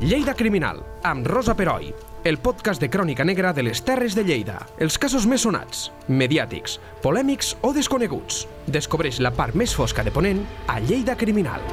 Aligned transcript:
Lleida 0.00 0.32
Criminal, 0.32 0.78
amb 1.02 1.26
Rosa 1.26 1.56
Peroi, 1.58 1.88
el 2.22 2.36
podcast 2.38 2.78
de 2.78 2.86
crònica 2.86 3.24
negra 3.26 3.50
de 3.52 3.64
les 3.66 3.80
Terres 3.82 4.14
de 4.14 4.22
Lleida. 4.22 4.60
Els 4.78 4.94
casos 4.94 5.24
més 5.26 5.42
sonats, 5.42 5.88
mediàtics, 6.06 6.76
polèmics 7.02 7.56
o 7.66 7.72
desconeguts. 7.74 8.44
Descobreix 8.70 9.18
la 9.18 9.32
part 9.34 9.58
més 9.58 9.74
fosca 9.74 10.04
de 10.06 10.12
Ponent 10.14 10.44
a 10.70 10.76
Lleida 10.78 11.16
Criminal. 11.18 11.64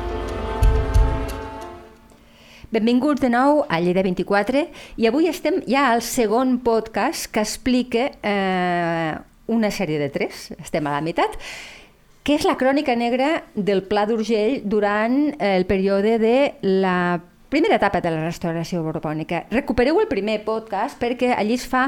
Benvinguts 2.73 3.21
de 3.21 3.29
nou 3.29 3.61
a 3.69 3.77
Lleida 3.77 4.01
24 4.01 4.65
i 4.97 5.05
avui 5.05 5.29
estem 5.29 5.61
ja 5.69 5.91
al 5.91 6.01
segon 6.01 6.57
podcast 6.65 7.29
que 7.29 7.45
explica 7.45 8.07
eh, 8.25 9.13
una 9.53 9.69
sèrie 9.69 10.01
de 10.01 10.09
tres, 10.09 10.49
estem 10.57 10.89
a 10.89 10.97
la 10.97 11.05
meitat, 11.05 11.37
que 12.25 12.39
és 12.41 12.49
la 12.49 12.57
crònica 12.57 12.97
negra 12.97 13.43
del 13.53 13.85
Pla 13.85 14.09
d'Urgell 14.09 14.63
durant 14.65 15.29
el 15.37 15.69
període 15.69 16.17
de 16.17 16.37
la 16.81 16.97
primera 17.55 17.77
etapa 17.77 18.01
de 18.03 18.11
la 18.11 18.19
restauració 18.19 18.81
borbònica. 18.83 19.45
Recupereu 19.47 20.01
el 20.01 20.09
primer 20.11 20.41
podcast 20.43 20.99
perquè 20.99 21.29
allí 21.31 21.55
es 21.55 21.63
fa, 21.71 21.85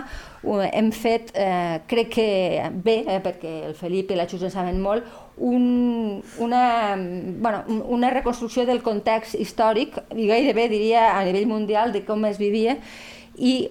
hem 0.72 0.94
fet, 0.96 1.34
eh, 1.36 1.82
crec 1.92 2.14
que 2.14 2.28
bé, 2.72 3.02
eh, 3.04 3.18
perquè 3.20 3.52
el 3.68 3.74
Felip 3.76 4.14
i 4.14 4.16
la 4.16 4.30
Xus 4.32 4.46
en 4.48 4.54
saben 4.54 4.78
molt, 4.80 5.04
un, 5.36 6.24
una, 6.40 6.96
bueno, 6.96 7.66
una 7.92 8.12
reconstrucció 8.14 8.64
del 8.66 8.80
context 8.82 9.36
històric, 9.36 9.98
i 10.16 10.30
gairebé 10.30 10.70
diria 10.72 11.18
a 11.18 11.26
nivell 11.28 11.50
mundial, 11.52 11.92
de 11.92 12.06
com 12.08 12.24
es 12.30 12.40
vivia, 12.40 12.78
i 13.36 13.68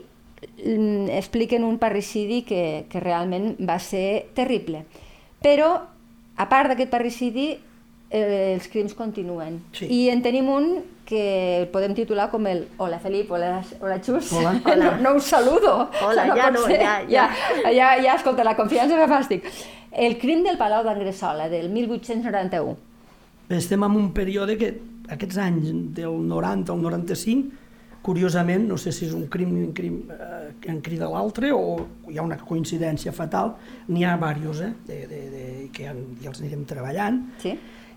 mm, 0.67 1.09
expliquen 1.17 1.65
un 1.65 1.79
parricidi 1.81 2.43
que, 2.45 2.85
que 2.93 3.01
realment 3.01 3.55
va 3.57 3.79
ser 3.81 4.27
terrible. 4.37 4.85
Però, 5.41 5.71
a 6.37 6.49
part 6.53 6.75
d'aquest 6.75 6.93
parricidi, 6.93 7.55
eh, 8.11 8.53
els 8.53 8.69
crims 8.69 8.93
continuen. 8.93 9.63
Sí. 9.73 9.89
I 9.89 10.11
en 10.13 10.21
tenim 10.21 10.53
un 10.53 10.69
que 11.07 11.63
el 11.63 11.69
podem 11.73 11.95
titular 11.95 12.27
com 12.33 12.45
el 12.51 12.67
Hola 12.83 12.99
Felip, 13.01 13.31
hola, 13.31 13.63
hola 13.81 14.01
Xus. 14.03 14.33
Hola. 14.35 14.57
No, 14.77 14.91
no 15.01 15.15
us 15.17 15.31
saludo. 15.31 15.89
Hola, 16.03 16.27
ja 16.35 16.51
pot 16.51 16.59
no, 16.59 16.65
ser. 16.67 16.81
ja, 16.83 16.97
ja. 17.09 17.29
ja, 17.65 17.71
ja, 17.73 17.91
ja, 18.03 18.17
escolta, 18.19 18.45
la 18.45 18.57
confiança 18.59 18.99
fa 18.99 19.07
fàstic. 19.15 19.47
El 19.97 20.19
crim 20.21 20.43
del 20.45 20.59
Palau 20.61 20.83
d'Angressola, 20.85 21.49
del 21.49 21.71
1891. 21.73 22.75
Bé, 23.47 23.57
estem 23.57 23.87
en 23.87 23.95
un 23.97 24.11
període 24.13 24.59
que 24.59 24.75
aquests 25.15 25.39
anys 25.39 25.71
del 25.95 26.19
90 26.27 26.75
al 26.75 26.83
95, 26.83 27.63
curiosament, 28.07 28.67
no 28.69 28.77
sé 28.79 28.93
si 28.95 29.07
és 29.07 29.15
un 29.15 29.25
crim, 29.31 29.55
un 29.63 29.73
crim 29.75 30.03
eh, 30.11 30.51
que 30.63 30.71
en 30.71 30.83
crida 30.85 31.09
l'altre 31.11 31.51
o 31.55 31.79
hi 32.11 32.19
ha 32.19 32.27
una 32.27 32.37
coincidència 32.39 33.15
fatal, 33.15 33.55
n'hi 33.89 34.05
ha 34.05 34.15
diversos, 34.19 34.61
eh, 34.67 34.75
de, 34.87 35.01
de, 35.11 35.23
de, 35.33 35.47
que 35.75 35.89
han, 35.91 36.05
ja 36.23 36.31
els 36.35 36.43
anirem 36.43 36.67
treballant, 36.69 37.23
Sí? 37.43 37.57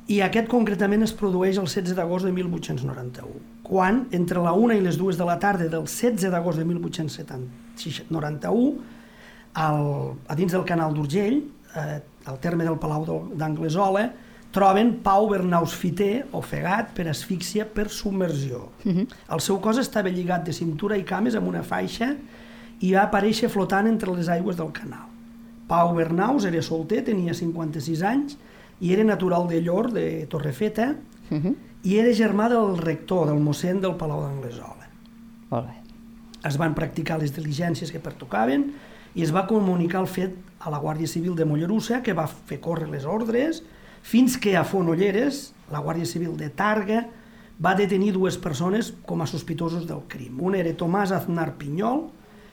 I 0.10 0.24
aquest 0.26 0.48
concretament 0.50 1.06
es 1.06 1.12
produeix 1.14 1.60
el 1.62 1.68
16 1.70 1.94
d'agost 1.98 2.26
de 2.26 2.32
1891, 2.34 3.30
quan 3.66 4.08
entre 4.18 4.42
la 4.42 4.54
1 4.58 4.74
i 4.80 4.82
les 4.82 4.98
2 4.98 5.20
de 5.20 5.26
la 5.28 5.38
tarda 5.42 5.68
del 5.70 5.86
16 5.86 6.32
d'agost 6.34 6.58
de 6.58 6.66
1891, 6.66 8.72
al, 9.54 10.14
a 10.26 10.36
dins 10.40 10.52
del 10.56 10.66
canal 10.66 10.96
d'Urgell, 10.98 11.44
eh, 11.78 12.00
al 12.26 12.40
terme 12.42 12.66
del 12.66 12.80
Palau 12.82 13.06
d'Anglesola, 13.38 14.10
troben 14.52 14.96
Pau 15.06 15.30
Bernaus 15.30 15.78
Fiter, 15.78 16.26
ofegat 16.34 16.90
per 16.98 17.06
asfíxia 17.12 17.70
per 17.70 17.90
submersió. 17.94 18.66
El 19.30 19.40
seu 19.46 19.62
cos 19.62 19.78
estava 19.78 20.10
lligat 20.10 20.42
de 20.48 20.54
cintura 20.58 20.98
i 20.98 21.06
cames 21.06 21.38
amb 21.38 21.54
una 21.54 21.62
faixa 21.62 22.16
i 22.82 22.94
va 22.96 23.06
aparèixer 23.06 23.50
flotant 23.54 23.86
entre 23.86 24.10
les 24.18 24.30
aigües 24.30 24.58
del 24.58 24.72
canal. 24.74 25.06
Pau 25.70 25.94
Bernaus 25.94 26.50
era 26.50 26.62
solter, 26.66 27.06
tenia 27.06 27.38
56 27.38 28.02
anys 28.02 28.40
i 28.80 28.94
era 28.94 29.04
natural 29.04 29.48
de 29.48 29.62
Llor, 29.62 29.92
de 29.94 30.26
Torrefeta, 30.32 30.96
i 31.84 31.98
era 32.00 32.12
germà 32.16 32.50
del 32.50 32.78
rector, 32.78 33.28
del 33.28 33.40
mossèn 33.44 33.82
del 33.82 33.96
Palau 33.96 34.24
d'Anglesola. 34.24 34.88
Molt 35.52 35.68
bé. 35.68 35.76
Es 36.48 36.58
van 36.58 36.74
practicar 36.74 37.20
les 37.20 37.34
diligències 37.36 37.92
que 37.92 38.00
pertocaven 38.00 38.70
i 39.16 39.24
es 39.24 39.34
va 39.36 39.48
comunicar 39.48 40.02
el 40.02 40.08
fet 40.08 40.36
a 40.60 40.72
la 40.72 40.80
Guàrdia 40.80 41.08
Civil 41.08 41.36
de 41.36 41.46
Mollerussa, 41.46 42.02
que 42.04 42.14
va 42.14 42.28
fer 42.28 42.60
córrer 42.60 42.90
les 42.90 43.06
ordres, 43.06 43.64
fins 44.02 44.38
que 44.38 44.56
a 44.56 44.64
Fonolleres, 44.64 45.54
la 45.72 45.82
Guàrdia 45.84 46.06
Civil 46.06 46.38
de 46.38 46.50
Targa, 46.50 47.08
va 47.60 47.76
detenir 47.76 48.14
dues 48.16 48.38
persones 48.38 48.94
com 49.06 49.22
a 49.22 49.28
sospitosos 49.28 49.86
del 49.88 50.06
crim. 50.08 50.40
Un 50.40 50.56
era 50.56 50.72
Tomàs 50.78 51.12
Aznar 51.12 51.58
Pinyol, 51.60 52.06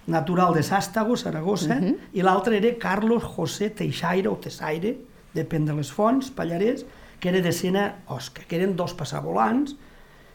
natural 0.07 0.55
de 0.55 0.63
Sàstago, 0.67 1.17
Saragossa, 1.17 1.79
i 2.13 2.23
l'altre 2.23 2.57
era 2.59 2.75
Carlos 2.79 3.23
José 3.23 3.71
Teixaire 3.71 4.29
o 4.31 4.37
Tessaire, 4.43 4.97
depèn 5.37 5.67
de 5.69 5.77
les 5.77 5.91
fonts, 5.93 6.31
Pallarès, 6.35 6.85
que 7.21 7.29
era 7.31 7.41
de 7.45 7.53
Sena 7.53 7.87
Osca, 8.13 8.43
que 8.49 8.57
eren 8.59 8.75
dos 8.77 8.95
passavolants 8.97 9.77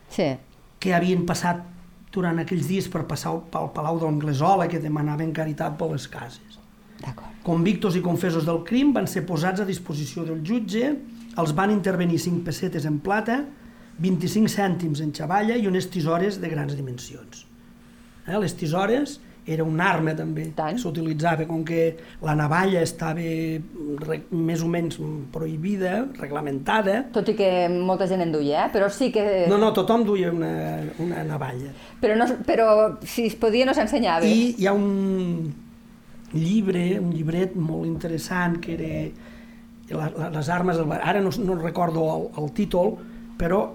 Sí. 0.10 0.36
que 0.80 0.94
havien 0.94 1.26
passat 1.26 1.62
durant 2.12 2.40
aquells 2.42 2.68
dies 2.68 2.88
per 2.92 3.06
passar 3.08 3.32
pel 3.52 3.70
Palau 3.74 4.00
d'Anglesola, 4.02 4.68
que 4.68 4.80
demanaven 4.84 5.32
caritat 5.32 5.78
per 5.80 5.88
les 5.92 6.08
cases. 6.12 6.58
Convictos 7.44 7.96
i 7.96 8.02
confessos 8.02 8.46
del 8.46 8.60
crim 8.68 8.92
van 8.94 9.08
ser 9.08 9.24
posats 9.26 9.62
a 9.62 9.66
disposició 9.66 10.26
del 10.28 10.44
jutge, 10.46 10.92
els 11.38 11.54
van 11.58 11.72
intervenir 11.72 12.20
5 12.20 12.44
pessetes 12.46 12.86
en 12.86 13.00
plata, 13.00 13.40
25 14.02 14.50
cèntims 14.52 15.02
en 15.02 15.14
xavalla 15.14 15.56
i 15.58 15.68
unes 15.68 15.88
tisores 15.90 16.40
de 16.42 16.50
grans 16.50 16.76
dimensions. 16.76 17.46
Eh? 18.28 18.38
Les 18.38 18.54
tisores 18.58 19.20
era 19.46 19.64
una 19.66 19.88
arma 19.90 20.14
també, 20.14 20.52
s'utilitzava, 20.78 21.48
com 21.50 21.64
que 21.66 21.82
la 22.22 22.36
navalla 22.38 22.84
estava 22.86 23.24
re, 24.06 24.20
més 24.30 24.62
o 24.62 24.70
menys 24.70 25.00
prohibida, 25.34 26.06
reglamentada, 26.20 27.00
Tot 27.16 27.32
i 27.34 27.36
que 27.40 27.50
molta 27.74 28.06
gent 28.10 28.22
en 28.22 28.36
duia, 28.36 28.68
eh? 28.68 28.70
però 28.74 28.90
sí 28.94 29.10
que... 29.14 29.48
no, 29.50 29.58
no, 29.62 29.72
tothom 29.74 30.06
duia 30.06 30.30
una, 30.32 30.54
una 31.02 31.26
navalla. 31.26 31.74
Però, 32.02 32.16
no, 32.20 32.30
però 32.46 32.70
si 33.02 33.26
es 33.32 33.36
podia 33.40 33.66
no 33.66 33.74
s'ensenyava. 33.78 34.30
I 34.30 34.56
hi 34.62 34.70
ha 34.70 34.76
un 34.78 35.52
llibre, 36.38 36.86
un 37.02 37.12
llibret 37.12 37.58
molt 37.58 37.90
interessant 37.90 38.60
que 38.62 38.78
era 38.78 38.94
la, 39.98 40.12
la, 40.16 40.30
les 40.38 40.50
armes, 40.50 40.78
del, 40.78 40.92
ara 41.02 41.22
no, 41.24 41.34
no 41.44 41.58
recordo 41.60 42.06
el, 42.14 42.28
el 42.44 42.54
títol, 42.56 42.94
però 43.42 43.72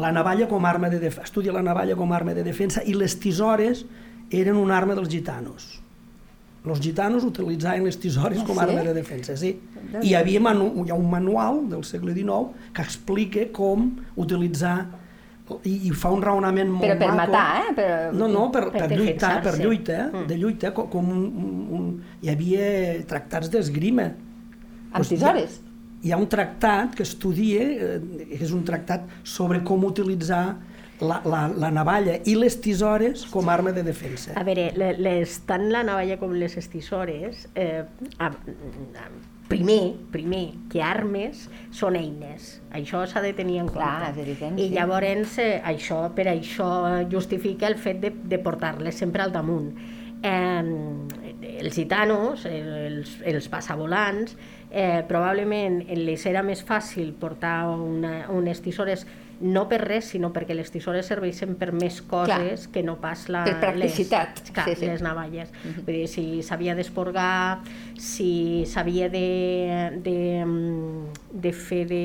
la 0.00 0.08
navalla 0.14 0.48
com 0.48 0.64
a 0.64 0.70
arma 0.70 0.88
de 0.88 0.98
defensa, 1.02 1.28
estudia 1.28 1.52
la 1.52 1.62
navalla 1.62 1.96
com 1.98 2.12
a 2.12 2.16
arma 2.16 2.32
de 2.34 2.44
defensa 2.46 2.80
i 2.88 2.96
les 2.96 3.18
tisores 3.20 3.84
eren 4.32 4.56
una 4.56 4.76
arma 4.78 4.94
dels 4.98 5.08
gitanos. 5.12 5.78
Els 6.62 6.78
gitanos 6.80 7.24
utilitzaven 7.26 7.84
les 7.88 7.96
tisores 7.98 8.38
Ah, 8.38 8.44
com 8.46 8.58
a 8.58 8.64
sí? 8.64 8.70
arma 8.70 8.82
de 8.86 8.94
defensa, 8.94 9.36
sí. 9.36 9.56
I 10.00 10.08
hi 10.08 10.14
havia 10.14 10.40
manu, 10.40 10.84
hi 10.86 10.90
ha 10.90 10.94
un 10.94 11.08
manual 11.10 11.64
del 11.68 11.82
segle 11.84 12.14
XIX 12.14 12.52
que 12.72 12.82
explica 12.86 13.48
com 13.52 13.88
utilitzar 14.16 14.76
i, 15.66 15.72
i 15.88 15.90
fa 15.90 16.08
un 16.14 16.22
raonament 16.22 16.70
molt 16.70 16.86
Però 16.86 16.94
per 17.00 17.08
maco. 17.10 17.32
matar, 17.32 17.64
eh? 17.66 17.72
Per... 17.76 17.88
No, 18.14 18.28
no, 18.30 18.44
per, 18.54 18.68
Per 18.70 18.86
per, 18.86 18.90
lluitar, 18.96 19.32
per 19.42 19.56
lluita, 19.58 19.98
Mm. 20.12 20.26
de 20.30 20.36
lluita, 20.38 20.70
com, 20.72 20.86
com 20.88 21.08
un, 21.10 21.66
un, 21.78 21.90
hi 22.22 22.30
havia 22.30 22.70
tractats 23.10 23.50
d'esgrima. 23.50 24.06
Amb 24.92 25.04
tisores? 25.04 25.58
Hi 25.58 25.66
ha, 25.66 26.06
hi 26.06 26.12
ha 26.12 26.16
un 26.22 26.28
tractat 26.28 26.94
que 26.94 27.02
estudia, 27.02 27.60
eh, 27.60 28.38
és 28.38 28.52
un 28.54 28.62
tractat 28.64 29.02
sobre 29.24 29.60
com 29.66 29.84
utilitzar 29.84 30.56
la, 31.02 31.18
la, 31.26 31.42
la 31.58 31.70
navalla 31.74 32.20
i 32.30 32.36
les 32.38 32.60
tisores 32.62 33.26
com 33.32 33.48
a 33.50 33.56
arma 33.58 33.72
de 33.74 33.82
defensa. 33.82 34.32
A 34.38 34.44
veure, 34.46 34.70
le- 34.78 34.94
les, 35.02 35.40
tant 35.48 35.66
la 35.74 35.82
navalla 35.84 36.16
com 36.20 36.32
les 36.38 36.56
estissores, 36.60 37.48
eh, 37.54 37.82
a, 38.18 38.28
a, 38.30 39.06
primer, 39.52 39.96
primer, 40.14 40.44
que 40.72 40.80
armes 40.80 41.48
són 41.74 41.98
eines. 41.98 42.60
Això 42.72 43.02
s'ha 43.10 43.20
de 43.20 43.34
tenir 43.36 43.58
en 43.60 43.68
Clar, 43.68 44.06
compte. 44.06 44.22
evident, 44.22 44.60
I 44.62 44.70
llavors, 44.72 45.34
eh, 45.42 45.58
això, 45.68 46.06
per 46.16 46.28
això 46.32 46.70
justifica 47.12 47.66
el 47.68 47.76
fet 47.76 48.00
de, 48.00 48.14
de 48.32 48.38
portar-les 48.40 48.96
sempre 48.96 49.26
al 49.26 49.34
damunt. 49.34 49.74
Eh, 50.22 51.58
els 51.60 51.74
gitanos, 51.74 52.46
els, 52.46 53.16
els 53.26 53.48
passavolants, 53.50 54.36
eh, 54.70 55.02
probablement 55.08 55.82
les 55.98 56.24
era 56.30 56.40
més 56.46 56.62
fàcil 56.64 57.12
portar 57.20 57.66
una, 57.74 58.28
unes 58.32 58.62
tisores 58.64 59.04
no 59.42 59.64
per 59.68 59.80
res, 59.82 60.12
sinó 60.14 60.30
perquè 60.32 60.54
les 60.54 60.70
tisores 60.70 61.08
serveixen 61.10 61.56
per 61.58 61.72
més 61.74 61.98
coses 62.06 62.68
que 62.72 62.84
no 62.86 62.96
pas 63.02 63.26
la, 63.32 63.42
Per 63.48 63.56
practicitat, 63.60 64.38
les, 64.38 64.52
clar, 64.54 64.66
sí, 64.68 64.76
sí. 64.78 64.86
les 64.86 65.02
navalles. 65.02 65.50
Vull 65.82 65.96
dir, 65.96 66.06
si 66.10 66.24
s'havia 66.46 66.76
d'esporgar, 66.78 67.62
si 67.98 68.62
s'havia 68.70 69.10
de, 69.12 69.26
de, 70.06 70.16
de 71.44 71.52
fer 71.52 71.82
de, 71.90 72.04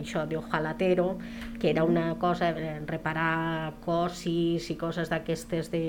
això, 0.00 0.24
d'ojalatero, 0.28 1.18
que 1.60 1.70
era 1.70 1.84
una 1.84 2.14
cosa, 2.18 2.50
eh, 2.56 2.80
reparar 2.88 3.74
cossis 3.84 4.70
i 4.72 4.78
coses 4.80 5.12
d'aquestes 5.12 5.70
de, 5.70 5.86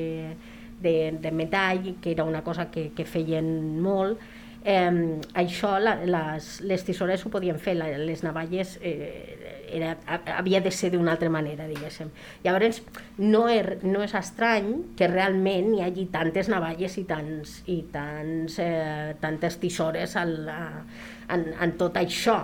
de, 0.84 0.96
de 1.20 1.32
metall, 1.32 1.96
que 2.02 2.12
era 2.12 2.28
una 2.28 2.44
cosa 2.44 2.70
que, 2.70 2.92
que 2.94 3.08
feien 3.08 3.80
molt, 3.82 4.20
Eh, 4.66 5.20
això, 5.36 5.74
la, 5.84 5.98
les, 6.08 6.46
les 6.64 6.84
tisores 6.88 7.26
ho 7.26 7.30
podien 7.34 7.58
fer, 7.60 7.74
la, 7.76 7.90
les 8.00 8.22
navalles 8.24 8.78
eh, 8.82 9.66
era, 9.76 9.98
ha- 10.08 10.22
havia 10.38 10.62
de 10.64 10.72
ser 10.72 10.92
d'una 10.94 11.12
altra 11.18 11.28
manera, 11.34 11.66
diguéssim. 11.68 12.12
Llavors, 12.46 12.80
no, 13.18 13.42
er, 13.52 13.80
no 13.84 14.04
és 14.06 14.14
estrany 14.16 14.70
que 14.96 15.10
realment 15.12 15.74
hi 15.76 15.82
hagi 15.84 16.06
tantes 16.14 16.48
navalles 16.54 16.96
i, 17.02 17.04
tants, 17.10 17.58
i 17.68 17.82
tants, 17.92 18.56
eh, 18.64 19.16
tantes 19.20 19.60
tisores 19.60 20.16
al, 20.16 20.38
en, 20.48 21.46
en 21.60 21.76
tot 21.80 22.00
això, 22.00 22.38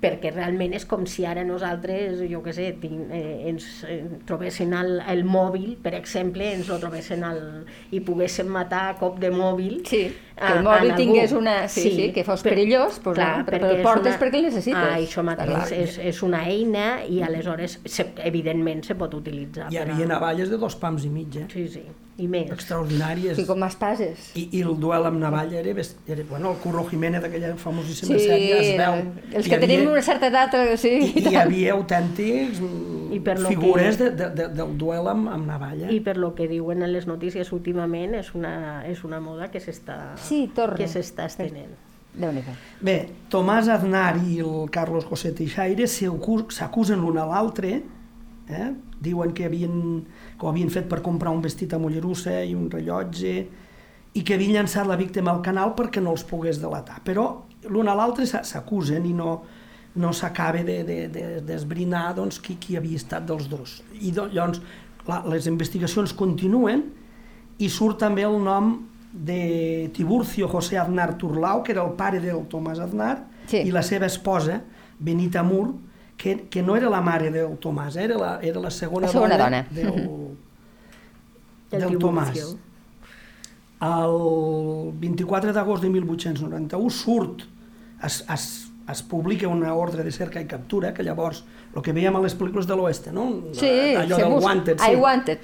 perquè 0.00 0.30
realment 0.32 0.72
és 0.72 0.86
com 0.88 1.02
si 1.06 1.26
ara 1.28 1.42
nosaltres, 1.44 2.22
jo 2.30 2.40
què 2.44 2.54
sé, 2.56 2.70
tinc, 2.80 3.10
eh, 3.12 3.48
ens 3.50 3.66
eh, 3.84 3.98
trobessin 4.24 4.72
el, 4.78 4.94
el 5.12 5.24
mòbil, 5.28 5.74
per 5.82 5.92
exemple, 5.98 6.46
ens 6.54 6.70
lo 6.72 6.78
trobessin 6.80 7.24
al, 7.28 7.42
i 7.92 8.00
poguéssim 8.00 8.48
matar 8.48 8.86
a 8.90 8.94
cop 8.96 9.18
de 9.20 9.28
mòbil. 9.30 9.82
Sí, 9.84 10.06
que 10.40 10.52
el 10.56 10.62
mòbil 10.64 10.94
tingués 10.96 11.32
una... 11.36 11.68
Sí, 11.68 11.82
sí, 11.84 11.90
sí, 11.98 12.08
que 12.16 12.24
fos 12.24 12.40
per- 12.42 12.54
perillós, 12.54 12.96
doncs, 13.04 13.18
clar, 13.18 13.30
no, 13.38 13.44
però 13.50 13.70
el 13.74 13.82
portes 13.84 14.14
una- 14.14 14.20
perquè 14.24 14.40
el 14.40 14.48
necessites. 14.48 14.80
Ah, 14.80 14.96
això 14.96 15.22
mateix, 15.26 15.72
és, 15.76 15.98
és 16.14 16.22
una 16.24 16.44
eina 16.48 16.86
i 17.04 17.20
aleshores, 17.22 17.78
se, 17.84 18.08
evidentment, 18.24 18.82
se 18.88 18.96
pot 18.96 19.12
utilitzar. 19.20 19.68
Hi 19.70 19.76
a- 19.76 19.84
havia 19.84 20.06
navalles 20.08 20.48
de 20.48 20.56
dos 20.56 20.76
pams 20.80 21.04
i 21.04 21.10
mig, 21.12 21.36
eh? 21.36 21.46
Sí, 21.52 21.68
sí, 21.68 21.84
i 22.20 22.28
més. 22.28 22.50
extraordinàries. 22.52 23.36
Sí, 23.36 23.46
com 23.48 23.62
espases. 23.64 24.30
I, 24.36 24.48
I 24.52 24.62
el 24.62 24.76
duel 24.80 25.06
amb 25.08 25.18
navalla 25.22 25.58
era, 25.60 25.74
era 26.06 26.24
bueno, 26.28 26.50
el 26.52 26.58
Curro 26.62 26.84
Jiménez 26.88 27.22
d'aquella 27.22 27.54
famosíssima 27.56 28.18
Sí, 28.18 28.26
sèrie 28.28 28.58
es 28.60 28.68
era- 28.74 28.90
veu. 28.96 29.12
els 29.32 29.48
que 29.48 29.58
tenim 29.58 29.80
havia- 29.80 29.92
una 29.92 30.02
certa 30.02 30.26
edat, 30.28 30.54
sí, 30.76 30.88
I, 30.88 31.12
i 31.18 31.24
i 31.24 31.28
hi 31.32 31.36
havia 31.44 31.72
autèntics 31.74 32.60
I 33.12 33.20
per 33.20 33.38
lo 33.40 33.48
figures 33.48 33.96
que- 33.96 34.10
de, 34.10 34.10
de, 34.16 34.28
de, 34.42 34.48
del 34.54 34.76
duel 34.78 35.08
amb, 35.08 35.28
amb 35.28 35.46
navalla. 35.46 35.90
I 35.90 36.00
per 36.00 36.16
lo 36.16 36.34
que 36.34 36.46
diuen 36.48 36.82
en 36.82 36.92
les 36.92 37.06
notícies 37.06 37.52
últimament 37.52 38.14
és 38.14 38.34
una, 38.34 38.84
és 38.86 39.02
una 39.04 39.20
moda 39.20 39.50
que 39.50 39.58
s'està 39.60 40.16
Sí, 40.16 40.50
torna. 40.54 40.76
que 40.76 40.86
s'està 40.86 41.26
estenent. 41.26 41.74
Bé, 42.80 43.08
Tomàs 43.30 43.68
Aznar 43.70 44.16
i 44.26 44.40
el 44.42 44.68
Carlos 44.74 45.04
José 45.06 45.30
Teixaire 45.32 45.86
s'acu- 45.86 46.50
s'acusen 46.50 46.98
l'un 47.00 47.18
a 47.18 47.24
l'altre, 47.24 47.82
eh? 48.48 48.72
diuen 49.00 49.30
que, 49.32 49.44
havien, 49.46 50.04
que 50.40 50.46
ho 50.46 50.50
havien 50.50 50.70
fet 50.72 50.88
per 50.88 51.02
comprar 51.04 51.30
un 51.36 51.42
vestit 51.44 51.74
a 51.76 51.78
Mollerussa 51.78 52.38
i 52.48 52.54
un 52.56 52.70
rellotge, 52.72 53.34
i 54.16 54.22
que 54.24 54.34
havien 54.34 54.56
llançat 54.56 54.88
la 54.88 54.96
víctima 54.96 55.30
al 55.34 55.42
canal 55.44 55.74
perquè 55.76 56.00
no 56.02 56.14
els 56.16 56.24
pogués 56.26 56.58
delatar. 56.62 57.02
Però 57.04 57.26
l'un 57.68 57.88
a 57.88 57.94
l'altre 57.94 58.24
s'a- 58.26 58.42
s'acusen 58.42 59.04
i 59.06 59.12
no, 59.14 59.42
no 60.00 60.12
s'acaba 60.16 60.64
de, 60.64 60.78
de, 60.88 60.96
de, 61.12 61.24
d'esbrinar 61.46 62.14
doncs, 62.16 62.40
qui, 62.40 62.56
qui 62.56 62.76
havia 62.80 62.96
estat 62.96 63.26
dels 63.28 63.46
dos. 63.52 63.82
I 64.00 64.10
llavors 64.16 64.62
la, 65.06 65.20
les 65.30 65.46
investigacions 65.46 66.12
continuen 66.16 66.86
i 67.60 67.68
surt 67.68 67.98
també 68.00 68.24
el 68.24 68.38
nom 68.42 68.72
de 69.12 69.90
Tiburcio 69.92 70.48
José 70.48 70.78
Aznar 70.78 71.16
Turlau, 71.18 71.62
que 71.62 71.72
era 71.74 71.84
el 71.84 71.92
pare 71.98 72.20
del 72.22 72.46
Tomàs 72.48 72.80
Aznar, 72.80 73.26
Sí. 73.50 73.64
i 73.66 73.70
la 73.74 73.82
seva 73.82 74.06
esposa, 74.06 74.60
Benita 75.00 75.42
Mur, 75.42 75.72
que, 76.16 76.46
que 76.50 76.62
no 76.62 76.76
era 76.76 76.88
la 76.92 77.00
mare 77.00 77.30
del 77.34 77.56
Tomàs, 77.58 77.96
era 77.98 78.16
la, 78.18 78.38
era 78.42 78.60
la 78.60 78.70
segona, 78.70 79.06
La 79.08 79.12
segona 79.12 79.36
dona, 79.38 79.64
dona. 79.72 79.90
del, 79.90 80.28
El 81.70 81.80
del 81.80 81.98
Tiburcio. 81.98 82.48
Tomàs. 82.48 82.56
El 83.80 84.92
24 85.00 85.52
d'agost 85.56 85.82
de 85.82 85.88
1891 85.88 86.90
surt, 86.92 87.46
es, 88.04 88.18
es, 88.28 88.44
es 88.90 89.02
publica 89.02 89.48
una 89.48 89.72
ordre 89.74 90.04
de 90.04 90.12
cerca 90.12 90.40
i 90.42 90.46
captura, 90.50 90.92
que 90.92 91.02
llavors, 91.06 91.44
el 91.74 91.80
que 91.86 91.94
veiem 91.96 92.16
a 92.18 92.20
les 92.20 92.34
pel·lícules 92.36 92.66
de 92.68 92.76
l'oeste, 92.76 93.12
no? 93.14 93.28
Sí, 93.56 93.70
Allò 93.96 94.16
se 94.18 94.22
del 94.24 94.32
busca. 94.34 94.46
wanted. 94.50 94.84
I 94.84 94.96
wanted. 95.00 95.38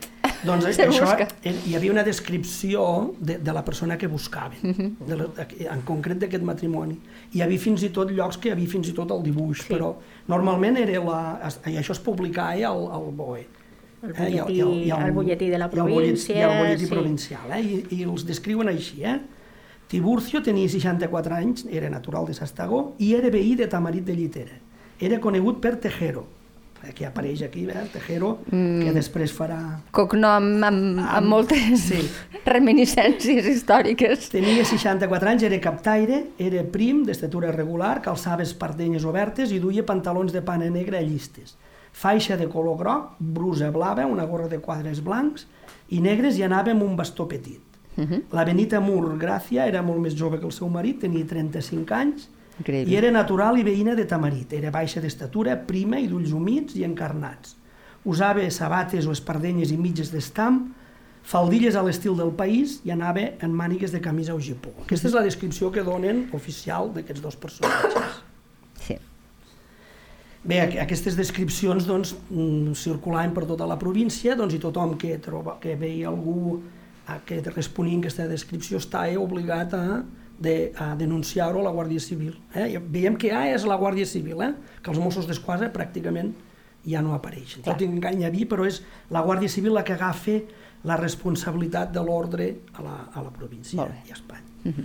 Doncs 0.44 0.66
Se 0.76 0.84
això, 0.84 1.06
busca. 1.06 1.28
eh, 1.48 1.54
hi 1.64 1.76
havia 1.78 1.92
una 1.94 2.02
descripció 2.04 3.14
de, 3.18 3.38
de 3.38 3.52
la 3.56 3.64
persona 3.64 3.96
que 3.96 4.06
buscaven, 4.06 4.58
Mhm. 4.62 5.06
de 5.08 5.16
la, 5.16 5.28
en 5.72 5.80
concret 5.88 6.18
d'aquest 6.20 6.42
matrimoni. 6.44 6.98
Hi 7.32 7.40
havia 7.40 7.58
fins 7.58 7.82
i 7.84 7.88
tot 7.88 8.10
llocs 8.12 8.36
que 8.36 8.50
hi 8.50 8.52
havia 8.52 8.68
fins 8.68 8.88
i 8.88 8.92
tot 8.92 9.10
el 9.16 9.22
dibuix, 9.22 9.62
Sí. 9.62 9.72
però 9.72 9.94
normalment 10.28 10.76
era 10.76 11.00
la, 11.02 11.20
i 11.70 11.78
això 11.80 11.92
es 11.96 12.00
publicava 12.00 12.54
eh, 12.56 12.64
al, 12.68 12.84
al 12.92 13.08
BOE. 13.16 13.46
El 14.02 14.10
Eh, 14.10 14.14
hi 14.30 14.38
ha- 14.38 14.44
butlletí- 14.44 14.54
hi 14.56 14.60
ha- 14.60 14.84
hi 14.84 14.90
ha 14.90 14.96
un- 14.96 15.02
el 15.02 15.12
butlletí 15.12 15.48
de 15.48 15.58
la 15.58 15.66
hi 15.72 15.78
ha 15.78 15.82
el 15.82 15.90
butlletí- 15.90 16.34
Hi 16.34 16.40
ha 16.42 16.52
el 16.52 16.58
butlletí 16.58 16.86
província, 16.86 17.38
sí. 17.38 17.46
provincial, 17.48 17.52
eh? 17.52 17.84
I, 17.90 17.96
i 17.96 18.02
els 18.04 18.26
descriuen 18.26 18.68
així, 18.68 19.02
eh? 19.04 19.20
Tiburcio 19.88 20.42
tenia 20.42 20.68
64 20.68 21.34
anys, 21.34 21.64
era 21.70 21.88
natural 21.88 22.26
de 22.26 22.34
Sastagó 22.34 22.94
i 22.98 23.14
era 23.14 23.30
veí 23.30 23.54
de 23.54 23.66
Tamarit 23.68 24.04
de 24.04 24.16
Llitera. 24.16 24.58
Era 25.00 25.20
conegut 25.20 25.60
per 25.60 25.76
Tejero, 25.76 26.26
eh, 26.82 26.92
que 26.92 27.06
apareix 27.06 27.42
aquí, 27.42 27.64
eh? 27.68 27.84
Tejero, 27.92 28.38
Mm. 28.50 28.80
que 28.82 28.92
després 28.92 29.32
farà... 29.32 29.80
Cognom 29.92 30.26
amb, 30.26 30.64
amb 30.64 30.98
Amb- 30.98 31.26
moltes 31.28 31.80
sí. 31.80 32.00
reminiscències 32.44 33.46
històriques. 33.46 34.28
Tenia 34.30 34.64
64 34.64 35.28
anys, 35.30 35.42
era 35.44 35.60
captaire, 35.60 36.32
era 36.38 36.64
prim, 36.64 37.04
d'estatura 37.04 37.52
regular, 37.52 38.02
calçava 38.02 38.42
espardenyes 38.42 39.04
obertes 39.04 39.52
i 39.52 39.58
duia 39.60 39.84
pantalons 39.86 40.32
de 40.32 40.42
pana 40.42 40.68
negra 40.68 40.98
a 40.98 41.02
llistes. 41.02 41.56
Faixa 41.96 42.36
de 42.36 42.46
color 42.52 42.76
groc, 42.76 43.14
brusa 43.18 43.70
blava, 43.72 44.04
una 44.06 44.26
gorra 44.28 44.50
de 44.52 44.58
quadres 44.60 45.00
blancs 45.00 45.46
i 45.96 46.02
negres 46.04 46.36
i 46.36 46.44
anava 46.44 46.74
amb 46.74 46.84
un 46.84 46.96
bastó 46.98 47.24
petit. 47.30 47.62
La 48.36 48.44
Benita 48.44 48.80
Mur 48.84 49.14
Gràcia 49.16 49.64
era 49.64 49.80
molt 49.82 50.02
més 50.04 50.14
jove 50.14 50.36
que 50.36 50.44
el 50.44 50.52
seu 50.52 50.68
marit, 50.68 50.98
tenia 51.06 51.24
35 51.24 51.94
anys, 51.96 52.26
Increïble. 52.60 52.92
i 52.92 52.96
era 52.98 53.10
natural 53.10 53.56
i 53.56 53.64
veïna 53.64 53.94
de 53.96 54.04
Tamarit. 54.04 54.52
Era 54.52 54.70
baixa 54.70 55.00
d'estatura, 55.00 55.56
prima 55.56 55.96
i 55.98 56.10
d'ulls 56.10 56.34
humits 56.36 56.76
i 56.76 56.84
encarnats. 56.84 57.56
Usava 58.04 58.44
sabates 58.52 59.08
o 59.08 59.16
espardenyes 59.16 59.72
i 59.72 59.80
mitges 59.80 60.12
d'estam, 60.12 60.66
faldilles 61.26 61.74
a 61.74 61.82
l'estil 61.82 62.14
del 62.20 62.34
país 62.36 62.82
i 62.84 62.92
anava 62.92 63.24
en 63.40 63.56
mànigues 63.56 63.96
de 63.96 64.04
camisa 64.04 64.36
o 64.36 64.38
gipó. 64.40 64.76
Aquesta 64.84 65.08
és 65.08 65.16
la 65.16 65.24
descripció 65.24 65.72
que 65.72 65.82
donen 65.82 66.26
oficial 66.36 66.92
d'aquests 66.92 67.24
dos 67.24 67.40
personatges. 67.40 68.20
Bé, 70.46 70.60
aqu- 70.62 70.78
aquestes 70.82 71.16
descripcions 71.18 71.86
doncs, 71.88 72.14
mm, 72.30 72.72
circulaven 72.78 73.32
per 73.34 73.46
tota 73.46 73.66
la 73.66 73.78
província 73.78 74.36
doncs, 74.38 74.54
i 74.54 74.58
tothom 74.62 74.96
que, 74.98 75.16
troba, 75.18 75.58
que 75.60 75.74
veia 75.76 76.08
algú 76.08 76.60
a 77.06 77.18
que 77.26 77.40
responia 77.50 77.96
a 77.96 78.00
aquesta 78.00 78.26
descripció 78.28 78.78
estava 78.78 79.18
obligat 79.18 79.74
a, 79.74 80.02
de, 80.38 80.72
a 80.76 80.94
denunciar-ho 80.98 81.60
a 81.60 81.62
la 81.62 81.70
Guàrdia 81.72 82.00
Civil. 82.02 82.34
Eh? 82.54 82.72
I 82.74 82.78
Veiem 82.78 83.16
que 83.16 83.30
ja 83.30 83.44
és 83.52 83.64
la 83.64 83.76
Guàrdia 83.78 84.06
Civil, 84.06 84.42
eh? 84.42 84.52
que 84.82 84.90
els 84.90 84.98
Mossos 85.00 85.26
d'Esquadra 85.26 85.70
pràcticament 85.72 86.32
ja 86.86 87.00
no 87.02 87.14
apareixen. 87.14 87.62
Clar. 87.62 87.74
Tot 87.74 87.82
i 87.82 87.88
que 87.88 87.94
encara 87.98 88.14
hi 88.18 88.24
havia, 88.28 88.46
però 88.46 88.66
és 88.66 88.82
la 89.10 89.22
Guàrdia 89.26 89.48
Civil 89.50 89.72
la 89.74 89.82
que 89.86 89.94
agafa 89.94 90.38
la 90.86 90.96
responsabilitat 91.00 91.90
de 91.94 92.02
l'ordre 92.04 92.50
a, 92.74 92.82
la, 92.82 92.96
a 93.14 93.22
la 93.22 93.30
província 93.34 93.78
i 94.06 94.12
a 94.12 94.14
Espanya. 94.14 94.84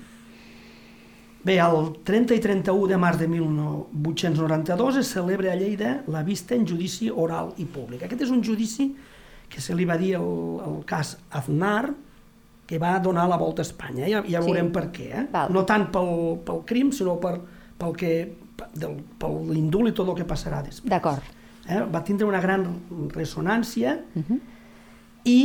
Bé, 1.44 1.56
el 1.58 1.88
30 2.06 2.36
i 2.38 2.42
31 2.44 2.88
de 2.92 2.98
març 3.02 3.18
de 3.18 3.28
1892 3.28 4.98
es 5.02 5.08
celebra 5.10 5.54
a 5.54 5.56
Lleida 5.58 6.04
la 6.08 6.22
vista 6.24 6.54
en 6.54 6.68
judici 6.70 7.10
oral 7.10 7.54
i 7.58 7.66
públic. 7.66 8.04
Aquest 8.06 8.22
és 8.28 8.30
un 8.34 8.44
judici 8.46 8.92
que 9.52 9.60
se 9.62 9.74
li 9.76 9.88
va 9.90 9.98
dir 9.98 10.14
el, 10.20 10.30
el 10.62 10.78
cas 10.86 11.16
Aznar, 11.32 11.90
que 12.70 12.78
va 12.80 12.94
donar 13.04 13.26
la 13.28 13.40
volta 13.42 13.64
a 13.64 13.66
Espanya. 13.68 14.06
Ja, 14.08 14.22
ja 14.24 14.40
Sí. 14.40 14.46
veurem 14.48 14.70
per 14.72 14.86
què. 14.94 15.10
Eh? 15.18 15.26
Val. 15.34 15.50
No 15.52 15.66
tant 15.66 15.90
pel, 15.92 16.38
pel 16.46 16.62
crim, 16.70 16.92
sinó 16.96 17.18
per, 17.20 17.34
pel 17.82 17.98
que, 17.98 18.14
del, 18.78 18.96
per 19.20 19.32
l'indult 19.50 19.90
i 19.90 19.96
tot 19.98 20.08
el 20.14 20.16
que 20.22 20.28
passarà 20.30 20.62
després. 20.64 20.90
D'acord. 20.94 21.26
Eh? 21.68 21.82
Va 21.92 22.04
tindre 22.06 22.28
una 22.30 22.40
gran 22.42 22.64
ressonància 23.18 23.98
i 25.26 25.40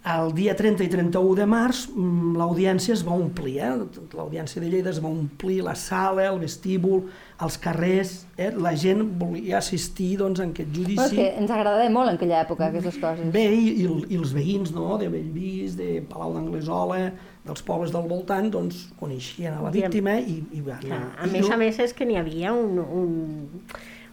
el 0.00 0.30
dia 0.32 0.54
30 0.56 0.80
i 0.80 0.88
31 0.88 1.34
de 1.36 1.44
març 1.44 1.82
mm, 1.92 2.30
l'audiència 2.40 2.94
es 2.94 3.02
va 3.04 3.12
omplir, 3.20 3.58
eh? 3.60 3.72
l'audiència 4.16 4.62
de 4.62 4.68
Lleida 4.72 4.88
es 4.94 5.00
va 5.04 5.10
omplir 5.12 5.58
la 5.66 5.74
sala, 5.76 6.24
el 6.30 6.38
vestíbul, 6.40 7.02
els 7.44 7.58
carrers, 7.60 8.14
eh? 8.40 8.48
la 8.56 8.72
gent 8.80 9.02
volia 9.20 9.58
assistir 9.58 10.14
doncs, 10.22 10.40
en 10.40 10.54
aquest 10.54 10.70
és 10.72 10.78
judici. 10.78 11.16
que 11.18 11.26
ens 11.36 11.50
agradava 11.52 11.88
molt 11.92 12.08
en 12.08 12.16
aquella 12.16 12.38
època, 12.46 12.70
aquestes 12.70 12.96
coses. 13.02 13.28
Bé, 13.34 13.44
i, 13.52 13.74
i, 13.84 13.88
i 14.08 14.16
els 14.16 14.32
veïns 14.32 14.72
no? 14.72 14.94
de 15.00 15.10
Bellvís, 15.12 15.76
de 15.76 16.00
Palau 16.08 16.32
d'Anglesola, 16.38 17.02
dels 17.44 17.60
pobles 17.68 17.92
del 17.92 18.08
voltant, 18.08 18.48
doncs 18.52 18.86
coneixien 19.00 19.58
a 19.58 19.66
la 19.66 19.72
víctima 19.74 20.16
i, 20.20 20.38
i 20.56 20.62
van 20.64 20.80
Clar, 20.80 20.96
anar. 20.96 21.10
a 21.20 21.28
I 21.28 21.34
més 21.34 21.44
jo- 21.44 21.52
a 21.52 21.58
més 21.60 21.78
és 21.84 21.92
que 21.96 22.08
n'hi 22.08 22.16
havia 22.16 22.54
un, 22.56 22.80
un, 22.80 23.12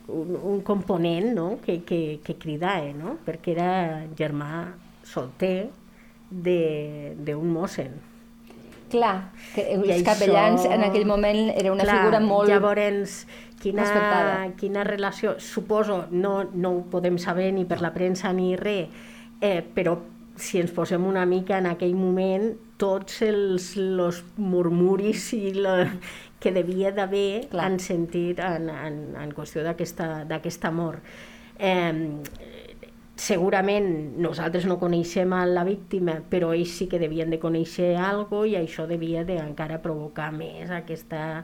un, 0.09 0.35
un 0.51 0.59
component 0.67 1.31
no? 1.35 1.47
que, 1.63 1.79
que, 1.87 2.19
que 2.27 2.35
cridava, 2.35 2.91
no? 2.91 3.15
perquè 3.23 3.55
era 3.55 3.71
germà 4.19 4.51
solter 5.07 5.69
de- 6.29 7.15
d'un 7.23 7.49
mossen. 7.53 7.95
Clar, 8.91 9.31
que 9.53 9.61
I 9.67 9.73
els 9.75 9.89
això- 9.97 10.05
capellans 10.13 10.63
en 10.65 10.83
aquell 10.87 11.05
moment 11.05 11.49
era 11.55 11.73
una 11.73 11.83
Clar, 11.83 11.97
figura 11.99 12.19
molt... 12.23 12.47
Llavors, 12.49 13.25
quina, 13.61 13.83
respectada. 13.83 14.51
quina 14.55 14.83
relació... 14.87 15.33
Suposo, 15.43 16.05
no, 16.11 16.45
no 16.53 16.71
ho 16.71 16.83
podem 16.91 17.17
saber 17.19 17.49
ni 17.53 17.65
per 17.67 17.81
la 17.83 17.91
premsa 17.95 18.31
ni 18.31 18.53
res, 18.55 18.87
eh, 19.41 19.59
però 19.75 19.97
si 20.37 20.59
ens 20.61 20.71
posem 20.71 21.03
una 21.03 21.25
mica 21.25 21.57
en 21.57 21.65
aquell 21.65 21.95
moment, 21.97 22.53
tots 22.77 23.23
els 23.25 23.71
los 23.75 24.21
murmuris 24.37 25.31
i 25.33 25.51
la, 25.57 25.79
que 26.39 26.51
devia 26.53 26.91
d'haver 26.93 27.47
en 27.57 27.79
sentit 27.81 28.39
en, 28.39 28.69
en, 28.69 28.99
en 29.17 29.31
qüestió 29.33 29.63
d'aquesta 29.65 30.23
d'aquest 30.29 30.63
amor. 30.69 30.99
Eh, 31.57 32.21
segurament 33.17 33.87
nosaltres 34.21 34.65
no 34.69 34.77
coneixem 34.79 35.33
a 35.33 35.43
la 35.49 35.63
víctima, 35.67 36.19
però 36.29 36.53
ells 36.53 36.75
sí 36.77 36.87
que 36.87 36.99
devien 37.01 37.31
de 37.33 37.39
conèixer 37.41 37.95
algo 37.97 38.45
i 38.45 38.55
això 38.59 38.85
devia 38.87 39.23
de 39.25 39.39
encara 39.41 39.81
provocar 39.81 40.31
més 40.31 40.69
aquesta 40.69 41.43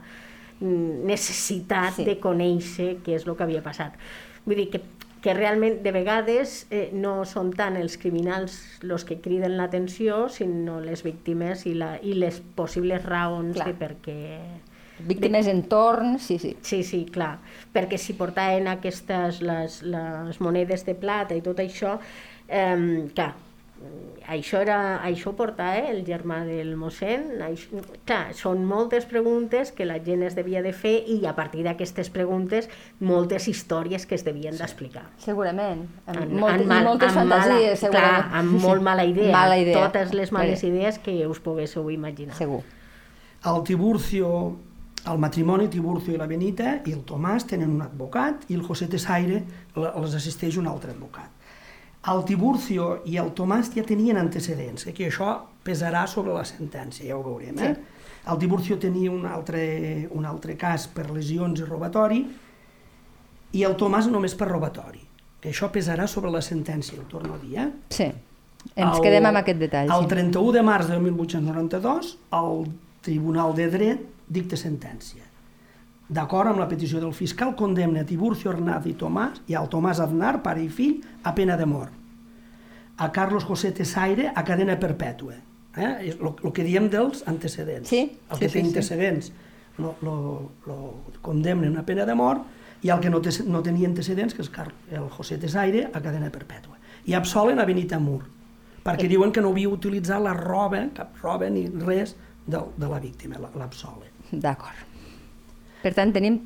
mm, 0.60 1.04
necessitat 1.06 1.98
Sí. 1.98 2.04
de 2.06 2.18
conèixer 2.22 2.98
què 3.04 3.16
és 3.18 3.26
el 3.26 3.34
que 3.36 3.42
havia 3.46 3.62
passat. 3.62 3.98
Vull 4.44 4.56
dir 4.62 4.68
que, 4.70 4.80
que 5.24 5.34
realment 5.34 5.82
de 5.82 5.90
vegades 5.92 6.66
eh, 6.70 6.90
no 6.92 7.24
són 7.24 7.50
tant 7.56 7.76
els 7.80 7.96
criminals 7.96 8.58
els 8.84 9.04
que 9.08 9.18
criden 9.24 9.56
l'atenció, 9.56 10.28
sinó 10.28 10.78
les 10.84 11.02
víctimes 11.02 11.66
i, 11.66 11.74
la, 11.74 11.96
i 12.02 12.14
les 12.14 12.40
possibles 12.54 13.02
raons 13.04 13.56
Clar. 13.56 13.66
de 13.66 13.74
per 13.74 13.92
què, 14.04 14.20
víctimes, 15.06 15.46
entorn, 15.46 16.18
sí, 16.18 16.38
sí. 16.38 16.56
Sí, 16.62 16.82
sí, 16.82 17.04
clar, 17.12 17.38
perquè 17.74 17.98
si 17.98 18.14
portaven 18.18 18.68
aquestes, 18.68 19.40
les, 19.42 19.82
les 19.82 20.40
monedes 20.40 20.84
de 20.86 20.94
plata 20.94 21.34
i 21.34 21.42
tot 21.44 21.58
això, 21.62 21.98
eh, 22.48 23.08
clar, 23.14 23.34
això, 24.32 24.60
era, 24.64 24.76
això 25.04 25.32
ho 25.32 25.36
portava 25.36 25.76
eh, 25.76 25.90
el 25.92 25.98
germà 26.06 26.38
del 26.46 26.70
mossèn. 26.80 27.26
Això, 27.44 27.82
clar, 28.08 28.32
són 28.32 28.62
moltes 28.64 29.04
preguntes 29.10 29.72
que 29.76 29.84
la 29.84 29.98
gent 30.00 30.22
es 30.24 30.34
devia 30.38 30.62
de 30.64 30.72
fer 30.72 30.94
i 31.12 31.18
a 31.28 31.34
partir 31.36 31.66
d'aquestes 31.66 32.08
preguntes 32.14 32.70
moltes 33.00 33.48
històries 33.50 34.06
que 34.08 34.14
es 34.16 34.24
devien 34.24 34.56
d'explicar. 34.56 35.02
Segurament. 35.20 35.84
Amb, 36.06 36.22
En- 36.22 36.32
molt, 36.40 36.62
en 36.62 36.68
mal- 36.70 36.84
moltes 36.88 37.10
amb 37.12 37.28
mala- 37.28 37.42
fantasies, 37.42 37.80
segurament. 37.84 38.22
Clar, 38.30 38.38
amb 38.40 38.56
molt 38.62 38.82
mala 38.82 39.04
idea. 39.04 39.32
Mala 39.36 39.58
idea. 39.58 39.82
Totes 39.84 40.14
les 40.14 40.32
males 40.32 40.60
Sí. 40.60 40.68
idees 40.68 40.98
que 40.98 41.26
us 41.26 41.40
poguéssiu 41.40 41.90
imaginar. 41.90 42.36
Segur. 42.36 42.62
El 43.44 43.62
Tiburcio, 43.64 44.56
el 45.10 45.18
matrimoni 45.18 45.68
Tiburcio 45.68 46.14
i 46.14 46.16
la 46.20 46.26
Benita 46.26 46.78
i 46.86 46.92
el 46.92 47.02
Tomàs 47.04 47.44
tenen 47.50 47.70
un 47.74 47.82
advocat 47.84 48.46
i 48.50 48.54
el 48.56 48.62
José 48.64 48.86
Tesaire 48.88 49.42
la- 49.76 49.92
els 50.00 50.14
assisteix 50.14 50.56
un 50.56 50.66
altre 50.66 50.92
advocat. 50.92 51.30
El 52.08 52.22
Tiburcio 52.24 53.02
i 53.06 53.16
el 53.16 53.30
Tomàs 53.34 53.70
ja 53.74 53.82
tenien 53.82 54.16
antecedents, 54.20 54.84
que 54.84 55.08
això 55.10 55.38
pesarà 55.64 56.06
sobre 56.06 56.32
la 56.34 56.44
sentència, 56.44 57.06
ja 57.08 57.16
ho 57.16 57.22
veurem. 57.22 57.58
Eh? 57.58 57.76
El 58.30 58.38
Tiburcio 58.38 58.78
tenia 58.78 59.10
un 59.10 59.24
altre, 59.26 60.08
un 60.12 60.24
altre 60.24 60.56
cas 60.56 60.86
per 60.88 61.10
lesions 61.10 61.60
i 61.60 61.64
robatori 61.64 62.22
i 63.52 63.62
el 63.62 63.76
Tomàs 63.76 64.08
només 64.10 64.34
per 64.34 64.48
robatori, 64.48 65.00
que 65.40 65.50
això 65.50 65.70
pesarà 65.70 66.06
sobre 66.08 66.30
la 66.30 66.40
sentència, 66.42 66.98
ho 67.00 67.04
torno 67.08 67.34
a 67.34 67.38
dir, 67.38 67.58
eh? 67.58 67.70
Sí. 67.90 68.04
Ens 68.74 68.96
El- 68.96 69.02
quedem 69.02 69.26
amb 69.26 69.36
aquest 69.36 69.58
detall. 69.60 69.90
El 69.92 70.02
sí. 70.02 70.08
31 70.08 70.52
de 70.52 70.62
març 70.62 70.88
de 70.88 70.98
1892, 70.98 72.18
el 72.32 72.64
Tribunal 73.02 73.54
de 73.54 73.68
Dret 73.70 74.06
dicta 74.34 74.58
sentència. 74.60 75.22
D'acord 76.14 76.50
amb 76.50 76.60
la 76.60 76.66
petició 76.68 77.00
del 77.00 77.14
fiscal, 77.16 77.54
condemna 77.56 78.02
a 78.04 78.08
Tiburcio 78.08 78.50
Arnaz 78.52 78.84
i 78.90 78.92
Tomàs 79.00 79.40
i 79.48 79.54
al 79.56 79.70
Tomàs 79.72 80.02
Aznar, 80.04 80.42
pare 80.44 80.60
i 80.62 80.68
fill, 80.68 80.98
a 81.24 81.32
pena 81.34 81.56
de 81.56 81.64
mort. 81.66 81.92
A 83.00 83.08
Carlos 83.10 83.46
José 83.48 83.72
Tesaire 83.72 84.28
a 84.34 84.44
cadena 84.44 84.76
perpètua. 84.78 85.38
Eh? 85.74 85.88
És 86.12 86.18
el 86.20 86.52
que 86.54 86.62
diem 86.62 86.86
dels 86.92 87.24
antecedents. 87.26 87.88
Sí, 87.90 88.04
el 88.30 88.36
sí, 88.36 88.40
que 88.44 88.48
sí, 88.48 88.52
té 88.52 88.60
sí. 88.60 88.66
antecedents 88.68 89.32
lo, 89.78 89.96
lo, 90.06 90.14
lo 90.68 90.76
condemnen 91.24 91.74
a 91.80 91.82
pena 91.82 92.04
de 92.06 92.14
mort 92.14 92.44
i 92.84 92.92
el 92.94 93.00
que 93.02 93.10
no, 93.10 93.18
té, 93.24 93.32
no 93.48 93.62
tenia 93.64 93.88
antecedents, 93.88 94.36
que 94.36 94.44
és 94.44 94.52
el 94.94 95.08
José 95.16 95.40
Tesaire, 95.42 95.88
a 95.90 96.04
cadena 96.04 96.30
perpètua. 96.30 96.76
I 97.10 97.16
absolen 97.18 97.58
a 97.58 97.64
Benita 97.66 97.98
Mur, 97.98 98.22
perquè 98.84 99.08
diuen 99.10 99.32
que 99.32 99.42
no 99.42 99.50
havia 99.50 99.72
utilitzat 99.72 100.22
la 100.22 100.36
roba, 100.36 100.84
cap 100.94 101.16
roba 101.24 101.48
ni 101.50 101.66
res 101.80 102.14
de, 102.46 102.60
de 102.76 102.86
la 102.92 103.00
víctima, 103.00 103.40
la- 103.40 103.50
l'absolen. 103.56 104.13
D'acord. 104.40 104.76
Per 105.82 105.92
tant, 105.94 106.12
tenim 106.12 106.40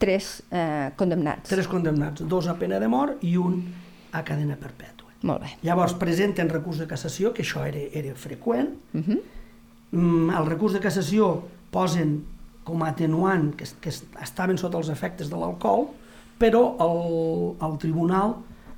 tres 0.00 0.40
eh, 0.50 0.90
condemnats. 0.96 1.48
Tres 1.50 1.68
condemnats, 1.68 2.24
dos 2.26 2.48
a 2.48 2.56
pena 2.58 2.80
de 2.80 2.88
mort 2.88 3.22
i 3.26 3.36
un 3.38 3.60
a 4.12 4.24
cadena 4.26 4.56
perpètua. 4.58 5.12
Molt 5.28 5.44
bé. 5.44 5.50
Llavors 5.62 5.94
presenten 6.00 6.48
recurs 6.48 6.80
de 6.80 6.88
cassació, 6.88 7.34
que 7.36 7.44
això 7.44 7.66
era, 7.68 7.82
era 7.92 8.14
freqüent. 8.16 8.70
Uh 8.94 9.00
-huh. 9.00 9.20
Mm, 9.92 10.30
el 10.30 10.46
recurs 10.46 10.72
de 10.72 10.80
cassació 10.80 11.42
posen 11.70 12.24
com 12.64 12.82
a 12.82 12.88
atenuant 12.88 13.54
que, 13.56 13.66
que 13.80 13.90
estaven 14.22 14.58
sota 14.58 14.78
els 14.78 14.88
efectes 14.88 15.30
de 15.30 15.36
l'alcohol, 15.36 15.88
però 16.38 16.76
el, 16.80 17.56
el 17.66 17.78
tribunal, 17.78 18.36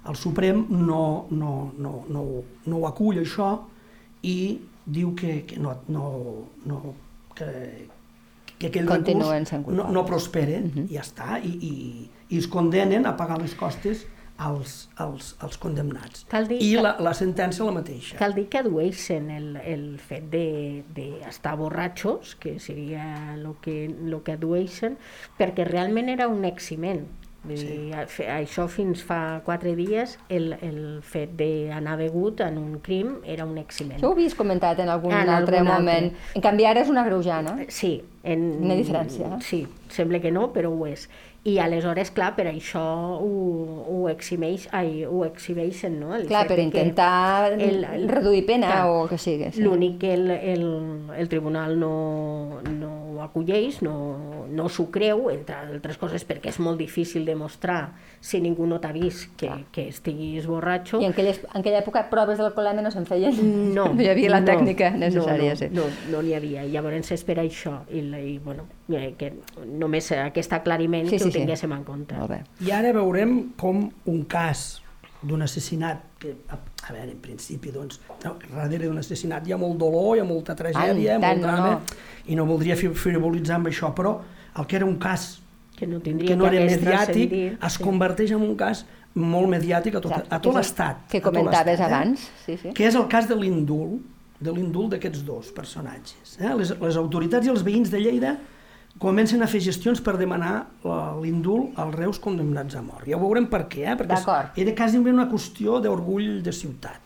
el 0.09 0.17
Suprem, 0.17 0.67
no, 0.69 1.27
no, 1.31 1.73
no, 1.79 2.05
no, 2.09 2.23
no 2.67 2.77
ho 2.77 2.87
acull 2.87 3.19
això 3.19 3.53
i 4.23 4.61
diu 4.85 5.15
que, 5.15 5.45
que 5.47 5.59
no, 5.59 5.77
no, 5.89 6.09
no 6.67 6.95
que, 7.35 7.89
que 8.63 8.71
aquell 8.73 8.87
Continuen 8.89 9.45
recurs 9.51 9.77
no, 9.77 9.91
no 9.93 10.07
prospera, 10.09 10.59
uh 10.63 10.71
-huh. 10.71 10.89
i 10.89 10.95
ja 10.97 11.03
està, 11.05 11.39
i, 11.43 11.53
i, 11.69 12.11
i 12.31 12.39
es 12.39 12.47
condenen 12.49 13.07
a 13.07 13.17
pagar 13.17 13.41
les 13.43 13.55
costes 13.59 14.07
als, 14.39 14.89
als, 14.97 15.37
als 15.41 15.59
condemnats. 15.59 16.25
Cal 16.29 16.49
dir 16.49 16.59
I 16.63 16.75
que- 16.75 16.83
la, 16.83 16.97
la 16.99 17.13
sentència 17.15 17.65
la 17.65 17.73
mateixa. 17.77 18.17
Cal 18.19 18.35
dir 18.35 18.49
que 18.49 18.59
adueixen 18.59 19.31
el, 19.31 19.57
el 19.57 19.99
fet 20.01 20.25
d'estar 20.31 20.95
de, 20.95 21.19
d'estar 21.21 21.57
borratxos, 21.57 22.35
que 22.37 22.59
seria 22.59 23.35
el 23.35 23.47
que, 23.61 23.95
lo 24.03 24.23
que 24.25 24.33
adueixen, 24.33 24.97
perquè 25.39 25.65
realment 25.69 26.09
era 26.09 26.29
un 26.29 26.45
eximent. 26.45 27.07
Vull 27.45 27.59
Sí. 27.59 27.67
dir, 27.67 27.93
això 28.31 28.69
fins 28.71 29.01
fa 29.03 29.41
quatre 29.45 29.75
dies, 29.75 30.17
el, 30.29 30.53
el 30.63 31.01
fet 31.03 31.33
d'anar 31.35 31.97
begut 31.99 32.41
en 32.41 32.57
un 32.59 32.77
crim 32.79 33.17
era 33.27 33.45
un 33.45 33.59
eximent. 33.59 33.99
Això 33.99 34.11
ho 34.11 34.13
havies 34.13 34.37
comentat 34.39 34.79
en 34.79 34.89
algun 34.89 35.11
En 35.11 35.29
altre 35.29 35.59
algun 35.59 35.73
altre. 35.73 35.73
moment. 35.75 36.13
En 36.37 36.41
canvi, 36.43 36.65
ara 36.67 36.81
és 36.81 36.89
una 36.89 37.03
greujana. 37.05 37.57
Sí. 37.69 38.03
En... 38.23 38.59
Una 38.63 38.75
diferència? 38.79 39.41
Sí, 39.43 39.67
sembla 39.91 40.21
que 40.21 40.31
no, 40.31 40.53
però 40.53 40.71
ho 40.71 40.87
és. 40.87 41.09
I 41.45 41.57
aleshores, 41.59 42.13
clar, 42.15 42.37
per 42.37 42.45
això 42.47 42.81
ho, 43.19 43.31
ho, 43.91 43.97
eximeix, 44.13 44.69
ai, 44.71 45.03
ho 45.03 45.25
exhibeixen, 45.27 45.97
no? 45.99 46.13
El 46.15 46.29
Clar, 46.29 46.45
per 46.47 46.55
de 46.55 46.61
que 46.61 46.69
intentar 46.69 47.57
reduir 48.13 48.45
pena 48.47 48.69
clar, 48.71 48.85
o 48.87 49.09
que 49.11 49.19
sigui. 49.19 49.49
Sí. 49.51 49.65
L'únic 49.65 49.97
que 50.05 50.13
el, 50.15 50.31
el, 50.31 50.63
el 51.19 51.29
tribunal 51.33 51.75
no, 51.81 52.61
no 52.71 52.93
ho 53.17 53.25
acolleix, 53.25 53.81
no, 53.83 54.47
no 54.55 54.69
s'ho 54.71 54.87
creu, 54.95 55.27
entre 55.33 55.59
altres 55.59 55.99
coses 55.99 56.23
perquè 56.29 56.53
és 56.53 56.61
molt 56.63 56.79
difícil 56.79 57.27
demostrar 57.27 57.97
si 58.23 58.39
ningú 58.39 58.69
no 58.71 58.79
t'ha 58.79 58.93
vist 58.95 59.35
que, 59.35 59.51
que 59.75 59.89
estiguis 59.91 60.47
borratxo. 60.47 61.01
I 61.03 61.09
en, 61.09 61.17
aquelles, 61.17 61.43
en 61.49 61.59
aquella 61.59 61.83
època 61.83 62.05
proves 62.13 62.39
de 62.39 62.47
l'alcoholèmia 62.47 62.87
no 62.87 62.95
se'n 62.95 63.09
feien? 63.09 63.35
No, 63.75 63.89
no 63.97 63.99
hi 63.99 64.13
havia 64.15 64.31
la 64.37 64.45
no, 64.45 64.51
tècnica 64.53 64.93
necessària. 64.95 65.57
no, 65.57 65.59
sí. 65.59 65.73
no, 65.75 65.91
no, 65.91 66.15
no 66.15 66.23
n'hi 66.23 66.39
havia. 66.39 66.63
I 66.63 66.71
llavors 66.71 67.11
és 67.19 67.27
per 67.27 67.41
això. 67.43 67.81
I, 67.91 68.07
i 68.23 68.39
bueno, 68.39 68.69
eh, 68.91 69.15
que 69.19 69.33
només 69.67 70.11
aquest 70.13 70.53
aclariment 70.53 71.07
Sí, 71.07 71.17
que 71.17 71.19
sí, 71.19 71.29
ho 71.29 71.33
sí. 71.33 71.39
tinguéssim 71.39 71.73
en 71.73 71.85
compte. 71.85 72.15
Molt 72.19 72.31
bé. 72.31 72.41
I 72.67 72.73
ara 72.75 72.93
veurem 72.97 73.53
com 73.61 73.85
un 74.07 74.25
cas 74.25 74.81
d'un 75.23 75.43
assassinat, 75.43 76.01
que, 76.19 76.35
a, 76.51 76.57
a 76.89 76.93
veure, 76.93 77.13
en 77.13 77.21
principi, 77.23 77.71
doncs, 77.71 78.01
no, 78.25 78.37
darrere 78.57 78.89
d'un 78.89 78.99
assassinat 78.99 79.47
hi 79.47 79.53
ha 79.55 79.59
molt 79.61 79.79
dolor, 79.79 80.17
hi 80.17 80.21
ha 80.21 80.27
molta 80.27 80.57
tragèdia, 80.59 81.19
Tant, 81.21 81.23
tant, 81.23 81.39
molt 81.39 81.47
drama, 81.47 81.69
no, 81.77 82.01
i 82.27 82.39
no 82.39 82.47
voldria 82.49 82.75
frivolitzar 82.77 83.61
amb 83.61 83.71
això, 83.71 83.93
però 83.95 84.17
el 84.59 84.67
que 84.67 84.77
era 84.81 84.87
un 84.89 84.99
cas 84.99 85.39
Que 85.79 85.87
no 85.87 86.01
tindria 86.05 86.29
que 86.29 86.37
no 86.37 86.47
era 86.47 86.61
mediàtic 86.67 87.33
es 87.65 87.79
converteix 87.81 88.35
en 88.37 88.43
un 88.45 88.57
cas 88.59 88.85
molt 89.15 89.49
mediàtic 89.49 89.95
a 89.97 90.01
tot, 90.01 90.13
Exacte, 90.13 90.35
a 90.35 90.39
que 90.39 90.43
tot 90.45 90.55
l'estat. 90.59 91.01
que 91.11 91.21
comentaves 91.21 91.79
l'estat, 91.79 91.87
abans, 91.93 92.27
sí, 92.45 92.57
sí. 92.61 92.73
Que 92.75 92.87
és 92.89 92.95
el 92.99 93.07
cas 93.09 93.27
de 93.29 93.37
l'indult, 93.39 94.01
de 94.41 94.53
l'indult 94.53 94.91
d'aquests 94.95 95.23
dos 95.25 95.51
personatges. 95.55 96.37
Eh? 96.41 96.51
Les, 96.59 96.75
les 96.81 96.97
autoritats 96.97 97.47
i 97.47 97.51
els 97.53 97.63
veïns 97.63 97.91
de 97.93 98.01
Lleida 98.03 98.37
comencen 98.99 99.43
a 99.43 99.47
fer 99.49 99.61
gestions 99.65 100.01
per 100.05 100.17
demanar 100.19 100.67
la- 100.85 101.15
l'indult 101.21 101.79
als 101.79 101.95
reus 101.95 102.19
condemnats 102.21 102.75
a 102.77 102.83
mort. 102.83 103.07
Ja 103.09 103.17
ho 103.17 103.21
veurem 103.21 103.47
per 103.49 103.67
què, 103.69 103.87
eh? 103.93 103.97
perquè 103.97 104.19
era 104.57 104.75
quasi 104.75 104.99
una 104.99 105.29
qüestió 105.31 105.81
d'orgull 105.81 106.43
de 106.43 106.53
ciutat. 106.53 107.01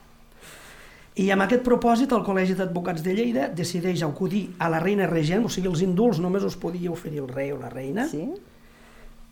I 1.17 1.31
amb 1.33 1.47
aquest 1.47 1.63
propòsit 1.65 2.13
el 2.13 2.21
Col·legi 2.27 2.55
d'Advocats 2.59 3.03
de 3.03 3.15
Lleida 3.17 3.47
decideix 3.49 4.03
acudir 4.05 4.51
a 4.59 4.69
la 4.69 4.81
reina 4.83 5.07
regent, 5.07 5.47
o 5.47 5.49
sigui, 5.49 5.69
els 5.69 5.81
indults 5.81 6.19
només 6.21 6.43
els 6.45 6.57
podia 6.61 6.91
oferir 6.93 7.23
el 7.23 7.29
rei 7.29 7.53
o 7.53 7.59
la 7.59 7.71
reina, 7.71 8.05
Sí? 8.09 8.27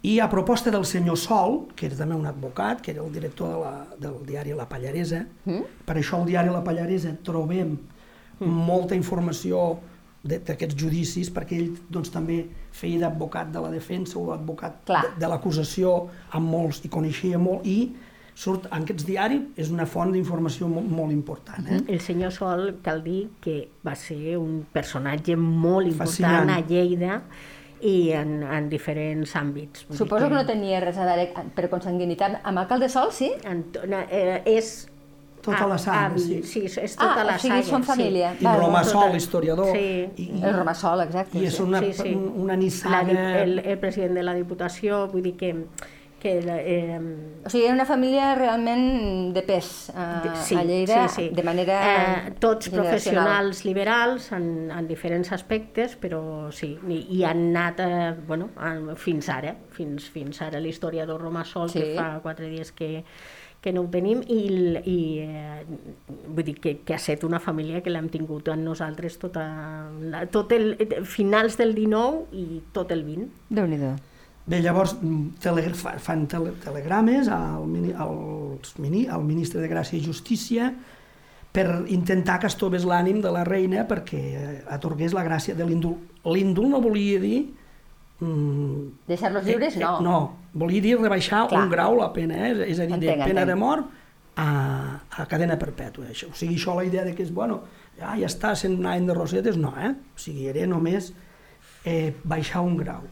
i 0.04 0.18
a 0.20 0.28
proposta 0.28 0.70
del 0.70 0.84
senyor 0.84 1.16
Sol, 1.16 1.66
que 1.76 1.86
era 1.86 1.96
també 1.96 2.14
un 2.14 2.26
advocat, 2.26 2.80
que 2.80 2.90
era 2.92 3.02
el 3.02 3.12
director 3.12 3.48
de 3.48 3.58
la, 3.60 3.86
del 3.98 4.18
diari 4.26 4.52
La 4.52 4.66
Pallaresa, 4.68 5.26
mm? 5.44 5.60
per 5.84 5.96
això 5.96 6.18
al 6.20 6.26
diari 6.26 6.48
La 6.52 6.62
Pallaresa 6.64 7.14
trobem 7.22 7.76
mm. 8.38 8.46
molta 8.48 8.94
informació 8.94 9.78
d'aquests 10.24 10.76
judicis, 10.80 11.28
perquè 11.32 11.58
ell 11.60 11.74
doncs, 11.92 12.10
també 12.14 12.40
feia 12.72 13.02
d'advocat 13.04 13.52
de 13.52 13.60
la 13.60 13.70
defensa 13.72 14.18
o 14.18 14.30
advocat 14.32 14.80
Clar. 14.88 15.04
de, 15.04 15.20
de 15.20 15.30
l'acusació 15.30 15.94
amb 16.32 16.48
molts, 16.48 16.80
i 16.84 16.90
coneixia 16.92 17.40
molt, 17.40 17.66
i 17.68 17.92
surt 18.34 18.66
en 18.72 18.82
aquests 18.82 19.06
diaris, 19.06 19.42
és 19.60 19.70
una 19.70 19.86
font 19.86 20.10
d'informació 20.14 20.68
molt, 20.70 20.88
molt 20.90 21.14
important. 21.14 21.68
Eh? 21.70 21.82
El 21.94 22.00
senyor 22.02 22.32
Sol, 22.34 22.64
cal 22.82 23.04
dir 23.04 23.28
que 23.44 23.60
va 23.86 23.94
ser 23.98 24.38
un 24.40 24.64
personatge 24.72 25.36
molt 25.36 25.86
important 25.86 26.08
Fascinant. 26.08 26.50
a 26.56 26.64
Lleida 26.66 27.20
i 27.84 28.10
en, 28.16 28.40
en 28.42 28.70
diferents 28.72 29.36
àmbits. 29.36 29.84
Suposo 29.92 30.30
que 30.30 30.38
no 30.38 30.46
tenia 30.48 30.80
res 30.82 30.98
a 30.98 31.06
veure 31.06 31.46
per 31.54 31.68
consanguinitat. 31.70 32.40
Amb 32.48 32.64
alcalde 32.64 32.88
Sol, 32.92 33.12
sí? 33.14 33.30
Antona, 33.50 34.06
eh, 34.10 34.40
és... 34.56 34.74
Tota 35.44 35.66
la 35.68 35.78
saga, 35.78 36.06
avi, 36.06 36.20
sí. 36.20 36.42
Sí, 36.42 36.60
és 36.66 36.96
tota 36.96 37.20
Ah, 37.20 37.24
la 37.24 37.34
o 37.36 37.38
sigui, 37.38 37.62
saga. 37.62 37.70
són 37.70 37.84
família. 37.84 38.34
I 38.40 38.44
Val, 38.44 38.58
Romassol, 38.60 39.02
tota- 39.10 39.16
historiador, 39.16 39.72
Sí. 39.76 40.08
i, 40.16 40.22
i, 40.38 40.42
El 40.42 40.54
Romassol, 40.56 41.00
exacte. 41.02 41.38
i 41.38 41.46
és 41.46 41.54
sí. 41.56 41.62
una, 41.62 41.80
Sí, 41.80 41.92
sí. 41.92 42.14
una 42.14 42.54
La, 42.54 42.56
nissaga... 42.56 43.04
di- 43.04 43.16
el, 43.42 43.58
el 43.58 43.78
president 43.78 44.14
de 44.14 44.22
la 44.22 44.34
Diputació, 44.34 45.06
vull 45.12 45.22
dir 45.22 45.36
que, 45.36 45.66
que 46.24 46.38
eh, 46.38 46.98
O 47.44 47.50
sigui, 47.50 47.66
era 47.66 47.74
una 47.74 47.84
família 47.84 48.34
realment 48.34 49.34
de 49.34 49.42
pes 49.42 49.90
a, 49.94 50.22
sí, 50.42 50.54
a 50.56 50.62
Lleida, 50.64 51.06
sí, 51.08 51.28
sí. 51.28 51.34
de 51.34 51.42
manera 51.42 51.80
Eh, 52.28 52.30
tots 52.40 52.70
professionals 52.70 53.64
liberals 53.66 54.30
en, 54.32 54.70
en 54.70 54.88
diferents 54.88 55.30
aspectes, 55.32 55.98
però 56.00 56.50
sí, 56.50 56.78
i, 56.88 57.02
i 57.18 57.24
han 57.24 57.54
anat 57.54 57.80
eh, 57.84 58.14
bueno, 58.26 58.48
en, 58.56 58.96
fins 58.96 59.28
ara, 59.28 59.54
fins, 59.70 60.08
fins 60.08 60.40
ara 60.40 60.58
l'historiador 60.60 61.20
Romassol, 61.20 61.68
Sí. 61.68 61.80
que 61.82 61.94
fa 61.98 62.20
quatre 62.22 62.48
dies 62.48 62.72
que, 62.72 63.04
que 63.64 63.72
no 63.72 63.86
ho 63.86 63.90
tenim 63.92 64.20
i, 64.28 64.40
i 64.84 64.96
eh, 65.24 65.62
vull 66.28 66.44
dir 66.44 66.54
que, 66.60 66.74
que 66.84 66.92
ha 66.92 67.00
estat 67.00 67.24
una 67.24 67.40
família 67.40 67.80
que 67.80 67.92
l'hem 67.92 68.10
tingut 68.12 68.50
amb 68.52 68.66
nosaltres 68.68 69.16
tota 69.22 69.44
la, 70.12 70.26
tot 70.28 70.52
el, 70.52 70.74
finals 71.08 71.56
del 71.60 71.72
19 71.76 72.26
i 72.36 72.60
tot 72.76 72.92
el 72.92 73.06
20. 73.06 73.30
Déu-n'hi-do. 73.56 73.94
Bé, 74.44 74.58
llavors 74.60 74.92
mm, 75.00 75.38
tele, 75.40 75.64
fa- 75.72 75.96
fan 75.96 76.26
tele, 76.28 76.52
telegrames 76.60 77.30
al, 77.32 77.64
mini, 77.64 77.94
als 77.96 78.74
mini, 78.76 79.06
al 79.08 79.24
ministre 79.24 79.64
de 79.64 79.70
Gràcia 79.72 79.96
i 79.96 80.04
Justícia 80.04 80.68
per 81.54 81.66
intentar 81.94 82.40
que 82.42 82.50
es 82.50 82.56
toves 82.60 82.84
l'ànim 82.84 83.22
de 83.24 83.32
la 83.32 83.46
reina 83.48 83.86
perquè 83.88 84.22
eh, 84.36 84.54
atorgués 84.74 85.14
la 85.16 85.22
gràcia 85.24 85.54
de 85.56 85.64
l'indult. 85.64 86.20
L'indult 86.28 86.74
no 86.76 86.82
volia 86.84 87.20
dir... 87.22 87.44
Mm, 88.24 89.06
Deixar-los 89.08 89.44
lliures, 89.44 89.76
eh, 89.76 89.80
eh, 89.80 89.82
no. 89.84 90.00
no, 90.00 90.36
volia 90.54 90.80
dir 90.80 90.94
rebaixar 91.00 91.44
Clar. 91.50 91.64
un 91.64 91.70
grau 91.72 91.96
la 91.98 92.12
pena, 92.14 92.38
eh? 92.48 92.52
és 92.70 92.78
a 92.80 92.86
dir, 92.86 92.94
Entenc, 92.96 93.02
de 93.02 93.28
pena 93.28 93.42
entenc. 93.42 93.48
de 93.50 93.56
mort 93.60 93.90
a, 94.40 94.48
a 95.10 95.26
cadena 95.30 95.58
perpètua. 95.60 96.08
Això. 96.14 96.30
O 96.32 96.38
sigui, 96.38 96.56
això 96.56 96.76
la 96.78 96.86
idea 96.88 97.04
de 97.04 97.14
que 97.14 97.22
és, 97.26 97.32
bueno, 97.34 97.60
ja, 97.98 98.14
ja 98.16 98.30
està 98.30 98.54
sent 98.56 98.78
un 98.78 98.88
any 98.90 99.04
de 99.06 99.16
rosetes, 99.16 99.58
no, 99.60 99.74
eh? 99.76 99.92
O 99.92 100.22
sigui, 100.22 100.48
era 100.48 100.64
només 100.70 101.12
eh, 101.84 102.14
baixar 102.24 102.64
un 102.64 102.78
grau. 102.80 103.04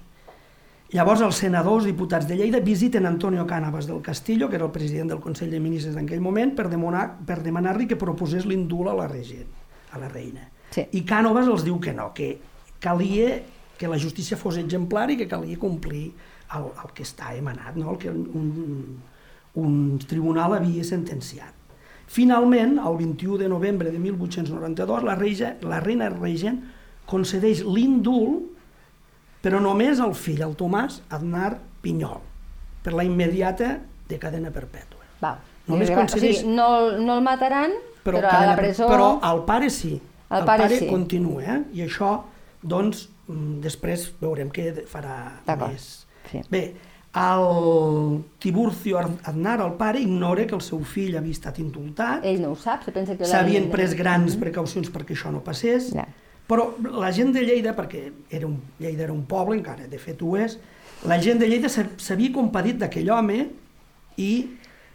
Llavors 0.93 1.23
els 1.25 1.39
senadors 1.41 1.87
diputats 1.89 2.27
de 2.29 2.37
Lleida 2.37 2.61
visiten 2.61 3.07
Antonio 3.09 3.47
Cànovas 3.49 3.87
del 3.89 4.03
Castillo, 4.05 4.51
que 4.51 4.59
era 4.59 4.67
el 4.67 4.75
president 4.75 5.09
del 5.09 5.23
Consell 5.25 5.51
de 5.51 5.61
Ministres 5.61 5.95
d'aquell 5.97 6.21
moment, 6.21 6.53
per 6.57 6.67
demanar 6.69 7.07
per 7.25 7.39
demanar-li 7.41 7.87
que 7.89 7.97
proposés 7.97 8.45
l'indult 8.45 8.93
a 8.93 8.97
la 8.99 9.07
regent, 9.09 9.49
a 9.93 10.03
la 10.03 10.11
reina. 10.13 10.51
Sí. 10.73 10.85
I 10.93 11.05
Cànovas 11.09 11.49
els 11.49 11.65
diu 11.65 11.79
que 11.81 11.95
no, 11.97 12.11
que 12.13 12.35
calia 12.83 13.39
que 13.83 13.91
la 13.91 13.99
justícia 13.99 14.39
fos 14.39 14.57
exemplar 14.61 15.09
i 15.11 15.17
que 15.19 15.27
calia 15.31 15.59
complir 15.59 16.05
el, 16.55 16.69
el 16.71 16.93
que 16.95 17.03
està 17.03 17.33
emanat, 17.35 17.75
no? 17.81 17.91
el 17.95 17.99
que 17.99 18.11
un, 18.13 19.01
un 19.59 19.75
tribunal 20.07 20.55
havia 20.61 20.85
sentenciat. 20.87 21.59
Finalment, 22.13 22.77
el 22.79 22.97
21 23.01 23.39
de 23.41 23.49
novembre 23.49 23.91
de 23.91 23.99
1892, 23.99 25.03
la, 25.07 25.15
reina, 25.17 25.55
la 25.67 25.81
reina 25.81 26.11
regent 26.13 26.61
concedeix 27.09 27.63
l'indult 27.67 28.51
però 29.43 29.59
només 29.59 29.99
el 29.99 30.13
fill, 30.15 30.43
el 30.47 30.53
Tomàs 30.55 31.01
Aznar 31.11 31.57
Pinyol, 31.83 32.21
per 32.85 32.93
la 32.95 33.03
immediata 33.03 33.73
de 34.07 34.19
cadena 34.23 34.53
perpètua. 34.55 35.03
Va. 35.23 35.33
Només 35.67 35.91
o 35.91 35.97
concedeix- 35.99 36.45
sigui, 36.45 36.53
no, 36.55 36.69
el- 36.79 37.01
no 37.03 37.17
el 37.19 37.25
mataran, 37.27 37.75
però, 38.05 38.21
a 38.21 38.29
cadena 38.29 38.53
la 38.53 38.55
per- 38.55 38.65
presó... 38.69 38.87
Però 38.93 39.09
el 39.33 39.43
pare 39.49 39.71
sí. 39.71 39.97
El 40.31 40.45
pare 40.47 40.69
sí. 40.79 40.87
continua, 40.87 41.43
eh? 41.43 41.59
I 41.75 41.83
això, 41.89 42.13
doncs, 42.63 43.09
després 43.63 44.11
veurem 44.21 44.51
què 44.51 44.85
farà 44.91 45.17
més. 45.69 46.07
Sí. 46.31 46.41
Bé, 46.51 46.63
el 47.13 48.23
Tiburcio 48.39 48.99
Aznar, 49.25 49.61
el 49.61 49.73
pare, 49.77 50.01
ignora 50.01 50.47
que 50.47 50.55
el 50.57 50.63
seu 50.65 50.81
fill 50.85 51.17
havia 51.19 51.33
estat 51.37 51.59
indultat, 51.61 52.25
Ell 52.25 52.41
no 52.43 52.53
ho 52.53 52.57
sap, 52.57 52.85
se 52.87 52.93
pensa 52.93 53.17
que... 53.19 53.27
s'havien 53.29 53.69
pres 53.73 53.95
grans 53.99 54.37
precaucions 54.41 54.89
perquè 54.95 55.17
això 55.17 55.33
no 55.35 55.43
passés, 55.45 55.91
Ja. 55.95 56.07
però 56.49 56.71
la 56.99 57.11
gent 57.13 57.33
de 57.35 57.43
Lleida, 57.45 57.75
perquè 57.77 58.11
era 58.31 58.47
un, 58.47 58.57
Lleida 58.81 59.05
era 59.05 59.13
un 59.13 59.25
poble, 59.27 59.57
encara 59.59 59.87
de 59.89 59.99
fet 59.99 60.23
ho 60.23 60.37
és, 60.37 60.59
la 61.09 61.19
gent 61.21 61.39
de 61.43 61.49
Lleida 61.49 61.69
s'ha- 61.69 61.89
s'havia 61.99 62.33
compadit 62.33 62.79
d'aquell 62.79 63.11
home 63.11 63.39
i 64.17 64.33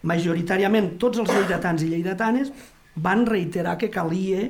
majoritàriament 0.08 0.98
tots 1.02 1.20
els 1.20 1.30
lleidatans 1.34 1.84
i 1.84 1.90
lleidatanes 1.92 2.52
van 2.96 3.26
reiterar 3.26 3.78
que 3.78 3.90
calia 3.94 4.50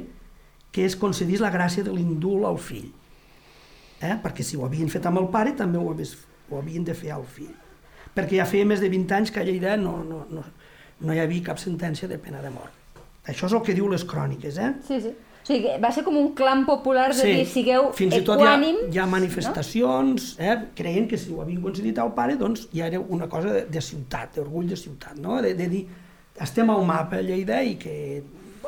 que 0.72 0.86
es 0.86 0.96
concedís 0.96 1.40
la 1.42 1.50
gràcia 1.52 1.84
de 1.84 1.92
l'indult 1.92 2.46
al 2.46 2.58
fill. 2.62 2.92
Eh? 4.02 4.16
Perquè 4.24 4.46
si 4.46 4.58
ho 4.58 4.66
havien 4.66 4.90
fet 4.94 5.06
amb 5.10 5.22
el 5.22 5.30
pare, 5.34 5.56
també 5.58 5.80
ho, 5.80 5.90
hagués, 5.92 6.16
ho 6.52 6.60
havien 6.60 6.86
de 6.86 6.96
fer 6.98 7.14
al 7.16 7.26
fill. 7.26 7.54
Perquè 8.18 8.40
ja 8.40 8.48
feia 8.50 8.66
més 8.66 8.82
de 8.82 8.90
20 8.90 9.16
anys 9.18 9.32
que 9.34 9.42
a 9.42 9.46
Lleida 9.46 9.78
no, 9.78 10.00
no, 10.06 10.24
no, 10.34 10.44
no 11.02 11.14
hi 11.14 11.22
havia 11.22 11.50
cap 11.52 11.62
sentència 11.62 12.10
de 12.10 12.18
pena 12.22 12.42
de 12.42 12.52
mort. 12.54 12.74
Això 13.28 13.50
és 13.50 13.56
el 13.58 13.64
que 13.66 13.76
diu 13.76 13.90
les 13.92 14.06
cròniques, 14.08 14.58
eh? 14.58 14.74
Sí, 14.88 15.02
sí. 15.04 15.14
O 15.48 15.48
sigui, 15.48 15.62
que 15.64 15.76
va 15.80 15.92
ser 15.96 16.04
com 16.04 16.16
un 16.20 16.34
clam 16.36 16.66
popular 16.68 17.06
de 17.16 17.24
dir, 17.24 17.44
sigueu 17.48 17.86
fins 17.96 18.18
i 18.18 18.24
tot 18.28 18.42
hi 18.44 18.48
ha, 18.50 18.56
hi 18.92 19.00
ha 19.00 19.06
manifestacions, 19.08 20.34
no? 20.36 20.44
eh, 20.44 20.56
creient 20.76 21.08
que 21.08 21.20
si 21.22 21.32
ho 21.32 21.40
havien 21.40 21.62
concedit 21.64 22.02
al 22.04 22.12
pare, 22.18 22.36
doncs 22.36 22.66
ja 22.74 22.90
era 22.90 23.00
una 23.00 23.30
cosa 23.32 23.54
de, 23.56 23.62
de 23.72 23.84
ciutat, 23.84 24.34
d'orgull 24.36 24.68
de 24.68 24.76
ciutat, 24.80 25.16
no? 25.24 25.38
de, 25.44 25.54
de 25.56 25.70
dir, 25.72 25.86
estem 26.44 26.68
al 26.74 26.84
mapa 26.88 27.22
a 27.22 27.24
Lleida 27.24 27.62
i 27.64 27.78
que 27.80 27.96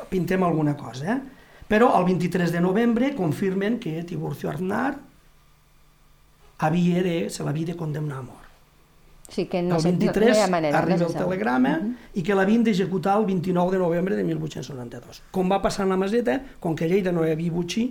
pintem 0.08 0.46
alguna 0.48 0.78
cosa. 0.80 1.18
Eh? 1.18 1.20
Però 1.68 1.92
el 2.00 2.08
23 2.08 2.56
de 2.56 2.64
novembre 2.64 3.12
confirmen 3.18 3.76
que 3.84 4.00
Tiburcio 4.08 4.50
Aznar 4.50 4.94
havia 6.60 7.02
de, 7.04 7.30
se 7.30 7.44
l'havia 7.44 7.66
de 7.72 7.76
condemnar 7.80 8.20
a 8.20 8.22
mort. 8.22 8.46
Sí, 9.30 9.46
que 9.46 9.62
no, 9.62 9.76
El 9.76 9.82
sé, 9.82 9.92
no, 9.92 10.00
23 10.00 10.38
no 10.38 10.44
ha 10.44 10.48
manera. 10.48 10.80
arriba 10.80 10.98
no 10.98 11.06
el 11.06 11.12
se 11.12 11.18
sap. 11.20 11.28
telegrama 11.28 11.74
i 12.18 12.24
que 12.26 12.34
l'havien 12.36 12.64
d'executar 12.66 13.20
el 13.20 13.26
29 13.28 13.72
de 13.76 13.78
novembre 13.78 14.16
de 14.18 14.24
1892. 14.26 15.22
Com 15.32 15.52
va 15.52 15.62
passar 15.62 15.84
en 15.86 15.90
la 15.94 15.98
Maseta, 16.02 16.40
com 16.60 16.76
que 16.76 16.86
a 16.86 16.88
Lleida 16.88 17.12
no 17.14 17.26
hi 17.28 17.32
havia 17.36 17.52
butxí, 17.52 17.84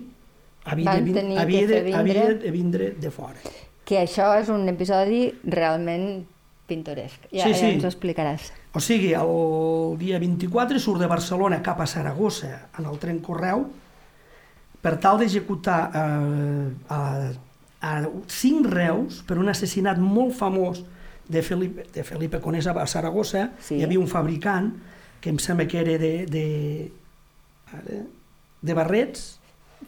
havia, 0.65 0.91
Van 0.91 1.05
de, 1.05 1.13
vin- 1.13 1.39
havia, 1.39 1.67
de, 1.67 1.83
vindre- 1.83 1.95
havia 2.01 2.35
de 2.35 2.51
vindre 2.51 2.91
de 2.99 3.11
fora. 3.11 3.39
Que 3.87 4.03
això 4.03 4.33
és 4.41 4.49
un 4.51 4.67
episodi 4.69 5.33
realment 5.45 6.27
pintoresc. 6.67 7.31
Ja, 7.33 7.45
Sí, 7.47 7.55
ja 7.55 7.57
sí. 7.57 7.67
ens 7.77 7.85
ho 7.85 7.89
explicaràs. 7.89 8.51
O 8.75 8.81
sigui, 8.81 9.15
el 9.15 9.95
dia 9.97 10.19
24 10.19 10.79
surt 10.83 11.01
de 11.01 11.07
Barcelona 11.07 11.63
cap 11.63 11.81
a 11.81 11.87
Saragossa 11.87 12.67
en 12.79 12.85
el 12.85 12.99
tren 12.99 13.21
Correu 13.25 13.63
per 14.83 14.99
tal 15.01 15.19
d'executar 15.23 15.79
eh, 15.95 16.69
a, 16.91 17.31
a 17.81 18.03
cinc 18.27 18.67
reus 18.67 19.23
per 19.27 19.39
un 19.39 19.49
assassinat 19.49 19.99
molt 19.99 20.35
famós 20.35 20.85
de 21.29 21.43
Felipe, 21.43 21.85
de 21.95 22.03
Felipe 22.05 22.41
Conesa 22.41 22.73
a 22.73 22.87
Saragossa. 22.87 23.51
Sí. 23.61 23.77
Hi 23.77 23.85
havia 23.85 24.01
un 24.01 24.09
fabricant 24.09 24.73
que 25.21 25.31
em 25.31 25.39
sembla 25.39 25.67
que 25.69 25.79
era 25.81 25.99
de, 25.99 26.27
de, 26.27 26.47
ara, 27.73 28.03
de 28.63 28.75
barrets, 28.75 29.35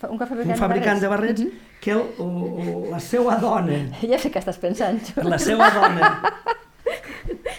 Un 0.06 0.18
fabricant, 0.18 0.50
un 0.52 0.56
fabricant 0.56 1.00
de 1.02 1.08
barrets, 1.08 1.40
Mhm. 1.42 1.50
que 1.80 1.90
el, 1.90 2.02
el, 2.20 2.90
la 2.92 3.00
seva 3.00 3.36
dona 3.42 3.88
Ja 4.00 4.18
sé 4.22 4.30
què 4.30 4.38
estàs 4.38 4.58
pensant. 4.60 5.00
per 5.14 5.24
la 5.26 5.38
seva 5.38 5.66
dona 5.74 6.10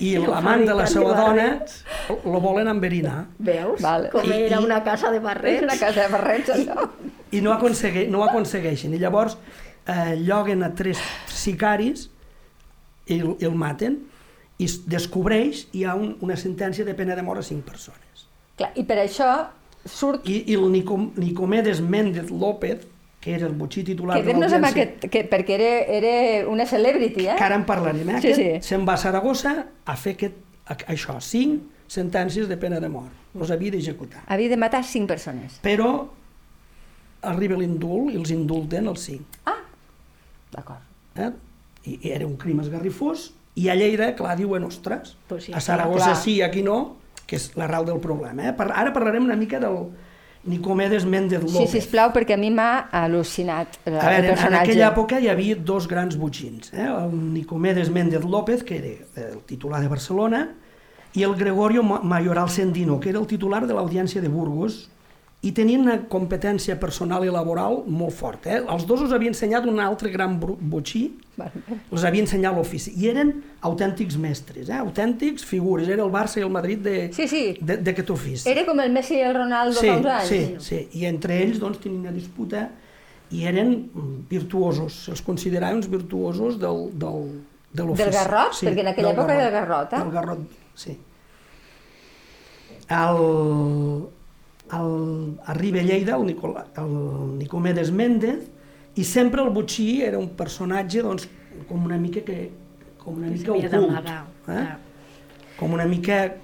i 0.02 0.16
l'amant 0.18 0.64
de 0.66 0.74
la 0.74 0.86
seva 0.88 1.12
de 1.12 1.18
dona 1.20 1.44
barrets. 1.50 1.84
lo 2.26 2.40
volen 2.42 2.68
enverinar 2.72 3.26
Veus? 3.38 3.82
Vale. 3.82 4.10
Com 4.10 4.26
I- 4.26 4.46
era 4.48 4.60
i- 4.62 4.64
una 4.64 4.84
casa 4.84 5.12
de 5.12 5.20
barrets. 5.20 5.64
una 5.64 5.78
casa 5.78 6.02
de 6.04 6.08
barrets, 6.08 6.50
això. 6.50 6.90
i 7.32 7.42
no, 7.42 7.52
aconsegue, 7.54 8.08
no 8.08 8.20
ho 8.20 8.24
aconsegueixen. 8.30 8.94
I 8.94 9.00
llavors 9.00 9.38
eh, 9.88 10.16
lloguen 10.20 10.64
a 10.64 10.72
tres 10.76 11.02
sicaris 11.32 12.10
i 13.08 13.20
el, 13.20 13.36
el 13.42 13.56
maten 13.58 13.98
i 14.62 14.68
es 14.68 14.82
descobreix 14.90 15.66
i 15.72 15.82
hi 15.82 15.88
ha 15.90 15.96
un, 15.98 16.16
una 16.22 16.38
sentència 16.38 16.86
de 16.86 16.94
pena 16.98 17.18
de 17.18 17.26
mort 17.26 17.42
a 17.42 17.46
cinc 17.46 17.66
persones. 17.66 18.28
Clar, 18.60 18.72
I 18.78 18.86
per 18.86 19.00
això 19.02 19.32
surt... 19.86 20.28
I, 20.30 20.44
i 20.52 20.58
el 20.60 20.68
Nicom, 20.72 21.12
Nicomedes 21.18 21.82
Méndez 21.82 22.30
López, 22.30 22.86
que 23.22 23.36
era 23.36 23.48
el 23.48 23.54
butxí 23.58 23.84
titular 23.86 24.18
de 24.18 24.26
Quedem-nos 24.26 24.54
amb 24.58 24.66
l'audiència, 24.66 24.98
aquest, 24.98 25.10
que, 25.14 25.24
perquè 25.30 25.58
era, 25.58 25.74
era 25.98 26.14
una 26.50 26.66
celebrity, 26.70 27.28
eh? 27.28 27.36
que 27.38 27.46
ara 27.46 27.58
en 27.58 27.66
parlarem, 27.70 28.16
eh? 28.16 28.22
Sí, 28.22 28.34
sí. 28.38 28.48
se'n 28.66 28.86
va 28.88 28.98
a 28.98 29.02
Saragossa 29.02 29.54
a 29.86 29.98
fer 29.98 30.16
aquest, 30.18 30.40
a, 30.66 30.78
això, 30.94 31.18
cinc 31.26 31.90
sentències 31.92 32.50
de 32.50 32.58
pena 32.58 32.80
de 32.82 32.90
mort. 32.90 33.14
Els 33.38 33.52
havia 33.54 33.74
d'executar. 33.74 34.26
Havia 34.32 34.52
de 34.52 34.58
matar 34.60 34.82
cinc 34.88 35.10
persones. 35.12 35.60
Però 35.64 35.92
arriba 37.30 37.58
l'indult 37.60 38.14
i 38.14 38.18
els 38.20 38.32
indulten 38.34 38.90
els 38.90 39.06
cinc. 39.10 39.38
D'acord. 40.52 40.82
Eh? 41.16 41.30
I, 41.86 42.00
I 42.08 42.12
era 42.12 42.28
un 42.28 42.36
crim 42.38 42.60
esgarrifós, 42.62 43.32
i 43.56 43.68
a 43.70 43.76
Lleida, 43.76 44.14
clar, 44.16 44.38
diuen, 44.38 44.64
ostres, 44.64 45.16
Pues 45.28 45.46
sí, 45.46 45.54
a 45.54 45.60
Saragossa 45.60 46.12
clar. 46.14 46.16
sí, 46.18 46.42
aquí 46.42 46.62
no, 46.64 46.98
que 47.28 47.36
és 47.36 47.50
l'arrel 47.58 47.86
del 47.86 48.00
problema. 48.00 48.50
Eh? 48.50 48.54
Par 48.54 48.72
ara 48.76 48.94
parlarem 48.94 49.24
una 49.26 49.36
mica 49.36 49.60
del 49.60 49.90
Nicomedes 50.44 51.06
Méndez 51.06 51.44
Sí, 51.46 51.54
López. 51.54 51.70
sisplau, 51.72 52.12
perquè 52.14 52.34
a 52.34 52.38
mi 52.38 52.50
m'ha 52.50 52.90
al·lucinat 52.92 53.78
el, 53.86 54.00
A 54.00 54.08
veure, 54.10 54.28
en 54.30 54.34
personatge. 54.34 54.62
aquella 54.72 54.88
època 54.90 55.20
hi 55.22 55.28
havia 55.30 55.56
dos 55.56 55.88
grans 55.88 56.18
butxins, 56.18 56.72
eh? 56.74 56.88
el 56.88 57.34
Nicomedes 57.34 57.92
Méndez 57.92 58.24
López, 58.26 58.64
que 58.64 58.78
era 58.78 59.28
el 59.30 59.40
titular 59.46 59.82
de 59.82 59.88
Barcelona, 59.88 60.56
i 61.14 61.24
el 61.24 61.36
Gregorio 61.36 61.84
Ma- 61.84 62.00
Mayoral 62.02 62.50
Sendino, 62.50 63.00
que 63.00 63.10
era 63.10 63.20
el 63.20 63.28
titular 63.28 63.68
de 63.68 63.74
l'Audiència 63.74 64.22
de 64.22 64.30
Burgos, 64.30 64.90
i 65.42 65.52
tenien 65.58 65.82
una 65.82 65.96
competència 66.06 66.76
personal 66.80 67.24
i 67.26 67.32
laboral 67.34 67.80
molt 67.90 68.14
forta. 68.14 68.52
Eh? 68.54 68.60
Els 68.70 68.84
dos 68.86 69.02
us 69.02 69.12
havia 69.16 69.32
ensenyat 69.32 69.66
un 69.66 69.80
altre 69.82 70.12
gran 70.14 70.36
Vale. 71.36 71.52
els 71.92 72.04
havia 72.06 72.22
ensenyat 72.22 72.54
l'ofici, 72.54 72.92
i 73.02 73.08
eren 73.10 73.32
autèntics 73.66 74.18
mestres, 74.22 74.70
eh? 74.70 74.78
autèntics 74.78 75.44
figures, 75.44 75.88
era 75.90 76.04
el 76.04 76.12
Barça 76.14 76.38
i 76.38 76.44
el 76.46 76.52
Madrid 76.54 76.84
de- 76.86 77.10
Sí, 77.14 77.28
sí. 77.28 77.58
de- 77.60 77.78
d'aquest 77.78 78.10
ofici. 78.14 78.50
Era 78.52 78.66
com 78.68 78.80
el 78.80 78.92
Messi 78.94 79.16
i 79.16 79.22
el 79.22 79.34
Ronaldo 79.34 79.80
Sí, 79.80 79.88
fa 79.88 79.98
uns 79.98 80.06
anys. 80.06 80.30
sí, 80.30 80.56
sí, 80.60 80.88
i 81.00 81.06
entre 81.06 81.42
ells 81.42 81.58
doncs, 81.60 81.80
tenien 81.80 82.02
una 82.02 82.12
disputa 82.12 82.70
i 83.32 83.46
eren 83.48 83.90
virtuosos, 84.30 85.06
se'ls 85.06 85.22
consideraven 85.24 85.78
uns 85.78 85.90
virtuosos 85.90 86.60
del, 86.60 86.92
del, 87.00 87.42
de 87.74 87.84
l'ofici. 87.84 88.04
Del 88.04 88.14
garrot? 88.14 88.54
Perquè 88.62 88.80
en 88.86 88.88
aquella 88.94 89.14
època 89.16 89.34
era 89.34 89.48
el 89.48 89.54
garrot, 89.54 89.94
eh? 89.94 89.98
Del 90.04 90.12
garrot, 90.12 90.40
sí. 90.76 90.98
El, 92.90 94.08
el, 94.78 95.38
arriba 95.46 95.80
a 95.80 95.84
Lleida 95.84 96.16
el, 96.16 96.26
Nicola, 96.26 96.66
el 96.78 97.38
Nicomedes 97.38 97.92
Méndez 97.92 98.48
i 98.96 99.04
sempre 99.04 99.42
el 99.44 99.50
Butxí 99.56 100.02
era 100.04 100.18
un 100.20 100.30
personatge 100.36 101.02
doncs, 101.04 101.28
com 101.68 101.84
una 101.86 101.98
mica 101.98 102.22
que 102.28 102.50
com 103.02 103.16
una 103.18 103.28
Que 103.32 103.38
mica 103.38 103.52
ocult, 103.80 104.08
eh? 104.08 104.20
clar. 104.46 104.80
com 105.58 105.74
una 105.74 105.86
mica 105.86 106.36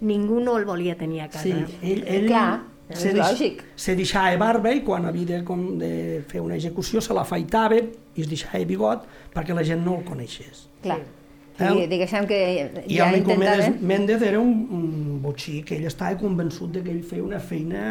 ningú 0.00 0.40
no 0.40 0.58
el 0.58 0.64
volia 0.66 0.96
tenir 0.98 1.20
a 1.22 1.28
casa. 1.30 1.44
Sí, 1.44 1.52
ell, 1.82 2.02
ell 2.06 2.26
Clar, 2.26 2.60
se, 2.90 3.08
és 3.08 3.14
deix- 3.14 3.24
lògic. 3.30 3.62
se 3.76 3.94
deixava 3.96 4.36
barba 4.36 4.72
i 4.74 4.82
quan 4.84 5.06
havia 5.06 5.26
de, 5.38 5.44
com 5.46 5.78
de 5.78 6.22
fer 6.28 6.40
una 6.42 6.56
execució 6.58 7.00
se 7.00 7.14
l'afaitava 7.14 7.78
i 7.78 8.20
es 8.20 8.28
deixava 8.28 8.62
bigot 8.68 9.06
perquè 9.32 9.54
la 9.54 9.62
gent 9.64 9.80
no 9.84 9.98
el 10.00 10.04
coneixés. 10.04 10.66
Clar. 10.82 10.98
Eh? 10.98 11.21
I 11.70 11.86
diguéssim 11.90 12.26
que 12.26 12.38
I 12.86 12.96
ja 12.96 13.08
el 13.08 13.18
Nicomedes 13.20 13.66
intentaven... 13.66 13.86
Méndez 13.88 14.22
era 14.26 14.40
un, 14.40 14.52
un 14.70 15.20
botxí 15.22 15.62
que 15.62 15.76
ell 15.78 15.86
estava 15.88 16.18
convençut 16.20 16.72
de 16.74 16.82
que 16.84 16.90
ell 16.92 17.02
feia 17.06 17.24
una 17.24 17.40
feina 17.40 17.84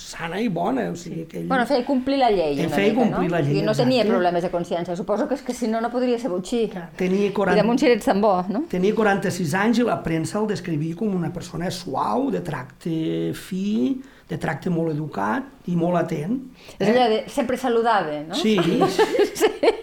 sana 0.00 0.40
i 0.40 0.48
bona, 0.52 0.88
o 0.92 0.96
sigui 0.96 1.26
que 1.30 1.40
ell... 1.42 1.48
Bueno, 1.50 1.66
feia 1.68 1.84
complir 1.86 2.20
la 2.22 2.30
llei 2.30 2.54
Ell 2.54 2.66
una 2.66 2.78
feia 2.78 2.92
mica, 2.92 3.02
complir 3.02 3.30
no? 3.30 3.36
la 3.36 3.42
llei, 3.44 3.60
I 3.60 3.64
no 3.66 3.74
tenia 3.74 4.02
exacte. 4.02 4.14
problemes 4.14 4.46
de 4.46 4.50
consciència. 4.54 4.96
Suposo 4.98 5.28
que 5.28 5.38
és 5.38 5.44
que 5.46 5.54
si 5.56 5.70
no, 5.70 5.80
no 5.84 5.90
podria 5.92 6.18
ser 6.22 6.30
butxí. 6.32 6.66
tenia, 6.96 7.30
I 7.30 7.32
40, 7.36 7.60
damunt 7.60 7.82
si 7.82 7.90
eres 7.90 8.04
tan 8.06 8.20
bo, 8.22 8.34
no? 8.48 8.64
tenia 8.70 8.94
46 8.94 9.54
anys 9.62 9.82
i 9.82 9.88
la 9.88 9.98
premsa 10.02 10.38
el 10.40 10.50
descrivia 10.50 10.96
com 10.96 11.14
una 11.14 11.32
persona 11.34 11.70
suau, 11.70 12.30
de 12.30 12.42
tracte 12.44 13.32
fi, 13.34 14.00
de 14.28 14.38
tracte 14.42 14.70
molt 14.70 14.94
educat 14.94 15.68
i 15.70 15.76
molt 15.78 16.00
atent. 16.00 16.38
És 16.78 16.88
allò 16.88 17.08
de 17.12 17.24
sempre 17.30 17.58
saludava, 17.60 18.22
no? 18.26 18.34
Sí. 18.34 18.56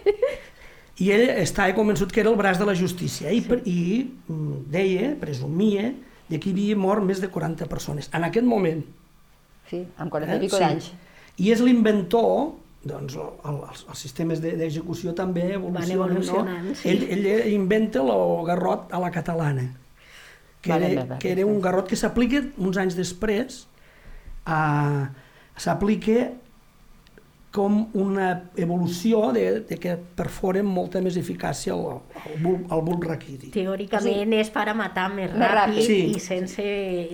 I 1.01 1.10
ell 1.12 1.29
estava 1.41 1.73
convençut 1.73 2.12
que 2.13 2.21
era 2.21 2.29
el 2.29 2.36
braç 2.38 2.60
de 2.62 2.65
la 2.69 2.75
justícia 2.77 3.32
i, 3.34 3.39
sí. 3.41 3.56
i 3.65 3.77
mm, 4.27 4.58
deia, 4.71 5.13
presumia, 5.19 5.88
de 6.29 6.39
que 6.39 6.49
hi 6.49 6.53
havia 6.53 6.75
mort 6.77 7.03
més 7.03 7.19
de 7.21 7.29
40 7.34 7.65
persones. 7.71 8.10
En 8.13 8.23
aquest 8.27 8.45
moment. 8.45 8.84
Sí, 9.69 9.84
amb 9.97 10.12
40 10.13 10.36
i 10.38 10.39
pico 10.45 10.58
Sí. 10.58 10.62
d'anys. 10.63 10.91
I 11.41 11.49
és 11.51 11.62
l'inventor, 11.65 12.53
doncs 12.86 13.15
el, 13.15 13.29
el, 13.49 13.58
els, 13.71 13.86
els 13.89 13.99
sistemes 14.06 14.41
de- 14.43 14.53
d'execució 14.60 15.15
també 15.17 15.53
evolucionen, 15.56 16.23
no? 16.27 16.75
sí. 16.75 16.89
Ell, 16.89 17.03
ell 17.10 17.53
inventa 17.53 18.03
el 18.03 18.45
garrot 18.45 18.93
a 18.93 18.99
la 19.01 19.10
catalana, 19.10 19.69
que, 20.62 20.69
Vale, 20.71 20.91
era, 20.91 20.95
vale, 21.01 21.10
vale, 21.10 21.19
que 21.19 21.32
era 21.32 21.45
un 21.45 21.60
garrot 21.62 21.88
que 21.89 21.95
s'aplica 21.97 22.43
uns 22.58 22.77
anys 22.77 22.95
després, 22.95 23.63
a, 24.45 25.10
s'aplica 25.58 26.29
com 27.53 27.83
una 27.93 28.49
evolució 28.57 29.27
de, 29.31 29.59
de 29.69 29.75
que 29.77 29.91
perforen 30.17 30.65
molta 30.65 30.97
més 31.05 31.13
eficàcia 31.21 31.75
el, 31.75 31.83
el, 32.33 32.39
bul, 32.41 32.55
el 32.65 32.81
bulb 32.81 33.03
raquidi. 33.05 33.51
Teòricament 33.53 34.33
és 34.39 34.49
per 34.49 34.63
a 34.71 34.73
matar 34.73 35.03
més 35.13 35.29
Més 35.37 35.51
ràpid 35.51 35.75
ràpid. 35.77 35.85
Sí. 35.85 35.99
i 36.15 36.19
sense, 36.23 36.65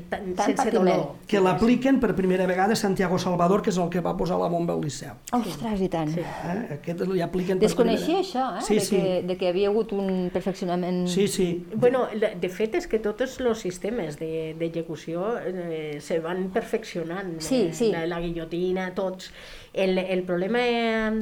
tan, 0.10 0.30
Tant 0.38 0.54
sense 0.54 0.62
patiment. 0.62 0.96
dolor. 0.96 1.18
Que 1.28 1.42
l'apliquen 1.44 2.00
per 2.00 2.14
primera 2.16 2.48
vegada 2.48 2.78
Santiago 2.80 3.20
Salvador, 3.20 3.62
que 3.66 3.74
és 3.74 3.82
el 3.84 3.90
que 3.92 4.00
va 4.06 4.16
posar 4.16 4.40
la 4.40 4.48
bomba 4.48 4.78
al 4.78 4.82
Liceu. 4.88 5.18
Ostres, 5.36 5.84
i 5.84 5.90
tant. 5.92 6.16
Sí. 6.16 6.24
Eh? 6.24 6.80
Aquest 6.80 7.04
li 7.12 7.20
apliquen 7.28 7.60
per 7.60 7.68
Desconeixia 7.68 8.22
primera- 8.22 8.24
això, 8.24 8.48
eh? 8.62 8.66
Sí, 8.70 8.76
de, 8.80 8.88
sí. 8.88 8.96
que, 8.96 9.22
de 9.28 9.38
que 9.44 9.52
havia 9.52 9.68
hagut 9.74 9.92
un 9.92 10.30
perfeccionament... 10.32 11.04
Sí, 11.12 11.28
sí. 11.28 11.50
Bueno, 11.76 12.06
de 12.16 12.32
de 12.40 12.48
fet 12.50 12.80
és 12.80 12.88
que 12.88 13.00
tots 13.04 13.28
els 13.44 13.60
sistemes 13.60 14.16
de- 14.24 14.56
d'execució 14.58 15.34
eh, 15.44 15.98
se 16.00 16.22
van 16.24 16.48
perfeccionant. 16.56 17.42
Sí, 17.44 17.66
eh, 17.68 17.74
sí. 17.74 17.92
La, 17.92 18.06
la 18.08 18.22
guillotina, 18.24 18.94
tots. 18.96 19.34
El, 19.74 19.98
el 20.00 20.24
problema 20.24 20.60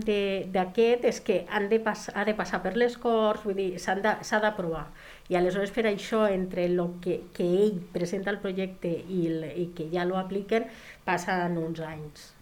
de- 0.06 0.48
d'aquest 0.54 1.04
és 1.06 1.20
que 1.22 1.46
han 1.52 1.68
de 1.70 1.80
pas, 1.84 2.08
ha 2.16 2.24
de 2.26 2.34
passar 2.34 2.62
per 2.64 2.78
les 2.78 2.96
Corts, 2.98 3.44
vull 3.44 3.56
dir, 3.60 3.74
s'han 3.80 4.02
de- 4.02 4.16
s'ha 4.24 4.40
d'aprovar. 4.40 4.86
I 5.28 5.36
aleshores 5.36 5.72
per 5.76 5.84
això, 5.90 6.26
entre 6.32 6.64
el 6.66 6.80
que, 7.04 7.22
que 7.34 7.44
ell 7.44 7.82
presenta 7.92 8.32
el 8.32 8.40
projecte 8.40 8.88
i, 9.10 9.28
el, 9.28 9.44
i 9.58 9.66
que 9.76 9.90
ja 9.92 10.06
lo 10.06 10.18
apliquen, 10.18 10.66
passen 11.04 11.58
uns 11.58 11.80
anys. 11.84 12.34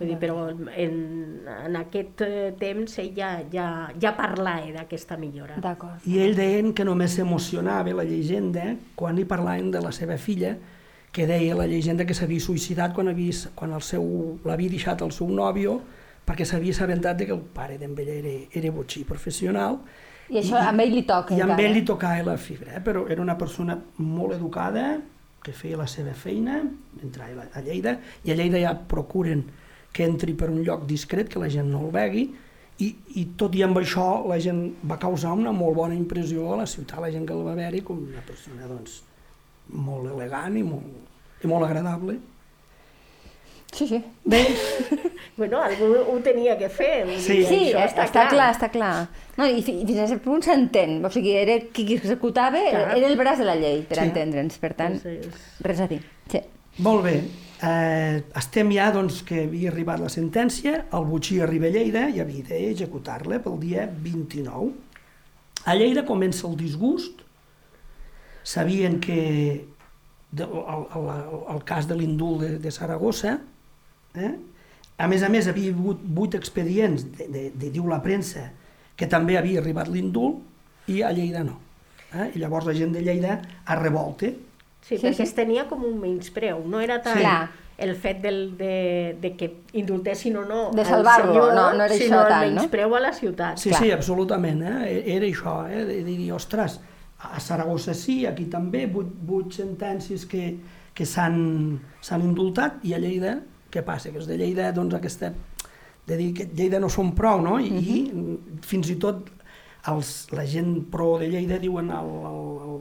Vull 0.00 0.08
dir, 0.08 0.16
però 0.18 0.48
en, 0.50 1.46
en 1.46 1.76
aquest 1.78 2.24
eh, 2.26 2.52
temps 2.58 2.98
ell 2.98 3.12
ja, 3.14 3.36
ja, 3.52 3.68
ja 4.02 4.16
parlava 4.18 4.72
d'aquesta 4.74 5.14
millora. 5.16 5.60
D'acord. 5.62 6.02
I 6.10 6.18
ell 6.24 6.34
deien 6.34 6.72
que 6.74 6.82
només 6.84 7.14
s'emocionava 7.14 7.94
la 7.94 8.02
llegenda 8.02 8.72
quan 8.98 9.14
li 9.14 9.24
parlaven 9.24 9.70
de 9.70 9.80
la 9.84 9.92
seva 9.94 10.18
filla, 10.18 10.56
que 11.12 11.26
deia 11.28 11.54
la 11.54 11.66
llegenda 11.68 12.06
que 12.08 12.16
s'havia 12.16 12.40
suïcidat 12.40 12.94
quan, 12.96 13.10
havia, 13.12 13.52
quan 13.54 13.74
el 13.76 13.84
seu 13.84 14.04
l'havia 14.48 14.72
deixat 14.72 15.04
el 15.04 15.12
seu 15.12 15.28
nòvio 15.28 15.76
perquè 16.26 16.46
s'havia 16.48 16.72
assabentat 16.72 17.24
que 17.26 17.34
el 17.34 17.42
pare 17.54 17.78
d'en 17.78 17.94
ella 17.98 18.14
era, 18.22 18.34
era 18.62 18.72
botxí 18.72 19.04
professional 19.04 19.80
I 20.32 20.38
això 20.40 20.60
amb 20.60 20.80
ell 20.80 20.94
li 20.94 21.02
toca 21.08 21.34
i 21.34 21.40
amb 21.40 21.52
encara. 21.52 21.68
ell 21.68 21.74
li 21.76 21.84
tocava 21.84 22.22
la 22.30 22.36
fibra, 22.40 22.78
eh? 22.78 22.80
però 22.84 23.04
era 23.10 23.20
una 23.20 23.36
persona 23.36 23.76
molt 23.98 24.32
educada, 24.38 25.00
que 25.42 25.52
feia 25.52 25.76
la 25.76 25.88
seva 25.90 26.14
feina, 26.14 26.62
entrava 27.02 27.48
a 27.52 27.60
Lleida, 27.60 27.98
i 28.24 28.30
a 28.30 28.38
Lleida 28.38 28.60
ja 28.62 28.72
procuren 28.88 29.42
que 29.92 30.06
entri 30.06 30.32
per 30.38 30.48
un 30.48 30.62
lloc 30.64 30.86
discret, 30.88 31.28
que 31.28 31.42
la 31.42 31.50
gent 31.52 31.68
no 31.68 31.82
el 31.84 31.92
vegui, 31.92 32.28
i, 32.80 32.88
i 33.20 33.26
tot 33.36 33.54
i 33.58 33.64
amb 33.66 33.76
això 33.82 34.06
la 34.30 34.38
gent 34.40 34.62
va 34.88 34.96
causar 35.02 35.34
una 35.36 35.52
molt 35.52 35.76
bona 35.76 35.98
impressió 35.98 36.52
a 36.54 36.62
la 36.62 36.68
ciutat, 36.70 37.02
la 37.02 37.10
gent 37.12 37.26
que 37.28 37.34
el 37.36 37.44
va 37.44 37.58
veure 37.58 37.82
com 37.84 38.00
una 38.00 38.22
persona 38.26 38.70
doncs, 38.70 39.02
molt 39.72 40.10
elegant 40.12 40.56
i 40.56 40.62
molt, 40.62 40.84
i 41.42 41.46
molt 41.50 41.64
agradable. 41.66 42.18
Sí, 43.72 43.86
sí. 43.88 44.04
Bé, 44.24 44.42
Bueno, 45.36 45.62
algú 45.62 45.86
ho 46.12 46.18
tenia 46.20 46.58
que 46.60 46.68
fer. 46.68 47.06
Sí. 47.16 47.38
Sí, 47.48 47.60
això 47.72 47.86
està, 47.86 48.04
està 48.04 48.24
clar, 48.28 48.50
està 48.52 48.68
clar. 48.68 49.06
No, 49.38 49.46
i, 49.48 49.62
i 49.62 49.62
fins 49.64 49.96
a 50.02 50.08
cert 50.10 50.20
punt 50.26 50.42
s'entén. 50.44 50.98
O 51.04 51.08
sigui, 51.10 51.32
era 51.40 51.54
qui 51.72 51.86
qui 51.88 51.96
executava, 51.96 52.60
Clar. 52.68 52.98
era 52.98 53.08
el 53.08 53.16
braç 53.16 53.40
de 53.40 53.46
la 53.48 53.54
llei, 53.56 53.80
per 53.88 53.96
Sí. 53.96 54.04
entendre'ns. 54.10 54.58
Per 54.60 54.74
tant, 54.76 54.98
Sí, 55.00 55.14
sí. 55.24 55.30
res 55.64 55.80
a 55.80 55.86
dir. 55.88 56.02
Sí. 56.28 56.42
Molt 56.84 57.02
bé, 57.04 57.14
eh, 57.64 58.22
estem 58.36 58.70
ja 58.76 58.90
doncs, 58.92 59.22
que 59.24 59.46
havia 59.46 59.70
arribat 59.72 60.00
la 60.04 60.10
sentència, 60.12 60.84
el 60.92 61.04
butxí 61.08 61.40
arriba 61.40 61.66
a 61.66 61.70
Lleida 61.72 62.04
i 62.12 62.20
havia 62.20 62.44
d'executar-la 62.44 63.40
pel 63.40 63.58
dia 63.60 63.86
29. 63.88 64.72
A 65.64 65.74
Lleida 65.74 66.04
comença 66.04 66.46
el 66.46 66.56
disgust, 66.60 67.21
sabien 68.44 69.00
que 69.00 69.66
de, 70.32 70.44
el, 70.44 70.86
el, 70.96 71.08
el 71.56 71.64
cas 71.64 71.86
de 71.88 71.96
l'indult 71.96 72.40
de, 72.42 72.58
de 72.58 72.70
Saragossa, 72.70 73.38
eh? 74.14 74.32
a 74.98 75.08
més 75.08 75.22
a 75.22 75.28
més 75.32 75.48
havia 75.50 75.72
hagut 75.74 76.00
vuit 76.04 76.34
expedients, 76.38 77.04
de, 77.18 77.26
de, 77.28 77.44
de, 77.54 77.70
diu 77.74 77.86
la 77.90 78.00
premsa, 78.04 78.50
que 78.96 79.06
també 79.10 79.36
havia 79.38 79.60
arribat 79.60 79.88
l'indult 79.88 80.88
i 80.92 81.02
a 81.02 81.10
Lleida 81.12 81.42
no. 81.44 81.58
Eh? 82.12 82.30
I 82.36 82.42
llavors 82.42 82.66
la 82.68 82.74
gent 82.76 82.92
de 82.94 83.02
Lleida 83.02 83.40
es 83.42 83.78
revolta, 83.82 84.32
Sí, 84.82 84.96
Sí, 84.96 85.04
perquè 85.06 85.14
sí. 85.14 85.22
es 85.22 85.34
tenia 85.36 85.68
com 85.70 85.84
un 85.86 86.00
menyspreu, 86.02 86.64
no 86.66 86.80
era 86.82 86.96
tant 87.02 87.18
Sí. 87.20 87.26
El 87.82 87.92
fet 87.96 88.18
del, 88.22 88.56
de, 88.58 89.16
de 89.20 89.30
que 89.38 89.46
indultessin 89.78 90.36
o 90.36 90.42
no 90.44 90.70
De 90.74 90.82
al 90.82 90.86
salvar-lo, 90.86 91.32
senyor, 91.32 91.54
no- 91.54 91.72
no 91.78 91.84
era 91.84 91.94
sinó 91.94 92.16
això 92.18 92.22
el 92.24 92.28
tant, 92.28 92.42
no? 92.42 92.54
menyspreu 92.60 92.94
a 92.94 93.00
la 93.00 93.12
ciutat. 93.12 93.58
Sí, 93.58 93.70
Clar. 93.70 93.80
sí, 93.80 93.90
absolutament. 93.94 94.60
Eh? 94.62 95.02
Era 95.16 95.26
això, 95.26 95.54
eh? 95.70 95.84
de 95.88 95.96
dir, 96.04 96.32
ostres, 96.34 96.80
a 97.22 97.38
Saragossa 97.40 97.94
sí, 97.94 98.24
aquí 98.26 98.46
també, 98.50 98.86
vuit, 98.90 99.06
vuit 99.26 99.52
sentències 99.54 100.24
que, 100.26 100.56
que 100.94 101.06
s'han 101.06 101.78
indultat, 102.22 102.80
i 102.84 102.94
a 102.94 102.98
Lleida, 102.98 103.36
què 103.72 103.82
passa? 103.86 104.10
Que 104.10 104.18
els 104.18 104.26
de 104.28 104.36
Lleida, 104.40 104.72
doncs, 104.76 104.94
aquesta, 104.98 105.32
de 106.06 106.16
dir 106.18 106.32
que 106.34 106.48
Lleida 106.50 106.80
no 106.82 106.88
són 106.90 107.12
prou, 107.14 107.40
no? 107.44 107.58
I, 107.62 107.70
i 107.70 107.96
fins 108.66 108.90
i 108.90 108.96
tot 109.00 109.30
els, 109.90 110.10
la 110.34 110.44
gent 110.46 110.74
pro 110.90 111.14
de 111.22 111.28
Lleida 111.30 111.58
diuen 111.62 111.90
al, 111.94 112.10
al, 112.28 112.42
al, 112.66 112.74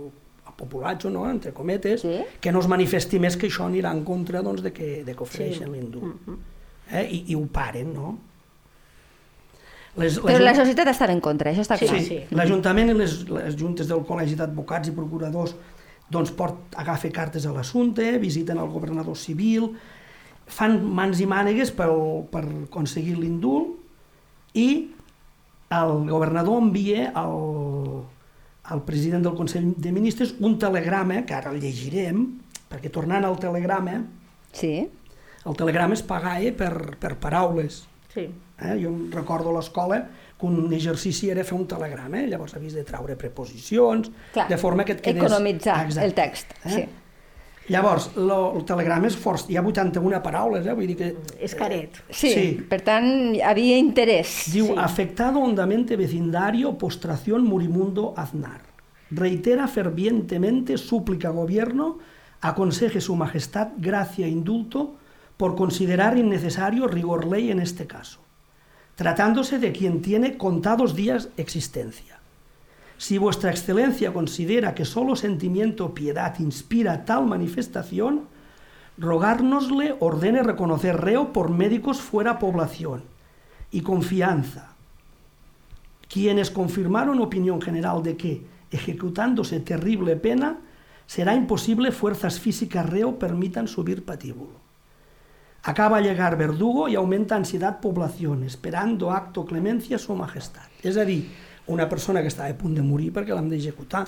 al 0.49 0.55
populatge, 0.57 1.09
no? 1.13 1.27
entre 1.29 1.53
cometes, 1.53 2.01
Sí. 2.01 2.17
que 2.41 2.51
no 2.51 2.59
es 2.59 2.67
manifesti 2.67 3.19
més 3.21 3.37
que 3.37 3.47
això 3.47 3.65
anirà 3.69 3.93
en 3.93 4.03
contra 4.05 4.41
doncs, 4.45 4.61
de 4.65 4.73
que, 4.73 5.03
de 5.05 5.15
que 5.15 5.23
ofereixen 5.23 5.69
Sí. 5.69 5.77
l'indult. 5.77 6.17
eh? 6.91 7.07
I, 7.09 7.23
I 7.31 7.35
ho 7.35 7.45
paren, 7.47 7.93
no? 7.93 8.17
Les, 9.99 10.17
Però 10.23 10.39
la 10.39 10.53
societat 10.55 10.87
estava 10.87 11.11
en 11.11 11.19
contra, 11.19 11.51
això 11.51 11.65
està 11.65 11.75
clar. 11.79 11.97
Sí, 11.99 12.05
sí. 12.07 12.35
l'Ajuntament 12.37 12.93
i 12.93 12.95
les, 12.95 13.15
les 13.27 13.57
juntes 13.59 13.89
del 13.89 14.05
Col·legi 14.07 14.37
d'Advocats 14.39 14.87
i 14.87 14.93
Procuradors 14.95 15.55
doncs 16.11 16.31
port, 16.35 16.75
agafa 16.79 17.09
cartes 17.11 17.45
a 17.47 17.51
l'assumpte, 17.55 18.17
visiten 18.19 18.59
el 18.59 18.71
governador 18.71 19.15
civil, 19.19 19.69
fan 20.51 20.79
mans 20.83 21.19
i 21.23 21.27
mànegues 21.27 21.71
per, 21.75 21.87
per 22.31 22.43
aconseguir 22.67 23.15
l'indult 23.19 23.77
i 24.59 24.67
el 25.71 25.93
governador 26.09 26.59
envia 26.59 27.11
al, 27.15 28.03
al 28.75 28.81
president 28.87 29.23
del 29.23 29.37
Consell 29.37 29.69
de 29.77 29.93
Ministres 29.95 30.35
un 30.39 30.57
telegrama, 30.59 31.21
que 31.27 31.35
ara 31.37 31.53
el 31.53 31.61
llegirem, 31.63 32.25
perquè 32.71 32.91
tornant 32.91 33.27
al 33.27 33.39
telegrama, 33.39 34.01
Sí. 34.51 34.89
el 35.47 35.55
telegrama 35.55 35.95
es 35.95 36.03
pagava 36.03 36.51
per, 36.59 36.73
per 36.99 37.15
paraules. 37.23 37.85
Sí. 38.11 38.27
Eh? 38.61 38.77
Jo 38.83 38.91
recordo 39.11 39.49
a 39.49 39.53
l'escola 39.59 39.99
que 40.39 40.45
un 40.45 40.71
exercici 40.73 41.29
era 41.29 41.43
fer 41.43 41.55
un 41.57 41.67
telegrama, 41.67 42.19
eh? 42.21 42.27
llavors 42.29 42.53
havies 42.57 42.73
de 42.77 42.83
treure 42.83 43.15
preposicions, 43.17 44.11
Clar, 44.33 44.47
de 44.49 44.57
forma 44.57 44.85
que 44.85 44.93
et 44.93 45.01
quedés... 45.01 45.21
economitzar 45.23 45.85
Exacte. 45.85 46.05
el 46.07 46.13
text, 46.13 46.51
sí. 46.65 46.85
Llavors, 47.69 48.09
lo, 48.17 48.57
el 48.57 48.63
telegrama 48.65 49.05
és 49.07 49.15
fort, 49.15 49.45
hi 49.53 49.55
ha 49.55 49.61
81 49.63 50.17
paraules, 50.25 50.65
eh? 50.65 50.73
vull 50.75 50.87
dir 50.89 50.95
que... 50.97 51.11
És 51.39 51.53
caret. 51.55 51.99
Sí, 52.09 52.31
Sí. 52.33 52.45
per 52.67 52.81
tant, 52.81 53.05
hi 53.37 53.41
havia 53.45 53.77
interès. 53.77 54.49
Diu, 54.51 54.65
Sí. 54.73 54.73
afectado 54.77 55.39
hondamente 55.39 55.95
vecindario, 55.95 56.73
postración 56.77 57.45
Murimundo 57.45 58.13
Aznar. 58.17 58.61
Reitera 59.11 59.67
fervientemente 59.67 60.77
súplica 60.77 61.29
gobierno, 61.29 61.99
aconseje 62.41 62.99
su 62.99 63.15
majestad 63.15 63.69
gracia 63.77 64.25
e 64.25 64.29
indulto 64.29 64.95
por 65.37 65.55
considerar 65.55 66.17
innecesario 66.17 66.87
rigor 66.87 67.27
ley 67.27 67.51
en 67.51 67.59
este 67.59 67.85
caso, 67.87 68.19
tratándose 69.01 69.57
de 69.57 69.71
quien 69.71 70.03
tiene 70.03 70.37
contados 70.37 70.95
días 70.95 71.29
existencia. 71.35 72.19
Si 72.99 73.17
vuestra 73.17 73.49
excelencia 73.49 74.13
considera 74.13 74.75
que 74.75 74.85
solo 74.85 75.15
sentimiento 75.15 75.95
piedad 75.95 76.37
inspira 76.37 77.03
tal 77.03 77.25
manifestación, 77.25 78.27
rogárnosle 78.99 79.95
ordene 79.99 80.43
reconocer 80.43 81.01
reo 81.01 81.33
por 81.33 81.49
médicos 81.49 81.99
fuera 81.99 82.37
población 82.37 83.01
y 83.71 83.81
confianza, 83.81 84.75
quienes 86.07 86.51
confirmaron 86.51 87.21
opinión 87.21 87.59
general 87.59 88.03
de 88.03 88.17
que, 88.17 88.45
ejecutándose 88.69 89.59
terrible 89.61 90.15
pena, 90.15 90.59
será 91.07 91.33
imposible 91.33 91.91
fuerzas 91.91 92.39
físicas 92.39 92.87
reo 92.87 93.17
permitan 93.17 93.67
subir 93.67 94.05
patíbulo. 94.05 94.60
Acaba 95.63 95.97
a 95.97 96.01
llegar 96.01 96.37
verdugo 96.37 96.87
i 96.89 96.95
augmenta 96.97 97.37
ansietat 97.37 97.77
població, 97.83 98.33
esperando 98.45 99.11
acto 99.11 99.45
clemencia 99.45 99.99
su 99.99 100.15
majestad. 100.17 100.65
És 100.81 100.97
a 100.97 101.05
dir, 101.05 101.21
una 101.67 101.87
persona 101.87 102.21
que 102.21 102.31
està 102.31 102.47
a 102.49 102.55
punt 102.57 102.73
de 102.73 102.81
morir 102.81 103.11
perquè 103.13 103.35
l'hem 103.35 103.49
d'executar, 103.51 104.07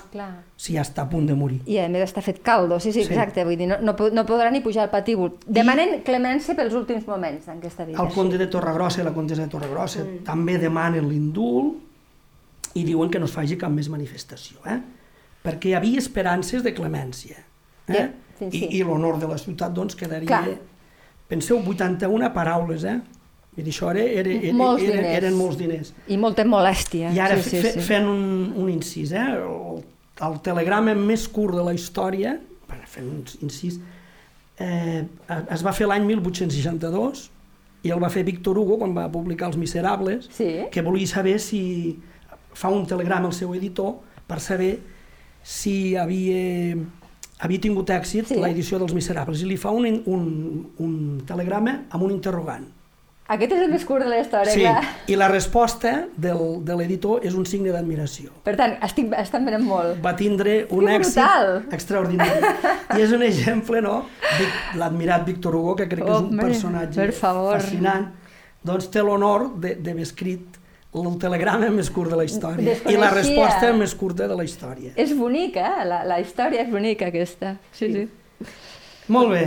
si 0.56 0.74
ja 0.74 0.82
està 0.82 1.04
a 1.04 1.08
punt 1.10 1.28
de 1.30 1.36
morir. 1.38 1.60
I 1.70 1.78
a 1.78 1.86
més 1.88 2.02
està 2.08 2.24
fet 2.26 2.40
caldo, 2.42 2.80
sí, 2.80 2.90
sí, 2.90 3.04
sí. 3.04 3.12
exacte, 3.12 3.44
vull 3.46 3.56
dir, 3.60 3.68
no, 3.70 3.78
no, 3.86 3.94
no 3.94 4.26
podrà 4.26 4.50
ni 4.50 4.64
pujar 4.64 4.88
al 4.88 4.90
patíbul. 4.90 5.36
Demanen 5.46 6.00
I... 6.00 6.02
clemència 6.06 6.58
pels 6.58 6.74
últims 6.74 7.06
moments 7.06 7.46
d'aquesta 7.46 7.86
vida. 7.86 8.02
El 8.02 8.10
conde 8.16 8.40
de 8.40 8.50
Torregrossa 8.50 9.04
i 9.04 9.06
la 9.06 9.14
condessa 9.14 9.46
de 9.46 9.54
Torregrossa 9.54 10.02
mm. 10.02 10.26
també 10.26 10.58
demanen 10.58 11.08
l'indult 11.08 12.74
i 12.74 12.82
diuen 12.82 13.14
que 13.14 13.22
no 13.22 13.30
es 13.30 13.38
faci 13.38 13.54
cap 13.60 13.70
més 13.70 13.88
manifestació, 13.92 14.58
eh? 14.66 14.80
perquè 15.44 15.70
hi 15.70 15.78
havia 15.78 16.02
esperances 16.02 16.66
de 16.66 16.74
clemència. 16.74 17.38
Eh? 17.86 18.06
Sí, 18.40 18.50
sí. 18.50 18.64
I, 18.64 18.80
i 18.80 18.82
l'honor 18.82 19.20
de 19.22 19.30
la 19.30 19.38
ciutat 19.38 19.70
doncs, 19.76 19.94
quedaria... 19.94 20.26
Clar 20.26 20.73
Penseu, 21.34 21.58
81 21.58 22.30
paraules, 22.34 22.86
eh? 22.86 23.00
Vull 23.54 23.66
dir, 23.66 23.72
això 23.74 23.90
era, 23.90 24.04
era, 24.22 24.30
era, 24.34 24.54
molts 24.54 24.82
era, 24.82 24.94
diners. 24.96 25.16
eren 25.18 25.36
molts 25.38 25.58
diners. 25.58 25.92
I 26.10 26.18
molta 26.18 26.46
molèstia. 26.46 27.10
I 27.14 27.20
ara, 27.22 27.38
sí, 27.42 27.56
sí, 27.56 27.62
fe, 27.62 27.74
sí. 27.74 27.84
fent 27.86 28.06
un, 28.10 28.24
un 28.62 28.70
incís, 28.70 29.14
eh? 29.14 29.26
El, 29.34 29.82
el 30.28 30.40
telegrama 30.46 30.94
més 30.98 31.26
curt 31.30 31.58
de 31.58 31.66
la 31.66 31.74
història, 31.74 32.36
fent 32.90 33.10
un 33.10 33.22
incís, 33.46 33.78
eh, 34.62 35.02
es 35.50 35.62
va 35.66 35.74
fer 35.74 35.88
l'any 35.90 36.06
1862 36.06 37.28
i 37.84 37.92
el 37.92 38.02
va 38.02 38.10
fer 38.10 38.24
Víctor 38.26 38.58
Hugo 38.58 38.78
quan 38.80 38.94
va 38.96 39.08
publicar 39.12 39.50
Els 39.50 39.58
Miserables, 39.60 40.28
sí. 40.32 40.50
que 40.72 40.82
volia 40.86 41.10
saber 41.10 41.36
si 41.42 41.62
fa 42.54 42.70
un 42.70 42.86
telegrama 42.86 43.30
al 43.30 43.34
seu 43.36 43.54
editor 43.58 43.96
per 44.26 44.38
saber 44.40 44.76
si 45.44 45.94
havia 45.98 46.78
havia 47.44 47.60
tingut 47.60 47.90
èxit 47.92 48.32
sí. 48.32 48.38
l'edició 48.40 48.80
dels 48.80 48.94
Miserables 48.96 49.42
i 49.44 49.50
li 49.50 49.58
fa 49.60 49.74
un, 49.74 50.00
un, 50.08 50.24
un 50.80 50.96
telegrama 51.28 51.82
amb 51.90 52.06
un 52.06 52.16
interrogant. 52.16 52.64
Aquest 53.34 53.54
és 53.56 53.60
el 53.64 53.70
més 53.72 53.84
curt 53.88 54.04
de 54.04 54.08
la 54.10 54.18
història, 54.20 54.52
sí, 54.52 54.64
clar. 54.66 54.82
i 55.08 55.14
la 55.16 55.30
resposta 55.30 55.92
del, 56.20 56.42
de 56.64 56.74
l'editor 56.76 57.22
és 57.24 57.32
un 57.32 57.46
signe 57.48 57.70
d'admiració. 57.72 58.34
Per 58.44 58.52
tant, 58.58 58.74
estic, 58.84 59.14
estan 59.16 59.46
venent 59.48 59.64
molt. 59.64 59.94
Va 60.04 60.12
tindre 60.18 60.58
un 60.68 60.84
que 60.84 60.98
èxit 60.98 61.22
brutal. 61.22 61.54
extraordinari. 61.72 62.50
I 62.98 63.06
és 63.06 63.14
un 63.16 63.24
exemple, 63.24 63.80
no? 63.84 63.94
L'admirat 64.76 65.24
Víctor 65.24 65.56
Hugo, 65.56 65.72
que 65.78 65.88
crec 65.88 66.04
oh, 66.04 66.10
que 66.10 66.18
és 66.18 66.28
un 66.28 66.42
personatge 66.42 67.08
fascinant, 67.16 68.10
doncs 68.64 68.92
té 68.92 69.00
l'honor 69.04 69.54
d'haver 69.56 70.04
escrit 70.04 70.53
el 70.94 71.18
telegrama 71.18 71.68
més 71.74 71.90
curt 71.90 72.12
de 72.12 72.18
la 72.20 72.24
història 72.26 72.76
i 72.90 72.96
la 72.98 73.10
resposta 73.10 73.72
més 73.74 73.94
curta 73.98 74.28
de 74.30 74.36
la 74.38 74.46
història. 74.46 74.94
És 75.00 75.14
bonica, 75.18 75.66
eh? 75.80 75.86
la, 75.90 76.02
la 76.06 76.20
història 76.22 76.62
és 76.62 76.70
bonica 76.70 77.08
aquesta. 77.10 77.56
Sí, 77.74 77.90
sí. 77.92 78.04
Molt 79.14 79.34
bé. 79.34 79.44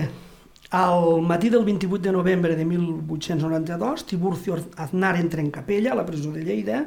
Al 0.75 1.21
matí 1.23 1.49
del 1.49 1.63
28 1.63 2.03
de 2.03 2.11
novembre 2.11 2.55
de 2.55 2.65
1892, 2.65 4.05
Tiburcio 4.05 4.57
Aznar 4.75 5.15
entra 5.15 5.39
en 5.39 5.49
capella 5.51 5.93
a 5.93 5.95
la 5.95 6.05
presó 6.05 6.33
de 6.35 6.43
Lleida. 6.43 6.83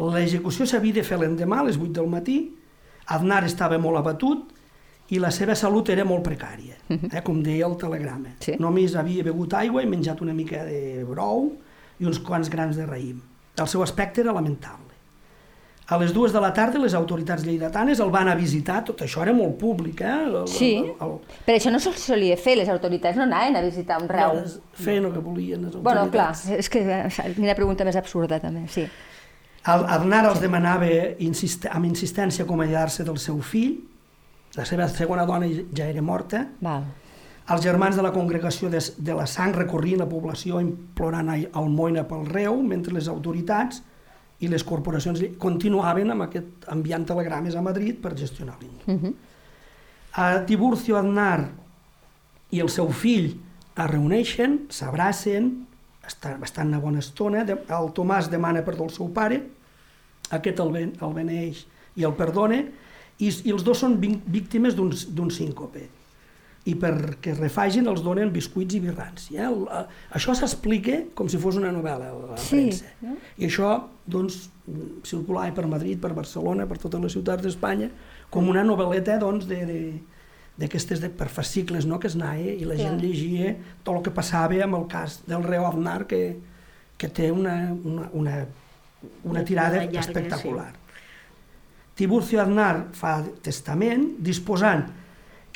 L'execució 0.00 0.64
s'havia 0.64 0.96
de 0.96 1.04
fer 1.04 1.20
l'endemà, 1.20 1.60
a 1.60 1.68
les 1.68 1.76
8 1.76 1.92
del 2.00 2.08
matí. 2.08 2.38
Aznar 3.12 3.44
estava 3.44 3.76
molt 3.78 4.00
abatut 4.00 4.48
i 5.12 5.20
la 5.22 5.30
seva 5.30 5.54
salut 5.54 5.92
era 5.92 6.04
molt 6.08 6.24
precària, 6.26 6.80
eh, 6.88 7.22
com 7.22 7.42
deia 7.44 7.68
el 7.68 7.76
telegrama. 7.78 8.32
Sí. 8.40 8.56
Només 8.58 8.96
havia 8.96 9.22
begut 9.26 9.54
aigua 9.54 9.84
i 9.84 9.90
menjat 9.90 10.24
una 10.24 10.34
mica 10.34 10.64
de 10.64 11.04
brou 11.06 11.52
i 12.00 12.08
uns 12.08 12.18
quants 12.24 12.50
grans 12.50 12.80
de 12.80 12.88
raïm. 12.88 13.20
El 13.56 13.68
seu 13.68 13.82
aspecte 13.82 14.20
era 14.20 14.32
lamentable. 14.36 14.84
A 15.86 15.96
les 16.00 16.10
dues 16.12 16.32
de 16.34 16.40
la 16.42 16.50
tarda 16.50 16.80
les 16.82 16.94
autoritats 16.98 17.44
lleidatanes 17.46 18.00
el 18.02 18.08
van 18.10 18.26
a 18.26 18.34
visitar, 18.34 18.80
tot 18.88 19.04
això 19.06 19.22
era 19.22 19.32
molt 19.32 19.54
públic, 19.60 20.00
eh? 20.02 20.14
El, 20.24 20.38
sí, 20.50 20.72
el, 20.80 20.88
el, 21.04 21.12
però 21.46 21.60
això 21.60 21.70
no 21.70 21.78
se'ls 21.78 22.08
solia 22.08 22.34
fer, 22.40 22.56
les 22.58 22.70
autoritats 22.72 23.14
no 23.14 23.22
anaven 23.22 23.54
a 23.54 23.62
visitar 23.62 24.00
un 24.02 24.08
reu. 24.10 24.40
No, 24.40 24.80
feien 24.82 25.06
el 25.06 25.14
que 25.14 25.22
volien 25.22 25.62
les 25.62 25.76
autoritats. 25.76 25.86
Bueno, 25.86 26.10
clar, 26.10 26.58
és 26.58 26.70
que 26.72 26.82
una 27.38 27.54
pregunta 27.54 27.86
més 27.86 27.98
absurda 28.02 28.40
també, 28.42 28.64
sí. 28.66 28.82
El, 29.66 29.86
Aznar 29.94 30.24
els 30.32 30.42
demanava 30.42 30.90
insist 31.22 31.70
amb 31.70 31.86
insistència 31.86 32.42
acomiadar-se 32.46 33.06
del 33.06 33.22
seu 33.22 33.38
fill, 33.38 33.78
la 34.58 34.66
seva 34.66 34.90
segona 34.90 35.26
dona 35.28 35.46
ja 35.70 35.86
era 35.86 36.02
morta, 36.02 36.48
Val. 36.66 36.90
Els 37.46 37.62
germans 37.62 37.94
de 37.94 38.02
la 38.02 38.10
congregació 38.10 38.68
de, 38.70 38.80
de 38.98 39.14
la 39.14 39.26
sang 39.30 39.52
recorrien 39.54 40.00
la 40.02 40.08
població 40.10 40.58
implorant 40.62 41.28
almoina 41.30 42.02
pel 42.08 42.24
reu, 42.26 42.56
mentre 42.62 42.94
les 42.94 43.06
autoritats 43.12 43.84
i 44.42 44.50
les 44.50 44.64
corporacions 44.66 45.22
continuaven 45.40 46.10
amb 46.10 46.26
aquest 46.26 46.66
enviant 46.74 47.06
telegrames 47.06 47.54
a 47.54 47.62
Madrid 47.62 48.00
per 48.02 48.16
gestionar 48.18 48.56
l'indult. 48.60 48.88
Uh 48.88 48.94
-huh. 48.94 49.14
A 50.12 50.44
Tiburcio 50.46 50.96
Aznar 50.96 51.50
i 52.50 52.60
el 52.60 52.68
seu 52.68 52.90
fill 52.90 53.36
es 53.76 53.90
reuneixen, 53.90 54.66
s'abracen, 54.68 55.66
estan, 56.06 56.42
estan 56.42 56.68
una 56.68 56.78
bona 56.80 56.98
estona, 56.98 57.42
el 57.42 57.92
Tomàs 57.94 58.28
demana 58.28 58.64
perdó 58.64 58.84
al 58.84 58.90
seu 58.90 59.12
pare, 59.12 59.42
aquest 60.30 60.58
el, 60.58 60.72
ben, 60.72 60.92
el 61.00 61.12
beneix 61.12 61.66
i 61.94 62.04
el 62.04 62.14
perdona, 62.14 62.64
i, 63.18 63.28
i 63.44 63.50
els 63.50 63.62
dos 63.62 63.78
són 63.78 64.00
víctimes 64.26 64.74
d'un 64.74 65.30
síncope 65.30 65.95
i 66.66 66.74
perquè 66.78 67.36
refagin 67.36 67.86
els 67.90 68.02
donen 68.02 68.32
biscuits 68.34 68.74
i 68.74 68.80
birrans. 68.82 69.28
Ja? 69.30 69.46
El, 69.52 69.62
el, 69.70 69.86
això 70.18 70.34
s'explica 70.34 70.98
com 71.14 71.30
si 71.30 71.38
fos 71.42 71.60
una 71.60 71.70
novel·la 71.74 72.10
a 72.10 72.16
la 72.32 72.38
sí. 72.42 72.64
premsa. 72.64 72.90
Eh? 73.06 73.14
I 73.38 73.46
això 73.46 73.70
doncs, 74.06 74.48
circulava 75.06 75.52
per 75.54 75.68
Madrid, 75.70 76.00
per 76.02 76.10
Barcelona, 76.16 76.66
per 76.66 76.80
totes 76.82 77.04
les 77.04 77.14
ciutats 77.14 77.46
d'Espanya, 77.46 77.90
com 78.34 78.50
una 78.50 78.66
novel·leta 78.66 79.20
doncs, 79.22 79.46
de, 79.46 79.60
de, 79.68 79.78
d'aquestes 80.58 81.04
de, 81.04 81.12
per 81.12 81.28
fascicles 81.30 81.86
no? 81.86 82.00
que 82.02 82.10
es 82.10 82.18
naia 82.18 82.56
i 82.56 82.66
la 82.66 82.74
Clar. 82.74 82.88
gent 82.88 83.00
llegia 83.04 83.54
tot 83.84 83.94
el 83.94 84.02
que 84.08 84.14
passava 84.18 84.58
amb 84.64 84.80
el 84.80 84.88
cas 84.90 85.20
del 85.28 85.46
reu 85.46 85.68
Aznar 85.68 86.02
que, 86.10 86.22
que 86.98 87.12
té 87.12 87.30
una, 87.30 87.56
una, 87.76 88.10
una, 88.16 88.36
una 89.22 89.46
tirada 89.46 89.84
llarga, 89.84 90.02
espectacular. 90.02 90.72
Sí. 90.74 90.82
Tiburcio 91.96 92.42
Aznar 92.42 92.88
fa 92.96 93.20
testament 93.44 94.16
disposant 94.24 94.88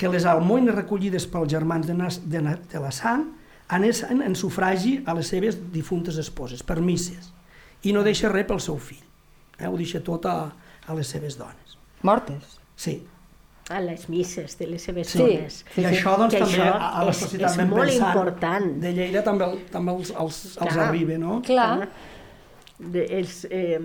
que 0.01 0.09
les 0.09 0.25
almoines 0.25 0.73
recollides 0.73 1.27
pels 1.29 1.51
germans 1.53 1.85
de, 1.85 1.93
Nas, 1.93 2.23
de, 2.25 2.41
de 2.41 2.81
la 2.81 2.91
sang 2.95 3.27
anessin 3.69 4.23
en 4.25 4.35
sufragi 4.35 4.97
a 5.07 5.13
les 5.15 5.29
seves 5.29 5.59
difuntes 5.75 6.17
esposes, 6.19 6.65
per 6.65 6.81
misses, 6.81 7.29
i 7.85 7.93
no 7.93 8.03
deixa 8.07 8.31
res 8.33 8.49
pel 8.49 8.63
seu 8.65 8.81
fill. 8.81 9.03
Eh? 9.59 9.69
Ho 9.69 9.77
deixa 9.77 10.01
tot 10.05 10.25
a, 10.27 10.37
a 10.89 10.97
les 10.97 11.11
seves 11.13 11.37
dones. 11.39 11.77
Mortes? 12.03 12.57
Sí. 12.81 12.97
A 13.71 13.79
les 13.85 14.09
misses 14.11 14.57
de 14.59 14.67
les 14.73 14.83
seves 14.89 15.13
sí. 15.13 15.21
dones. 15.21 15.61
Sí, 15.69 15.85
I 15.85 15.91
això, 15.93 16.17
doncs, 16.19 16.35
que 16.35 16.41
també 16.43 16.65
això 16.65 16.89
a 16.89 17.05
la 17.07 17.15
societat 17.15 17.53
és, 17.53 17.61
és 17.61 17.71
molt 17.71 17.95
important. 17.95 18.73
de 18.83 18.95
Lleida 18.97 19.23
també, 19.27 19.53
també 19.71 19.95
els, 20.01 20.11
els, 20.25 20.41
els 20.65 20.81
arriba, 20.89 21.21
no? 21.21 21.39
Clar. 21.47 21.87
De, 22.81 23.05
és, 23.21 23.45
eh, 23.53 23.79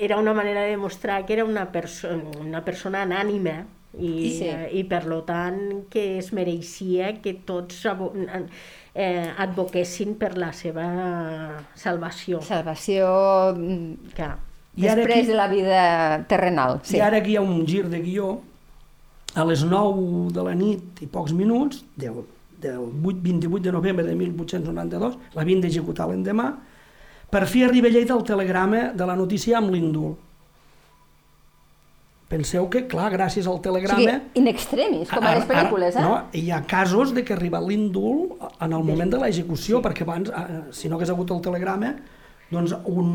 era 0.00 0.16
una 0.16 0.32
manera 0.34 0.64
de 0.64 0.72
demostrar 0.72 1.20
que 1.28 1.36
era 1.36 1.44
una, 1.44 1.68
perso 1.70 2.10
una 2.40 2.64
persona 2.64 3.04
anànima, 3.04 3.60
i, 3.98 4.10
sí. 4.38 4.48
eh, 4.48 4.68
i 4.76 4.82
per 4.88 5.04
lo 5.08 5.22
tant 5.28 5.86
que 5.92 6.18
es 6.18 6.32
mereixia 6.36 7.14
que 7.22 7.36
tots 7.46 7.84
eh, 7.86 9.28
advoquessin 9.46 10.16
per 10.20 10.34
la 10.36 10.52
seva 10.56 10.88
salvació. 11.78 12.42
Salvació 12.44 13.08
mm, 13.54 14.12
Clar. 14.16 14.34
I 14.76 14.84
després 14.90 15.22
aquí, 15.22 15.30
de 15.30 15.36
la 15.38 15.48
vida 15.48 15.82
terrenal. 16.28 16.80
Sí. 16.84 16.98
I 16.98 17.04
ara 17.06 17.22
aquí 17.22 17.32
hi 17.32 17.38
ha 17.40 17.44
un 17.44 17.64
gir 17.68 17.86
de 17.88 18.02
guió, 18.04 18.34
a 19.36 19.44
les 19.44 19.64
9 19.64 20.32
de 20.32 20.44
la 20.44 20.52
nit 20.56 21.00
i 21.04 21.08
pocs 21.12 21.32
minuts, 21.36 21.82
del, 21.96 22.22
del 22.60 22.84
8, 22.84 23.20
28 23.24 23.64
de 23.64 23.72
novembre 23.72 24.04
de 24.04 24.14
1892, 24.16 25.16
l'havien 25.36 25.64
d'executar 25.64 26.10
l'endemà, 26.10 26.50
per 27.32 27.46
fi 27.48 27.64
arriba 27.64 27.88
a 27.88 27.94
Lleida 27.94 28.14
el 28.14 28.24
telegrama 28.24 28.90
de 28.96 29.08
la 29.08 29.16
notícia 29.16 29.56
amb 29.58 29.72
l'indult 29.74 30.25
Penseu 32.26 32.64
que, 32.66 32.82
clar, 32.90 33.12
gràcies 33.14 33.46
al 33.46 33.60
telegrama... 33.62 34.00
O 34.00 34.02
sigui, 34.02 34.40
in 34.40 34.50
extremis, 34.50 35.10
com 35.12 35.22
a 35.22 35.36
les 35.36 35.44
pel·lícules, 35.46 35.94
eh? 35.94 36.02
No, 36.02 36.16
hi 36.34 36.48
ha 36.50 36.58
casos 36.66 37.12
de 37.14 37.22
que 37.22 37.34
ha 37.34 37.38
arribat 37.38 37.62
l'indult 37.62 38.40
en 38.58 38.74
el 38.74 38.82
moment 38.82 39.12
de 39.12 39.20
l'execució, 39.22 39.78
sí. 39.78 39.84
perquè 39.84 40.02
abans, 40.02 40.32
si 40.74 40.90
no 40.90 40.98
hagués 40.98 41.12
hagut 41.14 41.30
el 41.36 41.44
telegrama, 41.44 41.92
doncs 42.50 42.74
un, 42.86 43.12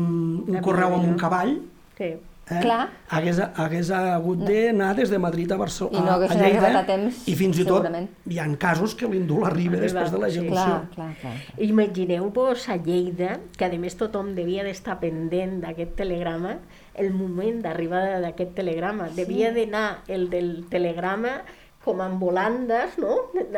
un 0.48 0.60
correu 0.64 0.96
amb 0.96 1.08
un 1.08 1.18
cavall 1.20 1.54
sí. 1.98 2.14
Eh, 2.50 2.60
Clar. 2.60 2.88
hagués, 3.08 3.38
hagués 3.40 3.90
hagut 3.90 4.42
d'anar 4.46 4.94
des 4.96 5.10
de 5.10 5.18
Madrid 5.18 5.52
a 5.52 5.56
Barcelona, 5.56 5.98
I 5.98 6.02
no 6.02 6.12
a 6.12 6.34
Lleida, 6.42 6.72
a 6.80 6.84
temps, 6.86 7.22
i 7.28 7.34
fins 7.38 7.58
i 7.62 7.64
tot 7.64 7.86
hi 8.26 8.38
ha 8.38 8.46
casos 8.58 8.94
que 8.94 9.06
l'indult 9.08 9.46
arriba 9.46 9.76
Arriba, 9.76 9.82
després 9.86 10.10
de 10.10 10.16
sí. 10.16 10.22
l'execució. 10.22 10.52
Clar, 10.54 10.88
clar, 10.94 11.14
clar. 11.20 11.34
Imagineu-vos 11.58 12.68
a 12.68 12.76
Lleida, 12.76 13.38
que 13.56 13.64
a 13.66 13.72
més 13.78 13.96
tothom 13.96 14.34
devia 14.34 14.64
d'estar 14.66 14.98
pendent 15.00 15.60
d'aquest 15.62 15.96
telegrama, 15.96 16.58
el 16.94 17.12
moment 17.14 17.62
d'arribada 17.64 18.20
d'aquest 18.20 18.54
telegrama. 18.58 19.08
Devia 19.16 19.52
d'anar 19.54 20.02
el 20.08 20.28
del 20.30 20.64
telegrama 20.70 21.42
com 21.82 22.00
amb 22.00 22.20
volandes, 22.22 22.96
no? 22.98 23.16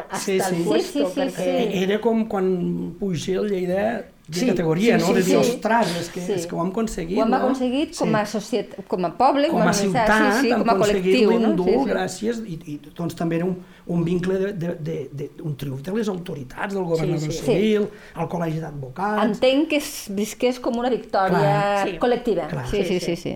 Hasta 0.08 0.18
Sí, 0.18 0.38
sí. 0.40 0.54
el 0.56 0.64
puesto, 0.64 0.98
Sí, 0.98 1.04
sí, 1.04 1.10
sí, 1.12 1.20
perquè... 1.20 1.44
sí. 1.72 1.82
Era 1.84 2.00
com 2.00 2.24
quan 2.28 2.94
puja 2.98 3.40
el 3.40 3.50
Lleida 3.50 4.04
de 4.26 4.40
Sí, 4.40 4.46
categoria, 4.46 4.98
sí, 4.98 5.02
no? 5.02 5.08
sí, 5.08 5.14
de 5.14 5.22
dir, 5.22 5.34
sí. 5.44 5.50
ostres, 5.52 5.96
és 6.00 6.08
que, 6.08 6.20
Sí. 6.22 6.32
és 6.32 6.46
que 6.46 6.54
ho 6.56 6.62
hem 6.62 6.70
aconseguit, 6.70 7.18
Ho 7.18 7.22
hem 7.24 7.30
no? 7.30 7.36
aconseguit 7.36 7.96
com 7.98 8.14
a, 8.14 8.24
societat, 8.24 8.86
com 8.88 9.04
a 9.04 9.10
poble, 9.18 9.48
com 9.48 9.58
a 9.60 9.64
universitat, 9.66 10.06
ciutat, 10.08 10.32
sí, 10.40 10.48
sí, 10.48 10.54
com 10.54 10.70
a 10.70 10.74
col·lectiu. 10.80 11.26
No? 11.30 11.38
l'indult 11.38 11.68
Sí, 11.68 11.74
sí. 11.74 11.90
gràcies, 11.90 12.38
i, 12.46 12.58
i 12.72 12.80
doncs 12.96 13.14
també 13.14 13.36
era 13.36 13.44
un, 13.44 13.58
un 13.86 14.04
vincle 14.04 14.38
de, 14.38 14.52
de, 14.54 14.68
de, 14.80 14.96
de, 15.12 15.30
un 15.42 15.54
triomf 15.60 15.82
de 15.82 15.92
les 15.92 16.08
autoritats, 16.08 16.72
del 16.72 16.84
governador 16.84 17.20
Sí, 17.20 17.32
sí. 17.32 17.44
civil, 17.44 17.88
el 18.16 18.28
col·legi 18.32 18.60
d'advocats... 18.60 19.26
Entenc 19.26 19.68
que 19.68 19.76
es 19.76 20.06
visqués 20.08 20.58
com 20.58 20.78
una 20.80 20.88
victòria 20.88 21.38
Clar. 21.38 21.88
Sí. 21.88 21.98
col·lectiva. 21.98 22.48
Clar. 22.48 22.66
Sí, 22.70 22.82
sí, 22.84 23.00
sí. 23.00 23.16
Sí, 23.16 23.16
sí. 23.16 23.34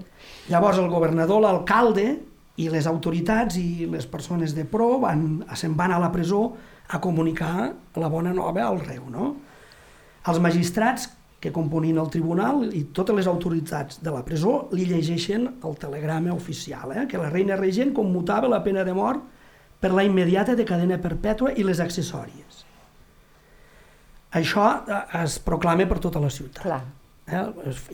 Llavors 0.48 0.78
el 0.78 0.88
governador, 0.88 1.42
l'alcalde 1.42 2.18
i 2.56 2.70
les 2.70 2.86
autoritats 2.86 3.56
i 3.60 3.84
les 3.86 4.06
persones 4.06 4.54
de 4.56 4.64
pro 4.64 4.98
van, 4.98 5.44
se'n 5.54 5.76
van 5.76 5.92
a 5.92 5.98
la 6.00 6.08
presó 6.10 6.54
a 6.88 6.98
comunicar 6.98 7.74
la 7.96 8.08
bona 8.08 8.32
nova 8.32 8.64
al 8.66 8.80
reu. 8.80 9.04
No? 9.10 9.36
Els 10.28 10.40
magistrats 10.44 11.08
que 11.40 11.52
componien 11.54 11.98
el 12.02 12.10
tribunal 12.10 12.64
i 12.74 12.82
totes 12.94 13.16
les 13.16 13.28
autoritats 13.30 14.00
de 14.02 14.12
la 14.12 14.24
presó 14.26 14.68
li 14.74 14.88
llegeixen 14.88 15.46
el 15.64 15.76
telegrama 15.78 16.34
oficial, 16.34 16.92
eh? 16.92 17.06
que 17.10 17.20
la 17.20 17.30
reina 17.30 17.56
regent 17.56 17.94
commutava 17.94 18.50
la 18.50 18.62
pena 18.64 18.84
de 18.84 18.94
mort 18.96 19.22
per 19.78 19.92
la 19.94 20.04
immediata 20.04 20.56
de 20.58 20.66
cadena 20.66 20.98
perpètua 20.98 21.54
i 21.54 21.66
les 21.66 21.80
accessòries. 21.80 22.64
Això 24.38 24.66
eh, 24.82 25.02
es 25.22 25.38
proclama 25.44 25.86
per 25.88 26.00
tota 26.02 26.20
la 26.20 26.32
ciutat. 26.32 26.64
Clar. 26.66 26.82
Eh? 27.28 27.44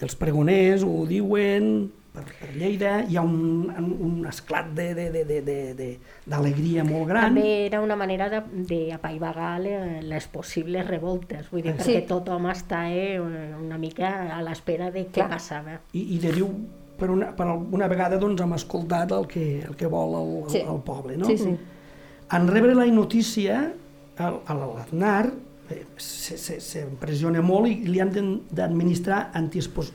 Els 0.03 0.17
pregoners 0.19 0.83
ho 0.87 1.05
diuen, 1.11 1.69
per, 2.15 2.23
per 2.39 2.51
Lleida, 2.55 2.93
hi 3.11 3.17
ha 3.19 3.23
un, 3.27 3.67
un 4.07 4.27
esclat 4.31 4.69
d'alegria 4.77 5.11
de, 5.11 5.25
de, 5.27 5.41
de, 5.43 5.57
de, 5.75 5.89
de 6.31 6.85
molt 6.87 7.09
gran. 7.11 7.27
També 7.35 7.67
era 7.67 7.81
una 7.83 7.97
manera 7.99 8.29
de- 8.31 8.43
d'apaivagar 8.71 9.57
le- 9.65 10.03
les 10.07 10.29
possibles 10.31 10.87
revoltes, 10.87 11.49
vull 11.51 11.65
dir, 11.67 11.73
Sí. 11.75 11.79
perquè 11.97 12.05
tothom 12.07 12.47
està 12.53 12.85
eh, 12.95 13.19
una 13.21 13.79
mica 13.79 14.13
a 14.37 14.41
l'espera 14.47 14.93
de 14.95 15.09
què 15.09 15.19
Clar. 15.25 15.29
passava. 15.35 15.81
I, 15.93 16.05
i 16.15 16.19
de 16.23 16.33
diu, 16.37 16.49
per 16.97 17.11
una, 17.11 17.33
per 17.35 17.49
una 17.51 17.89
vegada 17.91 18.17
doncs, 18.23 18.41
hem 18.45 18.53
escoltat 18.55 19.11
el 19.11 19.27
que, 19.27 19.47
el 19.67 19.75
que 19.75 19.87
vol 19.91 20.15
el, 20.21 20.51
Sí. 20.55 20.59
el, 20.63 20.71
el 20.77 20.83
poble. 20.87 21.17
No? 21.17 21.27
Sí, 21.27 21.37
sí. 21.39 21.57
En 22.33 22.47
rebre 22.49 22.77
la 22.77 22.87
notícia, 22.87 23.73
l'Aznar 24.17 25.33
eh, 25.71 25.83
se- 25.97 26.39
se- 26.39 26.61
s'impressiona 26.61 27.43
molt 27.43 27.67
i 27.67 27.75
li 27.89 27.99
han 27.99 28.15
d'administrar 28.51 29.33
antiespos- 29.35 29.93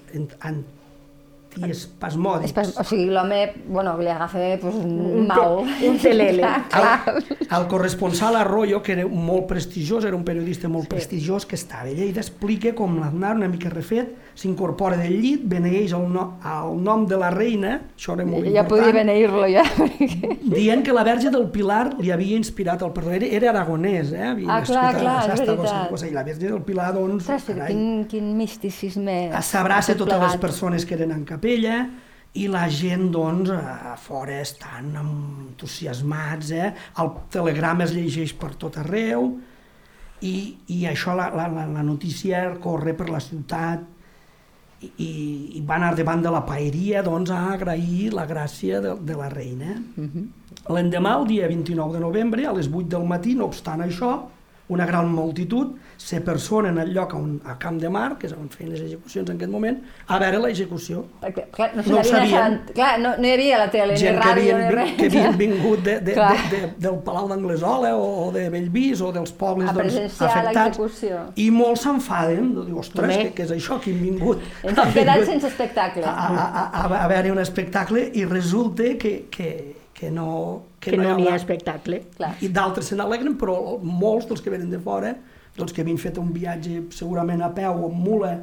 en- 1.60 1.70
antiespasmòdics. 1.70 2.50
Espas, 2.50 2.74
o 2.80 2.84
sigui, 2.84 3.06
l'home, 3.14 3.40
bueno, 3.68 3.98
li 4.00 4.08
agafa 4.10 4.40
pues, 4.62 4.76
un, 4.76 5.28
mal. 5.28 5.60
un 5.88 5.98
telele. 6.02 6.42
clar. 6.70 7.16
El 7.50 7.68
corresponsal 7.68 8.36
Arroyo, 8.36 8.82
que 8.84 8.94
era 8.94 9.08
molt 9.08 9.48
prestigiós, 9.50 10.06
era 10.06 10.16
un 10.16 10.24
periodista 10.24 10.70
molt 10.70 10.86
sí. 10.88 10.94
prestigiós, 10.96 11.46
que 11.46 11.56
estava 11.56 11.90
a 11.90 11.94
Lleida, 11.94 12.22
explica 12.22 12.74
com 12.76 13.00
l'Aznar, 13.00 13.36
una 13.36 13.48
mica 13.50 13.70
refet, 13.70 14.16
s'incorpora 14.40 14.98
del 14.98 15.18
llit, 15.22 15.42
beneeix 15.50 15.94
el, 15.98 16.06
no, 16.14 16.26
el 16.46 16.78
nom 16.84 17.06
de 17.10 17.18
la 17.20 17.30
reina, 17.34 17.74
això 17.98 18.14
era 18.16 18.26
molt 18.26 18.46
Ja 18.50 18.64
podia 18.68 18.90
important, 18.90 19.00
beneir-lo, 19.00 19.48
ja. 19.50 19.64
dient 20.60 20.84
que 20.86 20.94
la 20.94 21.04
Verge 21.04 21.32
del 21.34 21.50
Pilar 21.52 21.96
li 22.00 22.12
havia 22.14 22.38
inspirat 22.38 22.82
el 22.86 22.92
perdó. 22.96 23.12
Era, 23.18 23.26
era 23.40 23.50
aragonès, 23.52 24.14
eh? 24.14 24.24
Havia 24.30 24.50
Ah, 24.60 24.62
clar, 24.66 24.94
clar, 24.96 25.18
és 25.26 25.40
veritat. 25.42 25.68
Saragossa, 25.68 26.08
I 26.08 26.14
la 26.14 26.24
Verge 26.24 26.48
del 26.50 26.62
Pilar, 26.64 26.92
doncs, 26.96 27.24
Ostres, 27.26 27.44
carai, 27.50 27.74
quin, 27.74 28.06
quin 28.10 28.30
misticisme. 28.38 29.18
s'abraça 29.42 29.96
tot 29.96 30.10
totes 30.10 30.22
les 30.24 30.38
persones 30.42 30.86
que 30.86 30.96
eren 30.96 31.12
en 31.12 31.26
capella 31.50 31.90
i 32.34 32.48
la 32.48 32.68
gent, 32.70 33.10
doncs, 33.10 33.50
a 33.50 33.96
fora 33.98 34.40
estan 34.40 34.94
entusiasmats, 34.96 36.52
eh? 36.54 36.74
El 37.02 37.10
telegrama 37.34 37.88
es 37.88 37.94
llegeix 37.96 38.36
per 38.38 38.54
tot 38.54 38.78
arreu 38.78 39.32
i, 40.22 40.58
i 40.70 40.86
això, 40.86 41.16
la, 41.18 41.32
la, 41.34 41.48
la 41.50 41.84
notícia 41.84 42.44
corre 42.62 42.94
per 42.94 43.10
la 43.10 43.20
ciutat 43.20 43.82
i, 44.80 44.92
i, 45.02 45.10
i 45.58 45.62
va 45.66 45.80
anar 45.80 45.96
davant 45.98 46.22
de 46.22 46.30
la 46.32 46.46
paeria 46.46 47.02
doncs, 47.04 47.32
a 47.34 47.56
agrair 47.56 48.14
la 48.14 48.28
gràcia 48.30 48.80
de, 48.80 48.94
de 49.02 49.18
la 49.18 49.30
reina. 49.34 49.74
L'endemà, 50.70 51.18
el 51.18 51.28
dia 51.28 51.50
29 51.50 51.98
de 51.98 52.04
novembre, 52.06 52.46
a 52.46 52.54
les 52.54 52.70
8 52.70 52.88
del 52.94 53.10
matí, 53.10 53.34
no 53.34 53.50
obstant 53.50 53.82
això, 53.82 54.20
una 54.70 54.86
gran 54.86 55.12
multitud 55.12 55.76
se 55.98 56.22
persona 56.22 56.70
en 56.70 56.78
el 56.78 56.94
lloc 56.94 57.14
on, 57.14 57.42
a 57.46 57.58
Camp 57.60 57.80
de 57.82 57.90
Mar, 57.90 58.18
que 58.18 58.30
és 58.30 58.34
on 58.38 58.48
feien 58.54 58.70
les 58.72 58.84
execucions 58.86 59.28
en 59.30 59.36
aquest 59.36 59.52
moment, 59.52 59.80
a 60.08 60.20
veure 60.22 60.40
l'execució. 60.46 61.02
Perquè, 61.24 61.48
clar, 61.52 61.72
no, 61.76 61.84
No 61.90 62.04
sabien. 62.06 62.60
Clar, 62.76 62.92
no, 63.02 63.16
no 63.18 63.28
hi 63.28 63.34
havia 63.34 63.58
la 63.64 63.68
tele, 63.74 63.98
Gent 64.00 64.16
ni 64.16 64.22
que 64.22 64.28
ràdio, 64.28 64.54
havien, 64.56 64.62
ni 64.62 64.78
res. 64.78 64.94
que 65.00 65.10
havien 65.10 65.40
vingut 65.44 65.84
de, 65.84 65.98
de, 66.06 66.16
de, 66.16 66.46
de, 66.54 66.62
del 66.86 67.02
Palau 67.06 67.28
d'Anglesola 67.32 67.96
o, 67.98 68.06
o 68.28 68.30
de 68.36 68.46
Bellvís 68.54 69.02
o 69.02 69.12
dels 69.16 69.34
pobles 69.34 69.74
doncs, 69.76 70.22
afectats. 70.30 71.04
I 71.36 71.50
molts 71.56 71.84
s'enfaden, 71.88 72.54
diu, 72.62 72.78
ostres, 72.80 73.16
què, 73.18 73.34
què 73.36 73.50
és 73.50 73.58
això, 73.58 73.82
que 73.82 73.92
hem 73.92 74.06
vingut? 74.06 74.46
Ens 74.64 74.86
hem 74.86 74.96
quedat 75.02 75.26
sense 75.28 75.50
espectacle. 75.50 76.06
A, 76.06 76.14
a, 76.14 76.48
a, 76.48 76.66
a, 76.86 77.04
a 77.04 77.12
veure 77.12 77.34
un 77.34 77.42
espectacle 77.42 78.06
i 78.14 78.30
resulta 78.30 78.94
que, 79.02 79.16
que, 79.34 79.52
que 80.00 80.10
no, 80.12 80.64
Que, 80.80 80.94
no 80.96 81.04
n'hi 81.04 81.10
ha 81.28 81.34
haurà- 81.34 81.36
espectacle. 81.36 82.04
Clar. 82.16 82.36
i 82.42 82.48
d'altres 82.48 82.86
se 82.88 82.96
n'alegren, 82.96 83.38
però 83.38 83.80
molts 83.84 84.28
dels 84.30 84.42
que 84.42 84.50
venen 84.54 84.70
de 84.72 84.80
fora, 84.80 85.16
doncs 85.58 85.74
que 85.74 85.82
havien 85.82 85.98
fet 86.00 86.18
un 86.18 86.32
viatge 86.34 86.86
segurament 86.96 87.42
a 87.44 87.50
peu 87.54 87.72
o 87.84 87.90
amb 87.90 88.00
mula 88.06 88.38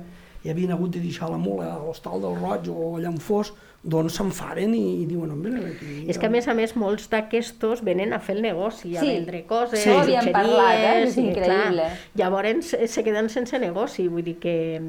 i 0.44 0.50
havien 0.50 0.70
hagut 0.72 0.90
de 0.92 1.00
deixar 1.00 1.30
la 1.30 1.38
mula 1.38 1.72
a 1.74 1.78
l'hostal 1.78 2.20
del 2.20 2.36
Roig 2.36 2.68
o 2.68 2.96
allà 2.98 3.08
on 3.08 3.16
fos, 3.18 3.54
doncs 3.86 4.16
s'enfaden 4.18 4.74
i, 4.74 5.02
i 5.02 5.06
diuen, 5.06 5.30
home, 5.30 5.48
aquí... 5.70 6.04
És 6.10 6.18
que 6.18 6.26
a 6.26 6.30
més 6.30 6.46
a 6.48 6.54
més 6.54 6.74
molts 6.76 7.08
d'aquestos 7.08 7.82
venen 7.86 8.12
a 8.12 8.18
fer 8.20 8.34
el 8.36 8.42
negoci, 8.42 8.96
a 8.96 9.00
Sí. 9.00 9.06
vendre 9.14 9.44
coses, 9.46 9.80
Sí. 9.80 9.90
Xutxeries, 9.90 10.28
parlat, 10.34 10.78
eh? 10.78 11.02
És 11.06 11.16
i, 11.16 11.20
increïble. 11.30 11.82
Clar, 11.86 11.98
llavors 12.20 12.74
se, 12.90 13.02
queden 13.06 13.28
sense 13.30 13.58
negoci, 13.58 14.08
vull 14.08 14.24
dir 14.26 14.36
que, 14.42 14.80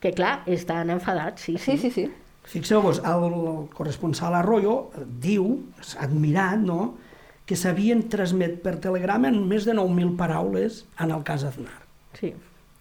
que 0.00 0.12
clar, 0.12 0.42
estan 0.46 0.90
enfadats, 0.90 1.42
sí, 1.42 1.56
Sí, 1.58 1.78
sí, 1.78 1.90
sí. 1.90 2.10
Fixeu-vos, 2.48 3.02
el, 3.04 3.24
el 3.28 3.68
corresponsal 3.76 4.34
Arroyo 4.38 4.90
diu, 5.20 5.50
admirat, 6.00 6.58
no?, 6.64 6.94
que 7.48 7.56
s'havien 7.56 8.02
transmet 8.12 8.58
per 8.60 8.74
telegrama 8.84 9.30
en 9.32 9.38
més 9.48 9.64
de 9.64 9.72
9.000 9.72 10.16
paraules 10.18 10.82
en 11.00 11.10
el 11.16 11.22
cas 11.24 11.44
Aznar. 11.48 11.78
sí. 12.18 12.34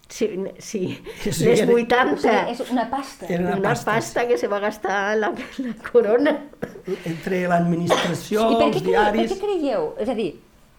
Sí, 0.09 0.27
sí. 0.59 0.79
Sí, 1.19 1.43
les 1.43 1.59
era- 1.59 1.73
80, 1.73 2.13
O 2.13 2.17
sigui, 2.17 2.51
és 2.53 2.59
una 2.71 2.85
pasta. 2.89 3.25
Era 3.27 3.43
una, 3.43 3.55
una 3.57 3.69
pasta, 3.73 3.91
pasta 3.97 4.23
que 4.27 4.37
se 4.37 4.47
va 4.47 4.59
gastar 4.63 5.17
la, 5.17 5.33
la 5.59 5.73
corona. 5.91 6.33
entre 7.03 7.41
l'administració, 7.49 8.45
I 8.51 8.55
per 8.55 8.67
els 8.69 8.77
cre... 8.77 8.83
per 8.85 8.87
diaris... 8.87 9.33
què 9.33 9.39
creieu? 9.41 9.89
És 9.99 10.07
a 10.07 10.15
dir, 10.15 10.29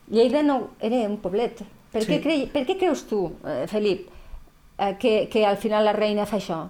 Lleida 0.09 0.40
no 0.42 0.70
era 0.81 1.03
un 1.11 1.18
poblet. 1.20 1.61
Per, 1.92 2.03
Sí. 2.07 2.09
què, 2.14 2.22
crei... 2.24 2.46
per 2.55 2.62
què 2.70 2.79
creus 2.81 3.03
tu, 3.11 3.20
eh, 3.44 3.66
Felip, 3.68 4.07
eh, 4.79 4.94
que, 4.98 5.29
que 5.29 5.44
al 5.44 5.59
final 5.61 5.85
la 5.85 5.92
reina 5.92 6.24
fa 6.24 6.40
això? 6.40 6.62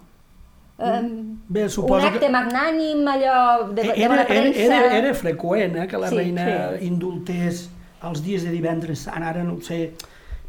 Eh, 0.78 1.00
Bé, 1.48 1.62
un 1.64 1.70
suposo 1.70 2.06
acte 2.06 2.20
que... 2.26 2.28
magnànim, 2.30 3.00
allò 3.08 3.38
de, 3.72 3.82
de 3.82 3.88
Era, 3.96 4.08
bona 4.12 4.20
era, 4.22 4.28
premsa... 4.28 4.60
era, 4.62 4.96
era 4.98 5.14
freqüent 5.14 5.76
eh, 5.82 5.86
que 5.90 5.98
la 5.98 6.10
Sí, 6.12 6.16
reina 6.20 6.44
sí. 6.78 6.86
indultés 6.86 7.64
els 8.06 8.22
dies 8.22 8.44
de 8.46 8.52
divendres 8.54 9.00
sant, 9.08 9.24
ara 9.26 9.42
no 9.42 9.56
ho 9.56 9.60
sé, 9.64 9.94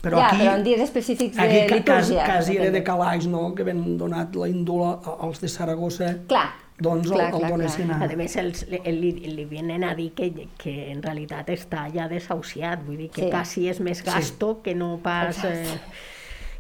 però 0.04 0.20
ja, 0.22 0.28
aquí, 0.28 0.44
però 0.44 0.54
en 0.60 0.64
dies 0.68 0.84
específics 0.86 1.36
de 1.36 1.42
aquí 1.42 1.74
litúrgia. 1.80 2.26
quasi 2.28 2.58
era 2.58 2.70
de 2.70 2.84
calaix, 2.84 3.26
no?, 3.26 3.56
que 3.56 3.64
ben 3.66 3.98
donat 3.98 4.36
la 4.38 4.48
indula 4.52 5.00
als 5.20 5.42
de 5.42 5.50
Saragossa, 5.50 6.12
Clar, 6.30 6.46
doncs 6.78 7.10
clar, 7.10 7.26
el, 7.30 7.34
el 7.34 7.40
clar, 7.40 7.52
donessin 7.56 7.90
A 7.92 7.98
a... 8.06 8.12
més, 8.16 8.36
els, 8.38 8.68
li, 8.70 8.80
li, 8.86 9.12
li 9.34 9.46
vienen 9.50 9.84
a 9.84 9.96
dir 9.98 10.12
que, 10.14 10.30
que 10.62 10.76
en 10.92 11.02
realitat 11.02 11.50
està 11.50 11.88
ja 11.96 12.06
desahuciat, 12.08 12.86
vull 12.86 13.02
dir 13.02 13.10
que 13.10 13.26
Sí. 13.26 13.32
quasi 13.34 13.68
és 13.74 13.82
més 13.82 14.04
gasto 14.06 14.60
que 14.62 14.76
no 14.76 15.00
pas... 15.02 15.42
Eh, 15.44 15.66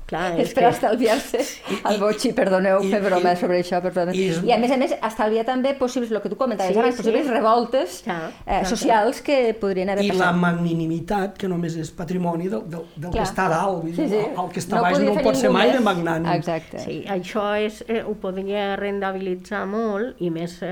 clar, 0.09 0.33
és 0.41 0.51
per 0.57 0.63
estalviar-se 0.71 1.39
el 1.89 1.99
botxí, 2.01 2.33
perdoneu, 2.33 2.81
i- 2.83 2.89
fer 2.91 3.01
broma 3.05 3.33
i- 3.33 3.37
sobre 3.37 3.59
això, 3.61 3.79
perdoneu. 3.83 4.13
i 4.17 4.23
I, 4.25 4.29
és- 4.33 4.43
I 4.43 4.51
a 4.55 4.57
més 4.57 4.71
a 4.73 4.77
més, 4.81 4.95
estalviar 4.97 5.45
també 5.45 5.75
possibles, 5.77 6.11
el 6.11 6.21
que 6.23 6.29
tu 6.33 6.37
comentaves 6.39 6.73
Sí, 6.73 6.79
abans, 6.79 6.95
sí. 6.95 7.01
possibles 7.03 7.27
revoltes 7.29 8.01
Ja, 8.05 8.17
eh, 8.45 8.63
socials 8.65 9.21
que 9.21 9.53
podrien 9.59 9.89
haver 9.93 10.03
I 10.05 10.09
la 10.11 10.17
passat. 10.31 10.35
magnanimitat, 10.41 11.37
que 11.37 11.47
només 11.47 11.75
és 11.77 11.91
patrimoni 11.91 12.47
del, 12.49 12.65
del, 12.69 12.85
del 12.95 13.11
que 13.13 13.21
està 13.23 13.47
dalt. 13.49 13.85
Sí, 13.95 14.07
sí. 14.09 14.19
El 14.19 14.49
que 14.51 14.59
està 14.59 14.75
No 14.77 14.81
baix 14.81 14.99
no 14.99 15.13
pot 15.21 15.35
ser 15.35 15.51
mai 15.53 15.67
més. 15.69 15.77
de 15.77 15.83
magnànim. 15.85 16.31
Exacte. 16.33 16.79
Sí, 16.79 17.03
això 17.07 17.45
és, 17.59 17.83
eh, 17.87 18.01
ho 18.03 18.15
podria 18.19 18.75
rendabilitzar 18.79 19.65
molt 19.69 20.19
i 20.21 20.29
més 20.33 20.57
eh, 20.63 20.67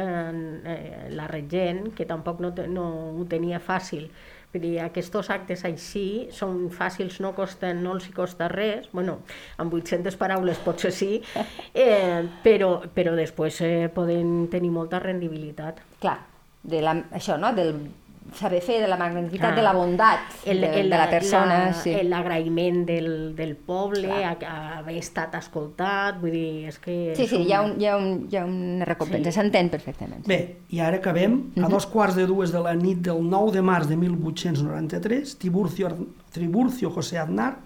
eh, 0.66 1.09
la 1.11 1.28
regent, 1.28 1.93
que 1.95 2.05
tampoc 2.05 2.39
no, 2.39 2.53
te, 2.53 2.68
no 2.68 2.88
ho 3.20 3.26
tenia 3.30 3.59
fàcil, 3.59 4.09
Vull 4.54 4.64
dir, 4.64 4.78
aquests 4.80 5.30
actes 5.34 5.66
així 5.68 6.06
són 6.32 6.70
fàcils, 6.72 7.20
no, 7.24 7.34
costen, 7.36 7.82
no 7.84 7.98
els 7.98 8.08
hi 8.08 8.14
costa 8.16 8.48
res, 8.48 8.88
bueno, 8.93 9.20
amb 9.60 9.74
800 9.76 10.16
paraules 10.18 10.62
potser 10.64 10.93
sí, 10.95 11.12
eh, 11.86 12.24
però, 12.45 12.72
però 12.95 13.14
després 13.18 13.60
eh, 13.62 13.89
poden 13.93 14.48
tenir 14.54 14.72
molta 14.72 15.04
rendibilitat. 15.04 15.84
Clar, 16.00 16.18
de 16.64 16.82
la, 16.82 16.95
això, 17.20 17.36
no? 17.38 17.52
Del 17.58 17.76
saber 18.36 18.61
fer, 18.61 18.82
de 18.82 18.88
la 18.88 18.97
magnanimitat, 18.97 19.55
de 19.55 19.61
la 19.63 19.73
bondat 19.73 20.19
el, 20.45 20.61
de, 20.61 20.69
el, 20.82 20.89
de 20.89 20.97
la 20.97 21.09
persona. 21.09 21.57
la, 21.67 21.73
sí. 21.73 21.93
L'agraïment 22.03 22.86
del, 22.86 23.36
del 23.36 23.55
poble, 23.55 24.11
a, 24.25 24.36
Clar. 24.38 24.51
a 24.51 24.78
haver 24.80 24.97
estat 24.97 25.36
escoltat, 25.39 26.19
vull 26.21 26.32
dir, 26.32 26.67
és 26.67 26.80
que... 26.80 26.97
Sí, 27.15 27.28
sí, 27.28 27.36
són- 27.36 27.45
hi 27.47 27.53
ha, 27.53 27.61
un, 27.63 27.75
hi 27.82 27.88
ha, 27.88 27.95
un, 27.97 28.28
hi 28.32 28.38
ha 28.38 28.45
una 28.45 28.86
recompensa, 28.86 29.32
Sí. 29.32 29.39
s'entén 29.39 29.69
perfectament. 29.69 30.25
Bé, 30.28 30.39
i 30.69 30.80
ara 30.80 30.97
acabem. 30.97 31.39
A 31.63 31.69
dos 31.71 31.86
quarts 31.88 32.15
de 32.15 32.25
dues 32.28 32.51
de 32.51 32.59
la 32.63 32.73
nit 32.75 32.99
del 33.05 33.21
9 33.30 33.51
de 33.55 33.61
març 33.61 33.88
de 33.88 33.95
1893, 33.97 35.38
Tiburcio, 35.38 35.89
Tiburcio 36.34 36.89
José 36.91 37.17
Aznar 37.19 37.57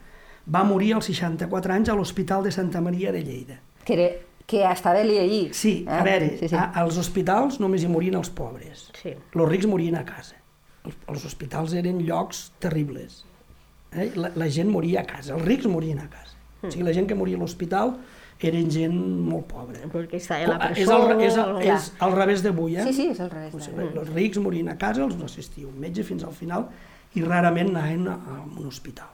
va 0.51 0.64
morir 0.64 0.93
als 0.95 1.05
64 1.12 1.74
anys 1.74 1.89
a 1.89 1.95
l'Hospital 1.95 2.43
de 2.43 2.51
Santa 2.51 2.82
Maria 2.82 3.12
de 3.12 3.24
Lleida. 3.24 3.59
Que, 3.86 3.93
era, 3.93 4.09
que 4.45 4.64
estava 4.66 4.99
allí 4.99 5.18
allí. 5.18 5.49
Sí, 5.53 5.86
a 5.88 5.99
eh? 5.99 6.03
veure, 6.03 6.30
sí, 6.39 6.49
sí. 6.49 6.55
A, 6.55 6.72
als 6.82 6.97
hospitals 6.97 7.59
només 7.62 7.84
hi 7.84 7.88
morien 7.88 8.16
els 8.20 8.30
pobres. 8.30 8.89
Sí. 9.01 9.14
Els 9.16 9.49
rics 9.49 9.68
morien 9.70 9.95
a 9.95 10.03
casa. 10.05 10.36
Els, 10.86 10.98
els 11.14 11.28
hospitals 11.30 11.76
eren 11.78 12.02
llocs 12.06 12.50
terribles. 12.64 13.22
Eh? 13.92 14.10
La, 14.16 14.32
la 14.40 14.48
gent 14.50 14.72
moria 14.72 15.04
a 15.04 15.08
casa, 15.08 15.36
els 15.36 15.46
rics 15.46 15.70
morien 15.70 16.00
a 16.02 16.08
casa. 16.10 16.36
Hmm. 16.62 16.70
O 16.70 16.74
sigui, 16.74 16.88
la 16.88 16.96
gent 16.96 17.08
que 17.10 17.18
moria 17.18 17.38
a 17.38 17.42
l'hospital 17.42 17.96
eren 18.42 18.70
gent 18.74 18.96
molt 19.28 19.46
pobra. 19.52 19.84
Perquè 19.94 20.18
estava 20.18 20.48
a 20.48 20.52
la 20.56 20.70
és, 20.72 20.80
presó... 20.80 20.98
al, 20.98 21.22
és, 21.22 21.38
al, 21.38 21.58
és 21.62 21.90
al 22.02 22.16
revés 22.18 22.44
d'avui, 22.46 22.78
eh? 22.82 22.86
Sí, 22.90 22.96
sí, 22.98 23.08
és 23.14 23.22
al 23.22 23.30
revés. 23.34 23.54
O 23.54 23.62
sigui, 23.62 23.88
els 23.92 24.14
rics 24.16 24.42
morien 24.42 24.72
a 24.74 24.78
casa, 24.82 25.06
els 25.06 25.18
no 25.20 25.30
assistia 25.30 25.70
un 25.70 25.78
metge 25.82 26.06
fins 26.08 26.26
al 26.26 26.34
final 26.38 26.70
i 27.18 27.26
rarament 27.26 27.74
anaven 27.76 28.08
a, 28.10 28.16
a 28.18 28.40
un 28.46 28.70
hospital. 28.70 29.12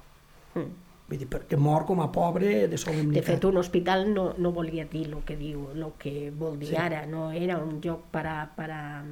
Mm. 0.56 0.87
Vull 1.08 1.22
dir, 1.22 1.28
perquè 1.32 1.56
mor 1.56 1.86
com 1.88 2.02
a 2.04 2.10
pobre 2.12 2.48
de 2.48 2.68
De 2.68 2.78
solemnitat. 2.78 3.24
fet, 3.24 3.46
un 3.48 3.56
hospital 3.58 4.14
no, 4.14 4.34
no 4.38 4.52
volia 4.52 4.84
dir 4.92 5.06
el 5.08 5.22
que 5.24 5.38
diu, 5.40 5.70
el 5.74 5.86
que 5.98 6.32
vol 6.36 6.60
dir 6.60 6.68
Sí. 6.74 6.76
ara, 6.76 7.06
no 7.06 7.32
era 7.32 7.58
un 7.64 7.80
lloc 7.82 8.02
per 8.12 8.26
a, 8.28 8.50
per 8.58 8.72
a, 8.72 9.04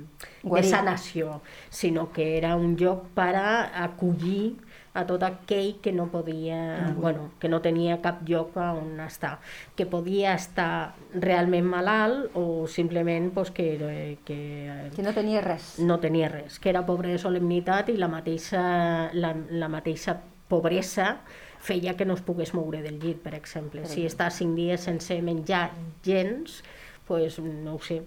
de 0.44 0.64
sanació, 0.64 1.42
sinó 1.70 2.12
que 2.12 2.38
era 2.38 2.58
un 2.58 2.76
lloc 2.76 3.08
per 3.16 3.36
a 3.40 3.84
acollir 3.86 4.58
a 4.94 5.06
tot 5.06 5.24
aquell 5.24 5.78
que 5.82 5.92
no 5.94 6.08
podia, 6.12 6.94
bueno, 6.98 7.32
que 7.40 7.48
no 7.50 7.62
tenia 7.62 8.02
cap 8.02 8.22
lloc 8.28 8.56
on 8.58 9.00
estar, 9.00 9.40
que 9.76 9.86
podia 9.86 10.34
estar 10.36 10.96
realment 11.14 11.66
malalt 11.68 12.32
o 12.36 12.66
simplement 12.68 13.32
pues, 13.34 13.52
que, 13.52 14.18
que 14.26 14.92
Que 14.96 15.02
no 15.04 15.14
tenia 15.14 15.40
res. 15.42 15.80
no 15.80 16.00
tenia 16.00 16.28
res, 16.30 16.60
que 16.60 16.70
era 16.70 16.86
pobre 16.86 17.10
de 17.12 17.18
solemnitat 17.20 17.90
i 17.90 17.98
la 17.98 18.08
mateixa, 18.08 19.10
la, 19.14 19.34
la 19.50 19.68
mateixa 19.70 20.22
pobresa 20.48 21.22
feia 21.66 21.96
que 21.98 22.06
no 22.06 22.14
es 22.14 22.22
pogués 22.22 22.54
moure 22.54 22.82
del 22.86 23.00
llit, 23.02 23.18
per 23.24 23.34
exemple. 23.38 23.86
Si 23.90 24.04
està 24.06 24.30
cinc 24.34 24.54
dies 24.58 24.84
sense 24.86 25.18
menjar 25.26 25.72
gens, 26.06 26.60
pues, 27.08 27.40
no 27.40 27.76
ho 27.76 27.82
sé, 27.82 28.02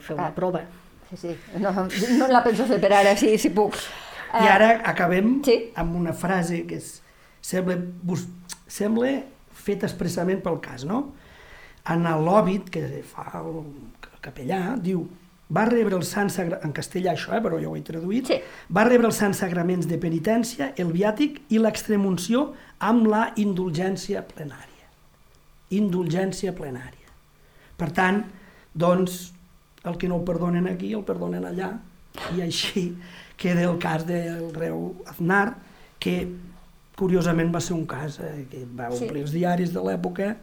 fer 0.00 0.14
una 0.16 0.28
Ah. 0.28 0.34
prova. 0.34 0.62
Sí, 1.10 1.16
sí. 1.16 1.36
No, 1.58 1.72
no 1.72 2.28
la 2.30 2.42
penso 2.44 2.66
fer 2.70 2.78
per 2.80 2.92
ara, 2.94 3.16
sí, 3.18 3.36
si 3.38 3.50
puc. 3.50 3.74
I 4.32 4.46
ara 4.46 4.68
acabem 4.86 5.40
Sí. 5.44 5.72
amb 5.74 5.96
una 5.98 6.12
frase 6.14 6.64
que 6.66 6.76
és, 6.78 7.00
sembla, 7.42 7.74
bus, 8.02 8.28
sembla 8.68 9.24
feta 9.52 9.86
expressament 9.90 10.40
pel 10.44 10.60
cas, 10.62 10.84
no? 10.86 11.12
En 11.90 12.04
l'òbit 12.04 12.70
que 12.70 13.02
fa 13.02 13.26
el 13.40 13.64
capellà, 14.22 14.76
diu 14.78 15.08
va 15.56 15.64
rebre 15.66 15.96
el 15.96 16.04
sant 16.06 16.30
sagra... 16.30 16.60
en 16.62 16.72
castellà 16.72 17.12
això, 17.16 17.32
eh, 17.36 17.40
però 17.42 17.58
jo 17.62 17.70
ho 17.72 17.76
he 17.76 17.82
traduït, 17.82 18.26
Sí. 18.26 18.40
va 18.72 18.84
rebre 18.84 19.06
els 19.08 19.16
sants 19.16 19.38
sagraments 19.38 19.86
de 19.88 19.98
penitència, 19.98 20.72
el 20.76 20.92
viàtic 20.92 21.40
i 21.50 21.58
l'extremunció 21.58 22.52
amb 22.78 23.06
la 23.10 23.32
indulgència 23.36 24.22
plenària. 24.26 24.86
Indulgència 25.70 26.52
plenària. 26.56 27.10
Per 27.78 27.90
tant, 27.94 28.24
doncs, 28.74 29.32
el 29.86 29.96
que 29.96 30.08
no 30.10 30.16
ho 30.20 30.24
perdonen 30.26 30.66
aquí, 30.68 30.92
el 30.94 31.04
perdonen 31.06 31.44
allà, 31.46 31.72
i 32.36 32.42
així 32.42 32.96
queda 33.40 33.62
el 33.70 33.78
cas 33.80 34.04
del 34.06 34.50
reu 34.54 34.96
Aznar, 35.08 35.54
que 36.02 36.16
curiosament 36.98 37.52
va 37.54 37.60
ser 37.64 37.74
un 37.76 37.86
cas 37.88 38.18
eh, 38.20 38.46
que 38.50 38.64
va 38.76 38.90
Sí. 38.90 39.04
omplir 39.04 39.22
els 39.22 39.32
diaris 39.32 39.72
de 39.72 39.80
l'època 39.80 40.34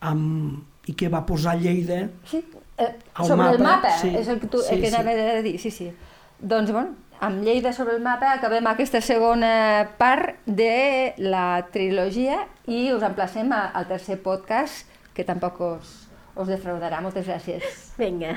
amb... 0.00 0.62
i 0.88 0.94
que 0.94 1.08
va 1.12 1.24
posar 1.26 1.56
Lleida 1.60 2.08
Sí, 2.24 2.38
eh, 2.78 2.94
El 3.18 3.26
sobre 3.26 3.50
el 3.50 3.58
mapa, 3.58 3.88
mapa, 3.88 3.98
sí. 3.98 4.14
és 4.16 4.28
el 4.28 4.40
que, 4.40 4.46
tu, 4.46 4.62
Sí, 4.62 4.74
el 4.74 4.80
que 4.82 4.90
sí. 4.90 4.96
anava 4.96 5.10
a 5.38 5.42
dir, 5.42 5.58
sí, 5.60 5.70
sí. 5.70 5.92
Doncs, 6.38 6.70
bueno, 6.72 6.94
amb 7.20 7.42
Lleida 7.42 7.72
sobre 7.72 7.96
el 7.96 8.00
mapa 8.02 8.32
acabem 8.32 8.66
aquesta 8.70 9.00
segona 9.02 9.90
part 9.98 10.38
de 10.46 11.14
la 11.18 11.66
trilogia 11.74 12.44
i 12.66 12.92
us 12.94 13.02
emplacem 13.02 13.50
al 13.52 13.88
tercer 13.88 14.20
podcast, 14.22 14.86
que 15.14 15.24
tampoc 15.26 15.60
us, 15.60 16.08
us 16.36 16.46
defraudarà. 16.48 17.00
Moltes 17.02 17.26
gràcies. 17.26 17.64
Vinga. 17.98 18.36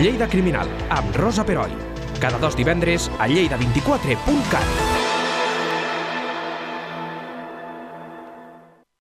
Lleida 0.00 0.26
Criminal, 0.28 0.68
amb 0.90 1.14
Rosa 1.16 1.44
Peroi. 1.44 1.70
Cada 2.20 2.38
dos 2.38 2.56
divendres 2.56 3.10
a 3.18 3.28
lleida24.cat. 3.28 4.99